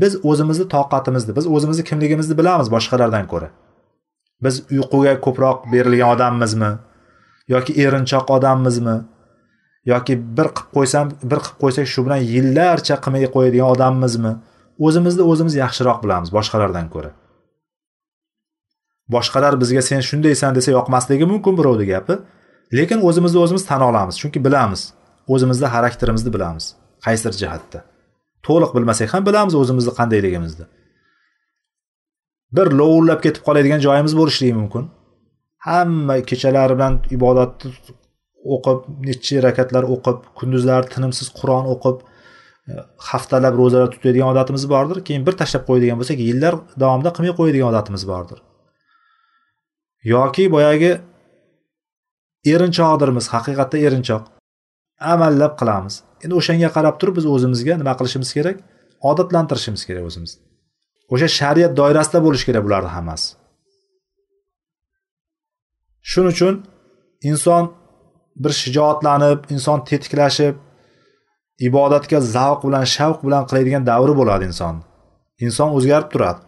biz 0.01 0.13
o'zimizni 0.29 0.65
toqatimizni 0.75 1.35
biz 1.37 1.45
o'zimizni 1.55 1.83
kimligimizni 1.89 2.35
bilamiz 2.39 2.67
boshqalardan 2.75 3.25
ko'ra. 3.31 3.49
Biz 4.43 4.55
uyquga 4.75 5.13
ko'proq 5.25 5.57
berilgan 5.73 6.09
odammizmi 6.15 6.71
yoki 7.53 7.71
erinchoq 7.83 8.31
odammizmi 8.37 8.95
yoki 9.91 10.13
bir 10.37 10.47
qilib 10.55 10.71
qo'ysam 10.75 11.05
bir 11.31 11.39
qilib 11.45 11.57
qo'ysak 11.63 11.85
shu 11.93 11.99
bilan 12.05 12.21
yillarcha 12.33 12.95
qilmay 13.03 13.25
qo'yadigan 13.35 13.69
odammizmi 13.75 14.33
o'zimizni 14.85 15.23
o'zimiz 15.31 15.53
yaxshiroq 15.63 15.99
bilamiz 16.03 16.29
boshqalardan 16.37 16.87
ko'ra. 16.93 17.11
Boshqalar 19.15 19.53
bizga 19.61 19.81
sen 19.89 20.01
shundaysan 20.09 20.51
desa 20.57 20.71
yoqmasligi 20.77 21.25
mumkin 21.33 21.53
birovni 21.59 21.85
gapi. 21.93 22.15
Lekin 22.77 22.99
o'zimizni 23.07 23.39
o'zimiz 23.43 23.63
tan 23.69 23.81
olamiz 23.89 24.15
chunki 24.21 24.39
bilamiz. 24.47 24.81
O'zimizni 25.33 25.67
xarakterimizni 25.73 26.31
bilamiz 26.35 26.65
qaysidir 27.05 27.33
jihatda. 27.41 27.79
To'liq 28.47 28.71
bilmasak 28.77 29.13
ham 29.13 29.23
bilamiz 29.29 29.55
o'zimizni 29.61 29.93
qandayligimizni. 29.99 30.65
Bir 32.55 32.67
lovullab 32.79 33.19
ketib 33.25 33.43
qoladigan 33.47 33.81
joyimiz 33.87 34.13
bo'lishligi 34.19 34.55
mumkin. 34.61 34.83
Hamma 35.67 36.15
kechalari 36.29 36.73
bilan 36.77 36.93
ibodatni 37.15 37.71
o'qib 38.55 38.79
necha 39.07 39.41
rakatlar 39.47 39.83
o'qib 39.95 40.17
kunduzlari 40.39 40.87
tinimsiz 40.93 41.27
qur'on 41.39 41.65
o'qib 41.73 41.97
e, 42.03 42.73
haftalab 43.09 43.53
ro'zalar 43.61 43.89
tutadigan 43.95 44.31
odatimiz 44.33 44.63
bordir. 44.73 44.97
Keyin 45.07 45.23
bir 45.27 45.35
tashlab 45.41 45.63
qo'yadigan 45.69 45.97
bo'lsak 46.01 46.23
yillar 46.29 46.53
davomida 46.83 47.13
qilmay 47.17 47.33
qo'yadigan 47.39 47.67
odatimiz 47.71 48.03
bordir. 48.11 48.39
Yoki 50.13 50.45
boyagi 50.55 50.91
erinchoqdirmiz 52.53 53.25
haqiqatda 53.35 53.77
erinchoq 53.87 54.23
amallab 55.13 55.53
qilamiz. 55.61 55.95
Endi 56.23 56.33
o'shanga 56.41 56.69
qarab 56.77 56.95
turib 56.99 57.15
biz 57.19 57.25
o'zimizga 57.35 57.73
nima 57.81 57.93
qilishimiz 57.99 58.29
kerak? 58.37 58.57
Odatlantirishimiz 59.09 59.81
kerak 59.89 60.05
o'zimizni 60.09 60.47
o'sha 61.13 61.27
shariat 61.39 61.73
doirasida 61.79 62.19
bo'lishi 62.25 62.45
kerak 62.49 62.63
bularni 62.67 62.91
hammasi. 62.97 63.27
Shuning 66.11 66.33
uchun 66.35 66.55
inson 67.31 67.63
bir 68.43 68.51
shijoatlanib 68.61 69.39
inson 69.53 69.79
tetiklashib 69.89 70.55
ibodatga 71.67 72.19
zavq 72.35 72.59
bilan 72.67 72.85
shavq 72.95 73.19
bilan 73.27 73.43
qiladigan 73.49 73.83
davri 73.91 74.13
bo'ladi 74.19 74.43
inson. 74.51 74.75
Inson 75.45 75.69
o'zgarib 75.77 76.09
turadi. 76.13 76.41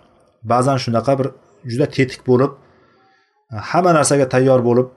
Ba'zan 0.52 0.78
shunaqa 0.84 1.14
bir 1.20 1.28
juda 1.72 1.88
tetik 1.96 2.22
bo'lib 2.30 2.52
hamma 3.72 3.92
narsaga 3.98 4.26
tayyor 4.34 4.62
bo'lib 4.70 4.88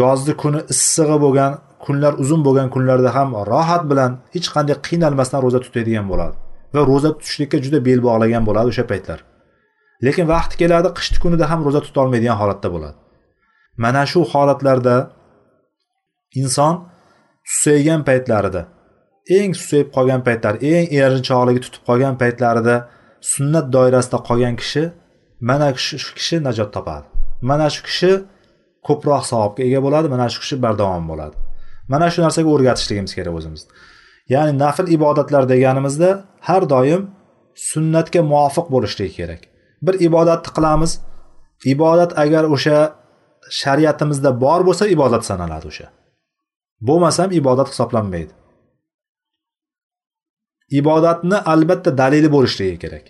yozgi 0.00 0.34
kuni 0.42 0.60
issig'i 0.74 1.16
bo'lgan 1.24 1.52
kunlar 1.84 2.12
uzun 2.22 2.40
bo'lgan 2.46 2.68
kunlarda 2.74 3.10
ham 3.16 3.28
rohat 3.52 3.82
bilan 3.90 4.12
hech 4.34 4.48
qanday 4.54 4.76
qiynalmasdan 4.86 5.40
ro'za 5.44 5.60
tutadigan 5.66 6.06
bo'ladi 6.12 6.34
va 6.74 6.80
ro'za 6.90 7.10
tutishlikka 7.18 7.58
juda 7.64 7.78
bel 7.88 8.00
bog'lagan 8.06 8.42
bo'ladi 8.48 8.68
o'sha 8.72 8.84
paytlar. 8.92 9.18
Lekin 10.06 10.24
vaqti 10.34 10.54
keladi 10.62 10.88
qishni 10.98 11.18
kunida 11.24 11.44
ham 11.50 11.60
ro'za 11.66 11.80
tutolmaydigan 11.86 12.36
holatda 12.42 12.68
bo'ladi. 12.74 12.96
Mana 13.84 14.02
shu 14.12 14.20
holatlarda 14.32 14.96
inson 16.40 16.74
susaygan 17.52 18.00
paytlarida 18.08 18.62
eng 19.38 19.52
susayib 19.60 19.88
qolgan 19.96 20.20
paytlar 20.26 20.54
eng 20.72 20.86
erinchoqligi 21.02 21.60
tutib 21.66 21.82
qolgan 21.88 22.14
paytlarida 22.22 22.76
sunnat 23.32 23.66
doirasida 23.76 24.18
qolgan 24.28 24.54
kishi 24.62 24.82
mana 25.48 25.68
shu 25.86 25.96
kishi 26.18 26.36
najot 26.46 26.70
topadi. 26.76 27.06
Mana 27.50 27.66
shu 27.74 27.80
kishi 27.88 28.12
ko'proq 28.86 29.22
savobga 29.30 29.62
ega 29.68 29.80
bo'ladi 29.86 30.06
mana 30.14 30.26
shu 30.32 30.38
kishi 30.42 30.56
bardavom 30.64 31.04
bo'ladi. 31.10 31.36
Mana 31.92 32.06
shu 32.12 32.18
narsaga 32.26 32.48
o'rgatishligimiz 32.54 33.12
kerak 33.18 33.34
o'zimizni 33.38 33.70
ya'ni 34.28 34.52
nafl 34.58 34.86
ibodatlar 34.96 35.48
deganimizda 35.52 36.10
har 36.48 36.62
doim 36.74 37.02
sunnatga 37.70 38.20
muvofiq 38.32 38.66
bo'lishligi 38.74 39.12
kerak. 39.18 39.40
Bir 39.86 39.94
ibodatni 40.08 40.50
qilamiz 40.56 40.92
ibodat 41.74 42.10
agar 42.24 42.44
o'sha 42.54 42.78
shariatimizda 43.60 44.30
bor 44.44 44.60
bo'lsa 44.68 44.84
ibodat 44.94 45.22
sanaladi 45.30 45.66
o'sha. 45.72 45.86
Bo'lmasam 46.80 47.32
ibodat 47.32 47.68
hisoblanmaydi. 47.68 48.32
Ibodatni 50.70 51.36
albatta 51.36 51.98
dalili 51.98 52.32
bo'lishligi 52.32 52.78
kerak. 52.78 53.04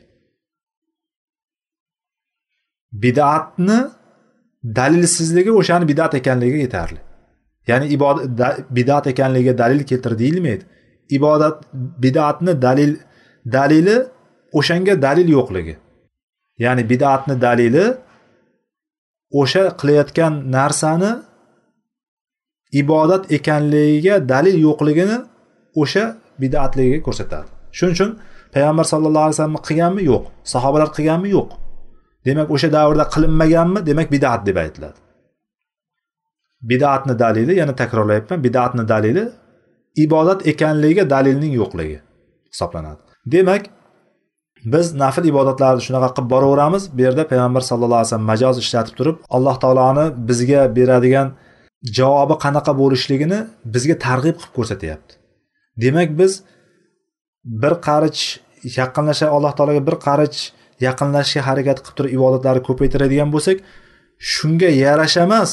Bidatni 2.93 3.79
dalilsizligi 4.65 5.53
o'shani 5.53 5.89
bidat 5.89 6.15
ekanligiga 6.15 6.57
yetarli. 6.57 7.01
Ya'ni 7.67 7.87
ibodat 7.87 8.71
bidat 8.71 9.07
ekanligiga 9.07 9.59
dalil 9.59 9.85
keltir 9.85 10.19
deyilmaydi. 10.19 10.65
Ibodat 11.11 11.65
bidatni 11.75 12.63
dalil 12.63 12.97
dalili 13.53 13.97
o'shanga 14.53 15.03
dalil 15.03 15.29
yo'qligi. 15.29 15.77
Ya'ni 16.59 16.91
bidatni 16.91 17.41
dalili 17.41 17.97
o'sha 19.41 19.65
qilayotgan 19.81 20.33
narsani 20.53 21.13
ibodat 22.81 23.33
ekanligiga 23.37 24.15
dalil 24.33 24.57
yo'qligini 24.67 25.17
o'sha 25.83 26.05
bidatligiga 26.43 27.01
ko'rsatadi. 27.07 27.49
Shuning 27.77 27.95
uchun 27.97 28.11
payg'ambar 28.55 28.85
sallallohu 28.93 29.25
alayhi 29.27 29.37
vasallam 29.37 29.61
qilganmi? 29.69 30.03
Yo'q. 30.11 30.25
Sahobalar 30.53 30.89
qilganmi? 30.97 31.29
Yo'q. 31.37 31.51
Demak 32.27 32.49
o'sha 32.55 32.69
davrda 32.77 33.05
qilinmaganmi? 33.15 33.81
Demak 33.89 34.09
bidat 34.15 34.41
deb 34.49 34.57
aytiladi. 34.65 34.99
Bidatni 36.71 37.15
dalili 37.25 37.53
yana 37.61 37.75
takrorlayapman 37.81 38.39
bidatni 38.47 38.85
dalili 38.93 39.25
ibodat 40.05 40.47
ekanligiga 40.53 41.05
dalilning 41.15 41.53
yo'qligi 41.61 41.99
hisoblanadi. 42.53 43.01
Demak 43.35 43.63
biz 44.73 44.87
nafl 45.03 45.25
ibodatlarni 45.33 45.83
shunaqa 45.87 46.09
qilib 46.17 46.31
boraveramiz. 46.35 46.83
Bu 46.97 47.01
yerda 47.07 47.25
payg'ambar 47.33 47.63
sallallohu 47.71 48.01
alayhi 48.01 48.11
vasallam 48.11 48.29
majoz 48.33 48.57
ishlatib 48.65 48.95
turib 48.99 49.17
alloh 49.37 49.57
taoloni 49.65 50.07
bizga 50.29 50.63
beradigan 50.77 51.29
javobi 51.99 52.37
qanaqa 52.45 52.73
bo'lishligini 52.81 53.39
bizga 53.75 53.97
targ'ib 54.07 54.37
qilib 54.41 54.53
ko'rsatyapti. 54.57 55.13
Demak 55.83 56.11
biz 56.21 56.33
bir 57.63 57.75
qarich 57.87 58.21
yaqinlasha 58.81 59.27
alloh 59.37 59.53
taologa 59.57 59.83
bir 59.89 59.97
qarich 60.07 60.39
yaqinlashishga 60.87 61.43
harakat 61.49 61.79
qilib 61.85 61.97
turib 61.99 62.13
ibodatlarni 62.19 62.63
ko'paytiradigan 62.69 63.31
bo'lsak 63.35 63.57
shunga 64.33 64.71
yarasha 64.85 65.21
emas 65.29 65.51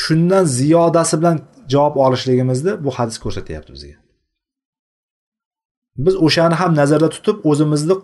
shundan 0.00 0.44
ziyodasi 0.58 1.14
bilan 1.20 1.36
javob 1.72 1.96
olishligimizni 2.04 2.72
bu 2.84 2.90
hadis 2.98 3.16
ko'rsatyapti 3.24 3.70
bizga. 3.76 3.96
Biz 6.04 6.14
o'shani 6.26 6.56
ham 6.60 6.72
nazarda 6.80 7.08
tutib 7.16 7.36
o'zimizni 7.50 7.94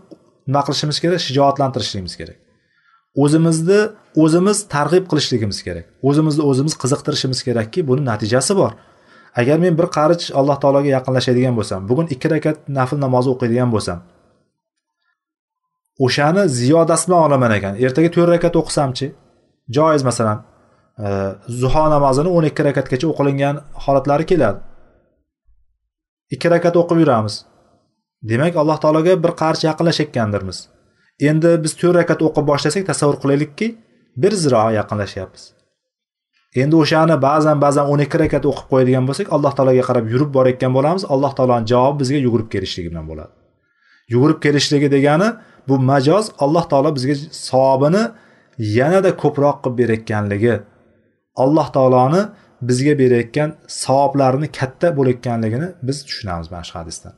nima 0.48 0.62
qilishimiz 0.66 0.96
kerak 1.02 1.20
shijoatlantirishligimiz 1.26 2.14
kerak. 2.20 2.38
O'zimizni 3.16 3.80
o'zimiz 4.22 4.58
targ'ib 4.74 5.04
qilishligimiz 5.10 5.62
kerak. 5.66 5.86
O'zimizni 6.02 6.42
o'zimiz 6.50 6.74
qiziqtirishimiz 6.82 7.40
kerakki 7.46 7.86
buni 7.88 8.04
natijasi 8.10 8.56
bor. 8.60 8.72
Agar 9.40 9.58
men 9.64 9.78
bir 9.78 9.86
qarich 9.96 10.24
alloh 10.38 10.56
taologa 10.62 10.90
yaqinlashadigan 10.96 11.54
bo'lsam 11.58 11.88
bugun 11.88 12.06
ikki 12.14 12.30
rakat 12.34 12.56
nafl 12.78 12.96
namozi 13.04 13.28
o'qiydigan 13.34 13.70
bo'lsam 13.74 13.98
o'shani 15.98 16.48
ziyodasi 16.48 17.06
bilan 17.08 17.22
olaman 17.26 17.52
ekan. 17.58 17.74
Ertaga 17.84 18.10
to'rt 18.14 18.30
rakat 18.34 18.54
o'qisamchi? 18.60 19.06
Joiz 19.76 20.02
masalan 20.08 20.38
e, 21.04 21.08
zuho 21.60 21.84
namozini 21.94 22.28
o'n 22.36 22.44
ikki 22.50 22.62
rakatgacha 22.68 23.06
o'qilingan 23.12 23.60
holatlari 23.84 24.26
keladi. 24.30 24.58
Ikki 26.34 26.50
rakat 26.54 26.74
o'qib 26.80 26.98
yuramiz. 27.02 27.34
Demak 28.30 28.56
alloh 28.62 28.78
taologa 28.82 29.14
bir 29.24 29.32
qarich 29.42 29.64
yaqinlashayotgandirmiz. 29.68 30.58
Endi 31.20 31.50
biz 31.64 31.72
to'rt 31.80 31.94
rakat 31.98 32.22
o'qib 32.26 32.46
boshlasak 32.50 32.86
tasavvur 32.90 33.16
qilaylikki 33.22 33.66
bir 34.22 34.32
ziroa 34.42 34.70
yaqinlashyapmiz. 34.78 35.44
Endi 36.62 36.76
o'shani 36.82 37.16
ba'zan 37.22 37.60
ba'zan 37.64 37.90
o'n 37.92 38.00
ikki 38.06 38.18
rakat 38.24 38.44
o'qib 38.50 38.66
qo'yadigan 38.72 39.04
bo'lsak 39.08 39.26
alloh 39.36 39.52
taologa 39.56 39.84
qarab 39.88 40.06
yurib 40.12 40.30
borayotgan 40.36 40.72
bo'lamiz. 40.76 41.02
Alloh 41.14 41.32
taoloni 41.38 41.66
javobi 41.72 41.98
bizga 42.02 42.18
yugurib 42.26 42.48
kelishligi 42.54 42.88
bilan 42.92 43.06
bo'ladi. 43.10 43.32
Yugurib 44.14 44.38
kelishligi 44.44 44.88
degani 44.96 45.28
bu 45.68 45.74
majoz 45.90 46.24
alloh 46.44 46.64
taolo 46.70 46.90
bizga 46.98 47.14
savobini 47.48 48.02
yanada 48.78 49.10
ko'proq 49.22 49.56
qilib 49.62 49.78
berayotganligi 49.80 50.54
alloh 51.44 51.66
taoloni 51.76 52.22
bizga 52.68 52.94
berayotgan 53.02 53.50
savoblarini 53.82 54.48
katta 54.58 54.88
bo'layotganligini 54.98 55.68
biz 55.82 55.96
tushunamiz 56.06 56.48
mana 56.52 56.64
shu 56.68 56.74
hadisdan. 56.80 57.14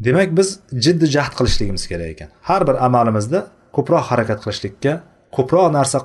Demak 0.00 0.36
biz 0.38 0.48
jiddiy 0.84 1.08
jahd 1.16 1.32
qilishligimiz 1.38 1.84
kerak 1.90 2.08
ekan. 2.14 2.28
Har 2.48 2.62
bir 2.68 2.76
amalimizda 2.86 3.40
ko'proq 3.76 4.04
harakat 4.10 4.38
qilishlikka 4.44 4.92
ko'proq 5.36 5.66
narsa 5.78 5.98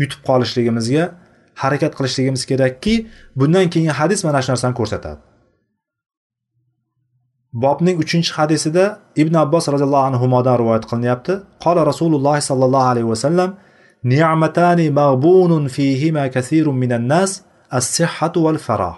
yutib 0.00 0.20
qolishligimizga 0.28 1.04
harakat 1.62 1.92
qilishligimiz 1.98 2.42
kerakki 2.50 2.94
bundan 3.38 3.66
keyin 3.72 3.92
hadis 4.00 4.20
mana 4.26 4.42
shu 4.42 4.52
narsani 4.52 4.74
ko'rsatadi. 4.80 5.20
Bobning 7.62 7.96
uchinchi 8.04 8.32
hadisida 8.38 8.84
ibn 9.22 9.34
abbos 9.44 9.64
roziyallohu 9.74 10.06
anhudan 10.10 10.56
rivoyat 10.60 10.84
qilinyapti. 10.90 11.32
Qola 11.64 11.82
rasululloh 11.90 12.34
sollallohu 12.50 12.90
alayhi 12.92 13.08
vasallam 13.14 13.50
ni'matani 14.12 14.86
mag'bunun 15.00 15.64
fihima 15.76 16.24
kasirun 16.34 16.76
minan 16.82 17.04
nas 17.12 17.30
as-sihhatu 17.78 18.38
val 18.46 18.58
farah. 18.66 18.96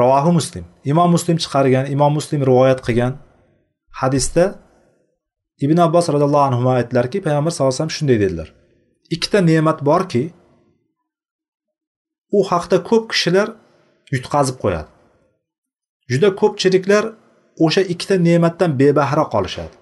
Ravohi 0.00 0.32
muslim. 0.38 0.64
Imom 0.84 1.10
muslim 1.16 1.36
chiqargan 1.42 1.84
imom 1.94 2.12
muslim 2.18 2.40
rivoyat 2.50 2.80
qilgan 2.86 3.12
hadisda 4.00 4.44
ibn 5.64 5.78
abbos 5.86 6.06
roziyallohu 6.14 6.46
anhu 6.48 6.68
aytdilarki 6.78 7.18
payg'ambar 7.26 7.50
sallallohu 7.50 7.74
alayhi 7.74 7.80
vasallam 7.80 7.96
shunday 7.98 8.18
dedilar. 8.24 8.48
Ikkita 9.14 9.38
ne'mat 9.50 9.78
borki 9.88 10.22
u 12.36 12.40
haqda 12.50 12.76
ko'p 12.88 13.04
kishilar 13.12 13.48
yutqazib 14.14 14.56
qo'yadi. 14.62 14.88
Juda 16.12 16.28
ko'pchiliklar 16.40 17.04
o'sha 17.64 17.82
ikkita 17.92 18.16
ne'matdan 18.28 18.70
bebahra 18.80 19.24
qolishadi. 19.34 19.74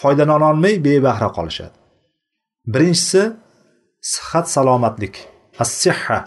Foydalanolmay 0.00 0.74
bebahra 0.86 1.28
qolishadi. 1.36 1.76
Birinchisi 2.72 3.22
sihat 4.14 4.46
salomatlik 4.56 5.14
as 5.62 5.70
sihha 5.82 6.18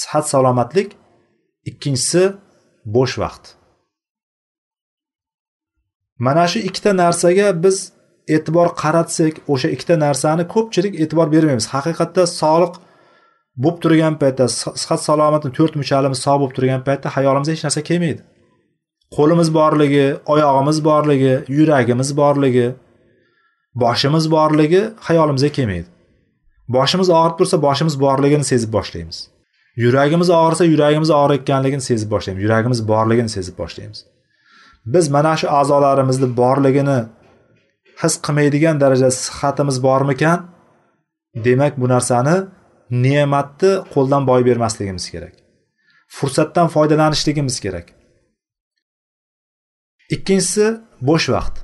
sihat 0.00 0.24
salomatlik 0.32 0.88
ikkinchisi 1.70 2.22
bo'sh 2.84 3.18
vaqt. 3.22 3.44
Mana 6.18 6.46
shu 6.48 6.58
ikkita 6.68 6.92
narsaga 7.02 7.46
biz 7.64 7.76
e'tibor 8.28 8.68
qaratsak 8.82 9.34
o'sha 9.52 9.68
ikkita 9.74 9.96
narsani 10.06 10.44
ko'pchilik 10.54 10.94
e'tibor 11.02 11.28
bermaymiz. 11.34 11.66
Haqiqatda 11.74 12.22
sog'liq 12.40 12.74
bo'lib 13.62 13.78
turgan 13.82 14.14
paytda 14.22 14.46
sihat 14.82 15.00
salomatni 15.08 15.50
to'rt 15.58 15.74
muchalimiz 15.80 16.18
sog' 16.26 16.38
bo'lib 16.42 16.54
turgan 16.58 16.82
paytda 16.88 17.08
hayolimizga 17.16 17.52
hech 17.56 17.64
narsa 17.66 17.82
kelmaydi. 17.90 18.22
Qo'limiz 19.16 19.48
borligi 19.58 20.06
oyog'imiz 20.34 20.78
borligi 20.88 21.34
yuragimiz 21.58 22.10
borligi 22.20 22.66
boshimiz 23.82 24.24
borligi 24.36 24.82
hayolimizga 25.06 25.50
kelmaydi. 25.56 25.88
Boshimiz 26.76 27.08
og'rib 27.18 27.36
tursa 27.38 27.56
boshimiz 27.66 27.94
borligini 28.04 28.44
sezib 28.52 28.70
boshlaymiz. 28.76 29.18
Yuragimiz 29.82 30.30
og'risa 30.30 30.64
yuragimiz 30.64 31.10
og'riyotganligini 31.20 31.84
sezib 31.90 32.10
boshlaymiz. 32.14 32.42
Yuragimiz 32.46 32.80
borligini 32.88 33.30
sezib 33.36 33.58
boshlaymiz. 33.58 34.00
Biz 34.86 35.04
mana 35.16 35.36
shu 35.40 35.46
a'zolarimizni 35.58 36.28
borligini 36.36 36.98
his 38.02 38.14
qilmaydigan 38.26 38.76
darajada 38.82 39.10
sihatimiz 39.24 39.76
bormikan 39.86 40.38
demak 41.46 41.74
bu 41.80 41.86
narsani 41.94 42.36
ne'matni 43.04 43.72
qo'ldan 43.94 44.22
boy 44.30 44.40
bermasligimiz 44.48 45.04
kerak. 45.14 45.34
Fursatdan 46.16 46.68
foydalanishligimiz 46.74 47.56
kerak. 47.64 47.86
Ikkinchisi 50.14 50.66
bo'sh 51.08 51.26
vaqt. 51.34 51.54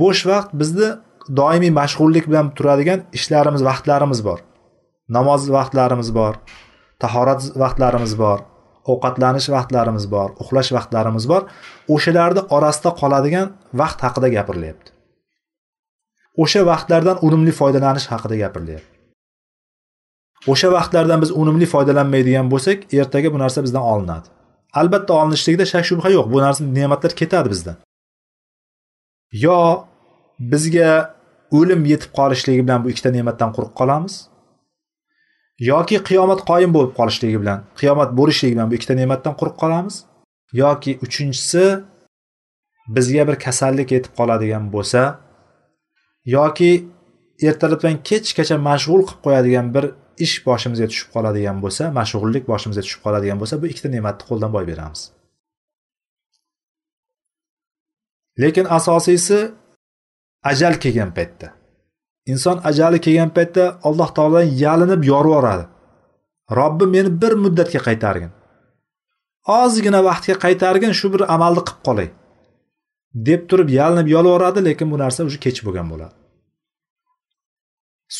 Bo'sh 0.00 0.22
vaqt 0.30 0.50
bizni 0.60 0.88
doimiy 1.40 1.72
mashg'ullik 1.80 2.24
bilan 2.30 2.46
turadigan 2.56 3.00
ishlarimiz 3.18 3.62
vaqtlarimiz 3.68 4.20
bor. 4.28 4.38
Namoz 5.08 5.50
vaqtlarimiz 5.56 6.14
bor 6.14 6.34
tahorat 7.02 7.42
vaqtlarimiz 7.62 8.14
bor 8.22 8.38
ovqatlanish 8.92 9.48
vaqtlarimiz 9.56 10.10
bor 10.14 10.28
uxlash 10.42 10.70
vaqtlarimiz 10.76 11.28
bor. 11.32 11.42
O'shalarni 11.94 12.42
orasida 12.56 12.90
qoladigan 13.00 13.46
vaqt 13.80 13.98
haqida 14.06 14.28
gapirilyapti 14.36 14.92
o'sha 16.36 16.66
vaqtlardan 16.66 17.18
unumli 17.26 17.52
foydalanish 17.60 18.06
haqida 18.12 18.36
gapirilyapti 18.42 18.92
o'sha 20.52 20.68
vaqtlardan 20.76 21.20
biz 21.24 21.30
unumli 21.42 21.66
foydalanmaydigan 21.74 22.46
bo'lsak 22.52 22.78
ertaga 23.00 23.28
bu 23.34 23.38
narsa 23.44 23.62
bizdan 23.66 23.84
olinadi. 23.92 24.28
Albatta 24.80 25.12
olinishligida 25.20 25.66
shak 25.72 25.84
shubha 25.90 26.08
yo'q. 26.16 26.26
Bu 26.32 26.38
narsa 26.44 26.64
ne'matlar 26.78 27.12
ketadi 27.20 27.48
bizdan. 27.54 27.76
Yo 29.44 29.58
bizga 30.52 30.90
o'lim 31.58 31.82
yetib 31.92 32.10
qolishligi 32.18 32.62
bilan 32.66 32.80
bu 32.84 32.88
ikkita 32.92 33.10
ne'matdan 33.16 33.50
quruq 33.56 33.72
qolamiz. 33.80 34.14
Yoki 35.58 35.96
qiyomat 36.08 36.40
qoyim 36.50 36.70
bo'lib 36.76 36.92
qolishligi 36.98 37.38
bilan 37.42 37.58
qiyomat 37.80 38.10
bo'lishligi 38.18 38.54
bilan 38.56 38.70
bu 38.70 38.74
ikkita 38.78 38.94
ne'matdan 39.00 39.34
quruq 39.40 39.56
qolamiz. 39.62 39.94
Yoki 40.52 40.92
uchinchisi 41.04 41.64
bizga 42.96 43.22
bir 43.28 43.36
kasallik 43.44 43.88
yetib 43.96 44.12
qoladigan 44.18 44.64
bo'lsa 44.74 45.02
yoki 46.36 46.70
ertalabdan 47.48 47.96
kechgacha 48.08 48.56
mashg'ul 48.68 49.02
qilib 49.08 49.20
qo'yadigan 49.26 49.66
bir 49.74 49.84
ish 50.24 50.36
boshimizga 50.46 50.86
tushib 50.92 51.08
qoladigan 51.14 51.58
bo'lsa 51.64 51.84
mashg'ullik 51.98 52.44
boshimizga 52.52 52.82
tushib 52.86 53.02
qoladigan 53.06 53.38
bo'lsa 53.42 53.54
bu 53.62 53.66
ikkita 53.72 53.88
ne'matni 53.94 54.24
qo'ldan 54.30 54.50
boy 54.56 54.64
beramiz. 54.70 55.00
Lekin 58.42 58.66
asosiysi 58.78 59.38
ajal 60.50 60.74
kelgan 60.82 61.10
paytda. 61.16 61.61
Inson 62.26 62.60
ajali 62.64 62.98
kelgan 63.00 63.30
paytda 63.36 63.64
alloh 63.88 64.08
taolodan 64.16 64.48
yalinib 64.64 65.02
yorvoradi 65.12 65.64
robbim 66.58 66.90
meni 66.90 67.22
bir 67.22 67.32
muddatga 67.44 67.80
qaytargin. 67.88 68.32
Ozgina 69.60 70.00
vaqtga 70.08 70.34
qaytargin 70.44 70.92
shu 70.98 71.06
bir 71.14 71.22
amalni 71.34 71.62
qilib 71.68 71.80
qolay 71.86 72.08
deb 73.28 73.40
turib 73.50 73.68
yalinib 73.78 74.08
yolvoradi 74.16 74.60
lekin 74.68 74.86
bu 74.92 74.96
narsa 75.02 75.20
уже 75.28 75.38
kech 75.44 75.60
bo'lgan 75.66 75.86
bo'ladi. 75.92 76.14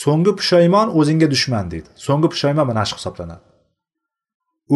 So'nggi 0.03 0.33
pushaymon 0.39 0.89
o'zingga 0.99 1.29
dushman 1.35 1.67
deydi. 1.73 1.89
So'nggi 2.07 2.29
pushaymon 2.33 2.67
mana 2.71 2.85
shu 2.89 2.95
hisoblanadi. 3.01 3.43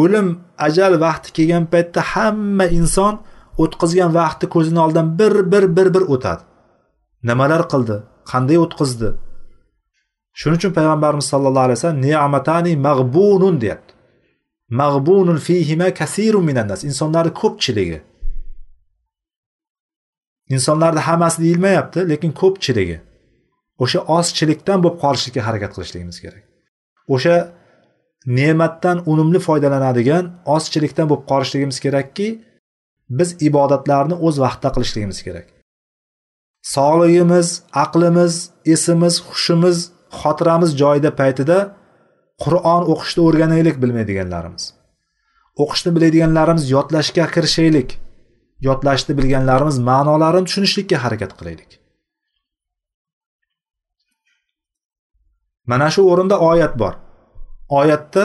O'lim 0.00 0.28
ajal 0.66 0.92
vaqti 1.04 1.28
kelgan 1.36 1.64
paytda 1.72 2.00
hamma 2.12 2.66
inson 2.78 3.14
o'tkazgan 3.62 4.10
vaqti 4.20 4.46
ko'zini 4.54 4.80
oldidan 4.84 5.06
bir 5.18 5.34
bir 5.52 5.64
bir 5.76 5.88
bir 5.94 6.04
o'tadi. 6.14 6.42
Nimalar 7.28 7.62
qildi? 7.72 7.96
Qanday 8.30 8.58
o'tkazdi? 8.64 9.08
Shuning 10.40 10.58
uchun 10.60 10.72
payg'ambarimiz 10.78 11.26
sallallohu 11.32 11.66
alayhi 11.66 11.78
vasallam 11.78 12.02
neamatani 12.08 12.72
mag'bunun 12.88 13.56
deyapti. 13.62 13.92
Mag'bunun 14.80 15.38
fihima 15.46 15.88
kasirun 16.00 16.44
minannas 16.50 16.80
insonlarni 16.90 17.32
ko'pchiligi. 17.42 17.98
Insonlarni 20.54 21.00
hammasi 21.08 21.38
deyilmayapti 21.44 22.00
lekin 22.10 22.32
ko'pchiligi. 22.40 22.98
O'sha 23.82 24.00
ozchilikdan 24.16 24.78
bo'lib 24.84 24.98
qolishlikka 25.04 25.40
harakat 25.48 25.70
qilishligimiz 25.76 26.18
kerak. 26.24 26.44
O'sha 27.14 27.36
ne'matdan 28.38 28.96
unumli 29.12 29.40
foydalanadigan 29.48 30.24
ozchilikdan 30.54 31.06
bo'lib 31.10 31.24
qolishligimiz 31.30 31.78
kerakki 31.84 32.28
biz 33.18 33.28
ibodatlarni 33.48 34.16
o'z 34.26 34.36
vaqtida 34.44 34.70
qilishligimiz 34.76 35.18
kerak. 35.26 35.46
Sog'lig'imiz 36.74 37.48
aqlimiz 37.84 38.34
esimiz 38.74 39.14
hushimiz 39.28 39.76
xotiramiz 40.20 40.70
joyida 40.80 41.10
paytida 41.20 41.58
qur'on 42.42 42.82
o'qishni 42.92 43.20
o'rganaylik 43.28 43.76
bilmaydiganlarimiz. 43.82 44.64
O'qishni 45.62 45.90
biladiganlarimiz 45.96 46.64
yodlashga 46.74 47.24
kirishaylik. 47.34 47.90
Yodlashni 48.68 49.12
bilganlarimiz 49.18 49.76
ma'nolarini 49.90 50.46
tushunishlikka 50.48 50.96
harakat 51.04 51.32
qilaylik. 51.38 51.70
Mana 55.70 55.88
shu 55.94 56.02
o'rinda 56.12 56.36
oyat 56.50 56.74
bor. 56.82 56.94
Oyatda 57.80 58.24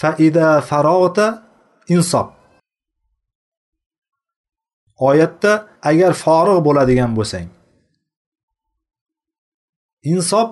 faida 0.00 0.46
farog'ta 0.70 1.26
insob. 1.94 2.28
Oyatda 5.08 5.52
agar 5.90 6.12
forig' 6.24 6.60
bo'ladigan 6.66 7.12
bo'lsang 7.18 7.48
insob 10.12 10.48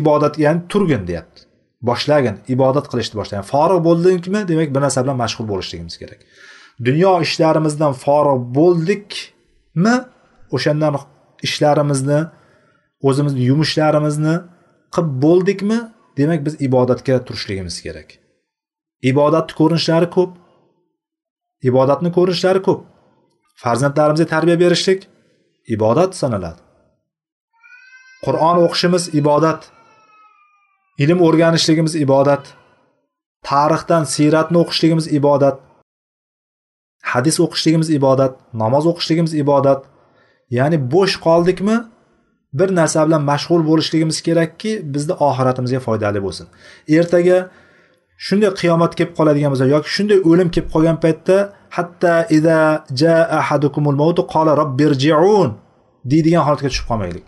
ibodat 0.00 0.34
ya'ni 0.44 0.60
turgin 0.70 1.02
deyapti. 1.08 1.40
Boshlagin 1.88 2.36
ibodat 2.54 2.86
qilishni 2.90 3.14
boshlagin. 3.20 3.46
Forig' 3.52 3.82
bo'ldingmi 3.88 4.40
demak 4.50 4.68
bir 4.74 4.80
narsa 4.84 4.98
bilan 5.04 5.16
mashg'ul 5.22 5.46
bo'lishligimiz 5.52 5.96
kerak. 6.02 6.20
Dunyo 6.86 7.12
ishlarimizdan 7.26 7.92
forig' 8.04 8.42
bo'ldikmi 8.58 9.94
o'shandan 10.56 10.94
ishlarimizni 11.46 12.20
o'zimizni 13.08 13.42
yumushlarimizni 13.50 14.34
qilib 14.94 15.12
bo'ldikmi 15.24 15.78
demak 16.18 16.40
biz 16.46 16.54
ibodatga 16.68 17.14
turishligimiz 17.26 17.76
kerak. 17.86 18.08
Ibodatni 19.10 19.54
ko'rinishlari 19.60 20.08
ko'p 20.16 20.30
ibodatni 21.68 22.10
ko'rinishlari 22.16 22.60
ko'p. 22.68 22.80
Farzandlarimizga 23.62 24.26
tarbiya 24.34 24.60
berishlik 24.60 25.00
ibodat 25.74 26.12
sanaladi. 26.22 26.60
Qur'on 28.24 28.56
o'qishimiz 28.66 29.04
ibodat. 29.20 29.60
Ilm 31.02 31.18
o'rganishligimiz 31.26 31.94
ibodat. 32.04 32.44
Tarixdan 33.48 34.04
siyratni 34.14 34.58
o'qishligimiz 34.62 35.06
ibodat. 35.18 35.56
Hadis 37.12 37.36
o'qishligimiz 37.44 37.88
ibodat. 37.98 38.32
Namoz 38.62 38.84
o'qishligimiz 38.92 39.32
ibodat. 39.42 39.80
Ya'ni 40.58 40.78
bo'sh 40.94 41.16
qoldikmi 41.26 41.76
bir 42.58 42.68
narsa 42.78 43.06
bilan 43.06 43.22
mashg'ul 43.30 43.62
bo'lishligimiz 43.70 44.18
kerakki 44.26 44.72
bizni 44.94 45.14
oxiratimizga 45.28 45.80
foydali 45.86 46.20
bo'lsin. 46.26 46.46
Ertaga 46.98 47.38
shunday 48.24 48.50
qiyomat 48.60 48.92
kelib 48.98 49.12
qoladigan 49.18 49.50
bo'lsa 49.52 49.66
yoki 49.74 49.88
shunday 49.96 50.18
o'lim 50.30 50.48
kelib 50.54 50.68
qolgan 50.74 50.98
paytda 51.04 51.36
hatta 51.76 52.12
ida 52.38 52.58
jaa 53.00 53.22
ahadukumul 53.40 53.96
mautu 54.02 54.22
qala 54.34 54.52
robbirjiun 54.60 55.50
deydigan 56.10 56.42
holatga 56.46 56.68
tushib 56.72 56.86
qolmaylik. 56.90 57.26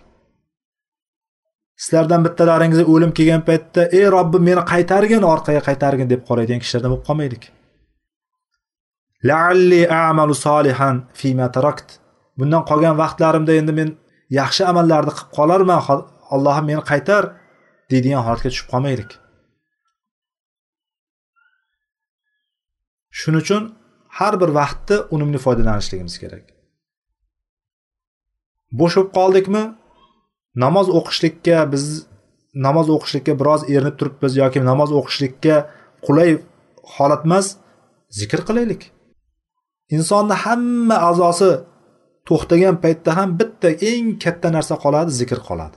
Sizlardan 1.82 2.20
bittalaringizga 2.26 2.86
o'lim 2.94 3.10
kelgan 3.18 3.42
paytda 3.48 3.82
ey 3.98 4.06
robbim 4.16 4.42
meni 4.48 4.62
qaytargin 4.72 5.22
orqaga 5.32 5.62
qaytargin 5.68 6.08
deb 6.12 6.20
qoraydigan 6.28 6.60
kishilardan 6.62 6.90
bo'lib 6.92 7.06
qolmaylik. 7.08 7.44
Laalli 9.28 9.82
amalu 10.08 10.34
solihan 10.46 10.96
fima 11.20 11.46
tarakt 11.56 11.88
bundan 12.38 12.62
qolgan 12.70 12.94
vaqtlarimda 13.02 13.52
endi 13.60 13.72
men 13.80 13.88
yaxshi 14.40 14.62
amallarni 14.70 15.12
qilib 15.16 15.30
qolarman 15.38 15.80
allohim 16.34 16.64
meni 16.70 16.82
qaytar 16.90 17.22
deydigan 17.90 18.22
holatga 18.26 18.48
tushib 18.52 18.68
qolmaylik. 18.72 19.10
Shuning 23.10 23.42
uchun 23.44 23.62
har 24.18 24.34
bir 24.40 24.50
vaqtda 24.60 24.96
unumli 25.14 25.38
foydalanishligimiz 25.44 26.16
kerak. 26.22 26.44
Bo'sh 28.78 28.94
bo'lib 28.96 29.10
qoldikmi? 29.18 29.62
Namoz 30.64 30.86
o'qishlikka 30.98 31.56
biz 31.72 31.84
namoz 32.66 32.86
o'qishlikka 32.96 33.32
biroz 33.40 33.62
erinib 33.74 33.96
turibmiz 34.00 34.32
yoki 34.42 34.60
namoz 34.70 34.90
o'qishlikka 34.98 35.56
qulay 36.06 36.30
holat 36.94 37.22
emas 37.28 37.46
zikr 38.20 38.40
qilaylik. 38.48 38.82
Insonni 39.96 40.36
hamma 40.44 40.96
a'zosi 41.08 41.50
to'xtagan 42.28 42.76
paytda 42.84 43.10
ham 43.18 43.28
bitta 43.40 43.68
eng 43.90 44.06
katta 44.24 44.48
narsa 44.56 44.74
qoladi 44.84 45.10
zikr 45.20 45.38
qoladi. 45.48 45.76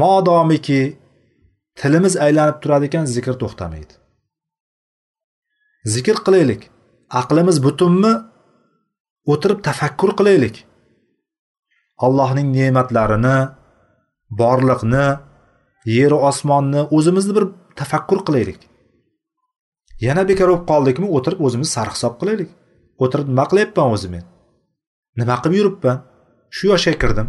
Modomiki 0.00 0.82
tilimiz 1.80 2.14
aylanib 2.26 2.56
turadi 2.62 2.84
ekan 2.90 3.04
zikr 3.16 3.34
to'xtamaydi. 3.42 3.94
Zikr 5.94 6.18
qilaylik. 6.26 6.62
Aqlimiz 7.20 7.56
butunmi? 7.66 8.12
O'tirib 9.32 9.60
tafakkur 9.68 10.10
qilaylik. 10.18 10.56
Allohning 12.04 12.48
ne'matlarini 12.56 13.36
borliqni 14.40 15.06
yeru 15.96 16.18
osmonni 16.30 16.80
o'zimizni 16.96 17.32
bir 17.38 17.44
tafakkur 17.80 18.20
qilaylik. 18.26 18.60
Yana 20.06 20.22
bekor 20.30 20.48
bo'lib 20.50 20.64
qoldikmi 20.72 21.06
o'tirib 21.16 21.40
o'zimizni 21.46 21.74
sarhisob 21.76 22.14
qilaylik. 22.20 22.50
O'tirib 23.02 23.26
nima 23.32 23.44
qilyapman 23.50 23.94
o'zi 23.94 24.08
men 24.14 24.24
nima 25.20 25.36
qilib 25.42 25.58
yuribman? 25.60 25.98
Shu 26.56 26.64
yoshga 26.72 26.94
kirdim. 27.02 27.28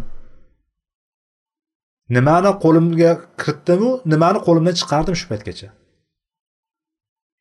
Nimani 2.16 2.50
qo'limga 2.64 3.10
kiritdimu 3.40 3.90
nimani 4.12 4.38
qo'limdan 4.46 4.74
chiqardim 4.80 5.14
shu 5.20 5.26
paytgacha? 5.32 5.68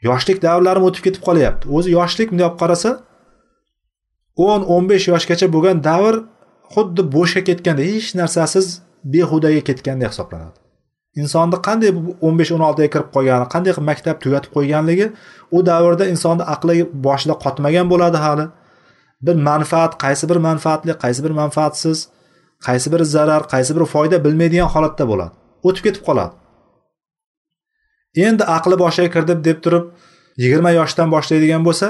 Yoshlik 0.08 0.42
davrlarim 0.46 0.84
o'tib 0.88 1.04
ketib 1.08 1.24
qolyapti. 1.28 1.70
O'zi 1.76 1.90
yoshlik 1.98 2.32
bunday 2.32 2.48
olib 2.50 2.60
qarasa 2.62 2.92
o'n 4.48 4.62
o'n 4.76 4.88
besh 4.92 5.10
yoshgacha 5.12 5.48
bo'lgan 5.56 5.84
davr 5.90 6.16
xuddi 6.74 7.06
bo'shga 7.16 7.42
ketganda 7.50 7.84
hech 7.92 8.10
narsasiz 8.20 8.68
behudaga 9.14 9.62
ketgandek 9.70 10.12
hisoblanadi. 10.14 10.58
Insonni 11.22 11.58
qanday 11.68 11.92
o'n 12.28 12.36
besh 12.40 12.52
o'n 12.56 12.64
oltiga 12.70 12.90
kirib 12.94 13.10
qolgani 13.16 13.46
qanday 13.54 13.76
qilib 13.76 13.90
maktab 13.92 14.22
tugatib 14.24 14.52
qo'yganligi 14.56 15.08
u 15.56 15.60
davrda 15.70 16.06
insonni 16.14 16.44
aqli 16.54 16.76
boshida 17.08 17.36
qotmagan 17.44 17.86
bo'ladi 17.94 18.18
hali. 18.26 18.46
Bir 19.26 19.36
manfaat 19.50 19.94
qaysi 20.04 20.30
bir 20.32 20.40
manfaatli 20.48 20.94
qaysi 21.04 21.22
bir 21.26 21.34
manfaatsiz 21.42 21.98
qaysi 22.68 22.88
biri 22.94 23.06
zarar 23.16 23.42
qaysi 23.54 23.72
biri 23.76 23.88
foyda 23.96 24.18
bilmaydigan 24.26 24.70
holatda 24.76 25.04
bo'ladi. 25.12 25.34
O'tib 25.68 25.84
ketib 25.88 26.04
qoladi. 26.10 26.34
Endi 28.16 28.44
aqli 28.58 28.76
boshiga 28.84 29.10
kirdi 29.16 29.34
deb 29.48 29.58
turib 29.64 29.86
yigirma 30.42 30.72
yoshdan 30.80 31.08
boshlaydigan 31.16 31.64
bo'lsa 31.68 31.88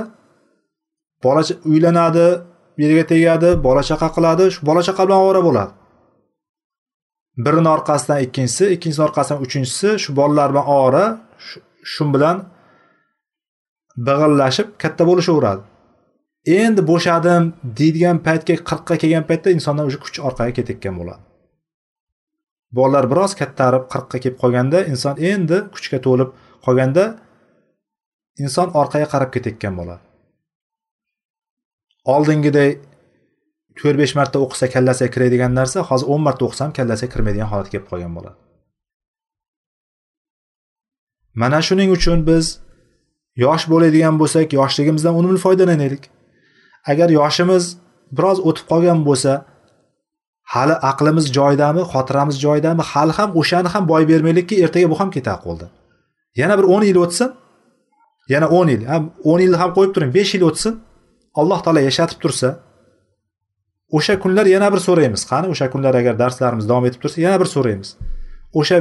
bola 1.23 1.41
uylanadi 1.71 2.27
yerga 2.81 3.03
tegadi 3.11 3.49
bola 3.65 3.81
chaqa 3.89 4.07
qiladi 4.15 4.45
shu 4.53 4.59
bola 4.69 4.81
chaqa 4.87 5.01
bilan 5.07 5.19
ovora 5.23 5.41
bo'ladi. 5.47 5.71
Birini 7.45 7.69
orqasidan 7.75 8.19
ikkinchisi 8.25 8.65
ikkinchisini 8.75 9.05
orqasidan 9.09 9.39
uchinchisi 9.45 9.89
shu 10.03 10.09
bolalar 10.19 10.49
bilan 10.53 10.65
ovora 10.75 11.05
shu 11.93 12.03
bilan 12.13 12.37
big'illashib 14.07 14.67
katta 14.81 15.03
bo'lishaveradi. 15.09 15.61
Endi 16.59 16.81
bo'shadim 16.91 17.43
deydigan 17.79 18.17
paytga 18.27 18.55
qirqqa 18.69 18.95
kelgan 19.01 19.23
paytda 19.29 19.49
insondan 19.57 19.85
уже 19.89 19.97
kuch 20.05 20.17
orqaga 20.27 20.51
ketayotgan 20.57 20.95
bo'ladi. 20.99 21.21
Bolalar 22.77 23.05
biroz 23.11 23.31
kattarib 23.41 23.85
qirqqa 23.93 24.17
kelib 24.23 24.37
qolganda 24.43 24.79
inson 24.91 25.15
endi 25.31 25.57
kuchga 25.75 25.99
to'lib 26.05 26.29
qolganda 26.65 27.05
inson 28.43 28.67
orqaga 28.81 29.07
qarab 29.13 29.29
ketayotgan 29.35 29.73
bo'ladi 29.79 30.03
oldingiday 32.15 32.69
to'rt 33.79 33.97
besh 34.01 34.13
marta 34.19 34.37
o'qisa 34.45 34.65
kallasiga 34.75 35.09
kiradigan 35.15 35.51
narsa 35.59 35.79
hozir 35.89 36.07
o'n 36.13 36.21
marta 36.27 36.41
o'qisam 36.47 36.69
kallasiga 36.77 37.09
kirmaydigan 37.13 37.49
holatga 37.51 37.71
kelib 37.75 37.87
qolgan 37.91 38.13
bo'ladi 38.17 38.37
mana 41.41 41.59
shuning 41.67 41.89
uchun 41.97 42.19
biz 42.29 42.45
yosh 43.45 43.65
bo'ladigan 43.71 44.15
bo'lsak 44.21 44.53
yoshligimizdan 44.59 45.13
unumli 45.19 45.39
foydalanaylik. 45.45 46.03
Agar 46.91 47.09
yoshimiz 47.19 47.63
biroz 48.17 48.39
o'tib 48.47 48.65
qolgan 48.71 48.99
bo'lsa 49.07 49.33
hali 50.53 50.75
aqlimiz 50.91 51.25
joyidami 51.37 51.81
xotiramiz 51.91 52.35
joyidami 52.45 52.83
hali 52.91 53.13
ham 53.19 53.29
o'shani 53.39 53.69
ham 53.73 53.83
boy 53.91 54.03
bermaylikki 54.11 54.55
ertaga 54.63 54.87
bu 54.93 54.99
ham 55.01 55.09
ketadi 55.15 55.41
qo'ldan 55.45 55.69
yana 56.41 56.53
bir 56.59 56.65
o'n 56.73 56.83
yil 56.89 56.97
o'tsin 57.03 57.29
yana 58.33 58.47
o'n 58.57 58.67
yil 58.73 58.81
ham 58.91 59.03
o'n 59.31 59.39
yilni 59.43 59.57
ham 59.61 59.71
qo'yib 59.77 59.91
turing 59.95 60.11
besh 60.17 60.31
yil 60.35 60.43
o'tsin 60.49 60.73
alloh 61.39 61.59
taolo 61.65 61.81
yashatib 61.89 62.19
tursa 62.23 62.49
o'sha 63.97 64.19
kunlar 64.23 64.45
yana 64.55 64.67
bir 64.73 64.81
so'raymiz 64.87 65.23
qani 65.31 65.47
o'sha 65.53 65.67
kunlar 65.73 65.93
agar 66.01 66.15
darslarimiz 66.21 66.65
davom 66.69 66.85
etib 66.89 67.01
tursa 67.03 67.21
yana 67.21 67.37
bir 67.41 67.49
so'raymiz. 67.55 67.89
O'sha 68.59 68.77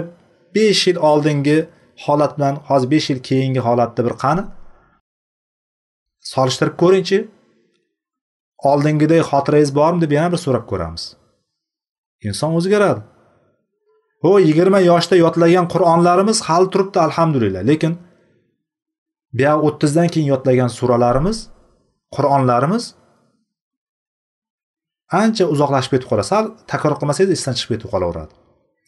besh 0.56 0.82
yil 0.88 0.98
oldingi 1.10 1.58
holat 2.04 2.32
bilan 2.38 2.54
hozir 2.68 2.88
besh 2.94 3.06
yil 3.10 3.20
keyingi 3.28 3.60
holatni 3.68 4.02
bir 4.06 4.14
qani? 4.24 4.42
Solishtirib 6.32 6.76
ko'ringchi 6.82 7.18
oldingidek 8.70 9.22
xotirangiz 9.30 9.70
bormi 9.78 10.00
deb 10.04 10.12
yana 10.18 10.28
bir 10.34 10.40
so'rab 10.44 10.64
ko'ramiz. 10.70 11.04
Inson 12.26 12.50
o'zgaradi. 12.58 13.00
Ho 14.24 14.32
yigirma 14.48 14.80
yoshda 14.90 15.16
yodlagan 15.24 15.66
qur'onlarimiz 15.74 16.38
hali 16.48 16.68
turibdi 16.72 16.98
alhamdulillah. 17.06 17.62
Lekin 17.70 17.92
buyog'i 19.38 19.62
o'ttizdan 19.68 20.08
keyin 20.12 20.28
yodlagan 20.34 20.70
suralarimiz 20.78 21.38
qur'onlarimiz 22.16 22.84
ancha 25.20 25.44
uzoqlashib 25.54 25.90
ketib 25.94 26.08
qoladi. 26.10 26.28
Sal 26.34 26.44
takror 26.72 26.94
qilmasangiz 27.00 27.30
esdan 27.36 27.54
chiqib 27.58 27.70
ketib 27.74 27.90
qolaveradi. 27.94 28.32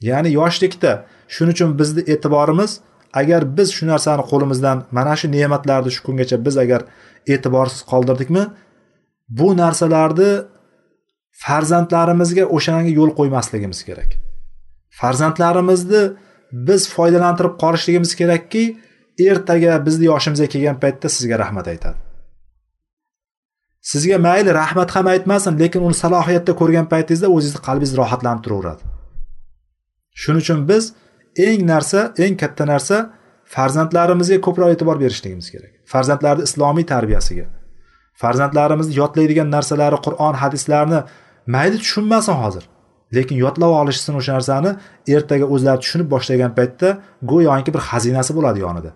Ya'ni 0.09 0.31
yoshlikda 0.41 0.93
shuning 1.35 1.55
uchun 1.57 1.71
bizni 1.81 2.03
e'tiborimiz 2.13 2.71
agar 3.21 3.41
biz 3.57 3.69
shu 3.77 3.85
narsani 3.93 4.23
qo'limizdan 4.31 4.79
mana 4.97 5.15
shu 5.21 5.27
ne'matlarni 5.37 5.91
shu 5.97 6.01
kungacha 6.07 6.37
biz 6.47 6.57
agar 6.65 6.81
e'tiborsiz 7.33 7.81
qoldirdikmi 7.93 8.43
bu 9.39 9.49
narsalarni 9.63 10.31
farzandlarimizga 11.45 12.45
o'shanga 12.57 12.93
yo'l 12.99 13.13
qo'ymasligimiz 13.19 13.81
kerak. 13.89 14.11
Farzandlarimizni 15.01 16.03
biz 16.69 16.89
foydalantirib 16.95 17.55
qolishligimiz 17.63 18.13
kerakki 18.21 18.63
ertaga 19.31 19.73
bizni 19.87 20.05
yoshimizga 20.13 20.49
kelgan 20.55 20.81
paytda 20.83 21.09
sizga 21.17 21.37
rahmat 21.43 21.67
aytadi. 21.73 21.99
Sizga 23.91 24.19
mayli 24.27 24.55
rahmat 24.63 24.91
ham 24.97 25.07
aytmasin 25.15 25.55
lekin 25.63 25.87
uni 25.89 25.97
salohiyatda 26.03 26.53
ko'rgan 26.61 26.87
paytingizda 26.93 27.29
o'zingizni 27.37 27.63
qalbingiz 27.69 27.95
rohatlanib 28.01 28.43
turaveradi. 28.47 28.83
Shuning 30.23 30.43
uchun 30.45 30.61
biz 30.71 30.85
eng 31.47 31.61
narsa 31.73 32.01
eng 32.25 32.37
katta 32.43 32.65
narsa 32.73 32.97
farzandlarimizga 33.55 34.39
ko'proq 34.47 34.75
e'tibor 34.75 34.97
berishligimiz 35.05 35.49
kerak. 35.55 35.73
Farzandlarni 35.93 36.43
islomiy 36.49 36.87
tarbiyasiga 36.93 37.47
farzandlarimizni 38.21 38.95
yodlaydigan 39.01 39.49
narsalari 39.57 39.99
qur'on 40.07 40.35
hadislarni 40.43 41.01
mayli 41.55 41.79
tushunmasin 41.83 42.37
hozir. 42.43 42.65
Lekin 43.17 43.37
yodlab 43.45 43.73
olishsin 43.81 44.15
o'sha 44.21 44.33
narsani 44.39 44.71
ertaga 45.15 45.47
o'zlari 45.55 45.81
tushunib 45.85 46.09
boshlagan 46.15 46.53
paytda 46.59 46.89
go'yoki 47.31 47.71
bir 47.75 47.83
xazinasi 47.91 48.33
bo'ladi 48.39 48.59
yonida. 48.67 48.91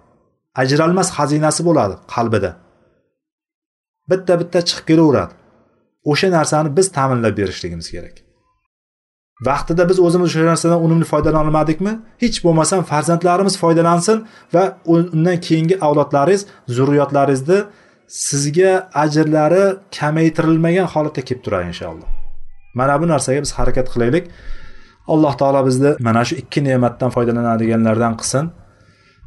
Ajralmas 0.62 1.09
xazinasi 1.16 1.62
bo'ladi 1.68 1.94
qalbida. 2.14 2.50
Bitta 4.11 4.32
bitta 4.40 4.59
chiqib 4.68 4.86
kelaveradi. 4.90 5.32
O'sha 6.11 6.28
narsani 6.36 6.68
biz 6.76 6.86
ta'minlab 6.96 7.34
berishligimiz 7.40 7.88
kerak. 7.94 8.16
Vaqtida 9.48 9.82
biz 9.90 9.98
o'zimiz 10.07 10.28
o'sha 10.30 10.46
narsadan 10.52 10.80
unumli 10.86 11.07
foydalana 11.12 11.40
olmadikmi? 11.44 11.92
Hech 12.22 12.36
bo'lmasam 12.44 12.80
farzandlarimiz 12.90 13.55
foydalansin 13.62 14.18
va 14.55 14.62
undan 14.94 15.38
keyingi 15.46 15.76
avlodlaringiz 15.86 16.42
zurriyotlaringizni 16.76 17.59
sizga 18.28 18.72
ajrlari 19.05 19.64
kamaytirilmagan 19.98 20.86
holatda 20.94 21.20
kelib 21.28 21.42
turadi 21.44 21.66
inshaalloh. 21.72 22.24
Mana 22.79 22.95
bu 23.01 23.07
narsaga 23.12 23.41
biz 23.45 23.53
harakat 23.59 23.87
qilaylik. 23.95 24.25
Alloh 25.12 25.33
taolo 25.41 25.61
bizni 25.68 25.91
mana 26.07 26.22
shu 26.29 26.35
ikki 26.43 26.61
ne'matdan 26.68 27.11
foydalanadiganlardan 27.14 28.14
qilsin. 28.20 28.45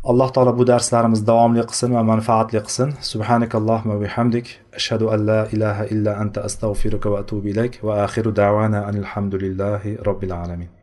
Alloh 0.10 0.30
taolo 0.36 0.52
bu 0.60 0.64
darslarimiz 0.72 1.22
davomli 1.30 1.64
qilsin 1.70 1.90
va 1.98 2.02
manfaatli 2.12 2.60
qilsin. 2.68 2.90
Subhanakallohumma 3.12 3.94
va 3.96 4.02
bihamdik. 4.06 4.46
Ashhadu 4.80 5.06
an 5.14 5.20
la 5.30 5.42
ilaha 5.56 5.84
illa 5.94 6.12
anta 6.24 6.40
astag'firuka 6.48 7.12
va 7.14 7.18
atubu 7.24 7.48
ilayk. 7.54 7.74
Va 7.88 7.94
axiru 8.06 8.32
da'vana 8.42 8.80
anil 8.90 9.08
hamdulillahi 9.14 9.98
robbil 10.08 10.34
alamin. 10.44 10.77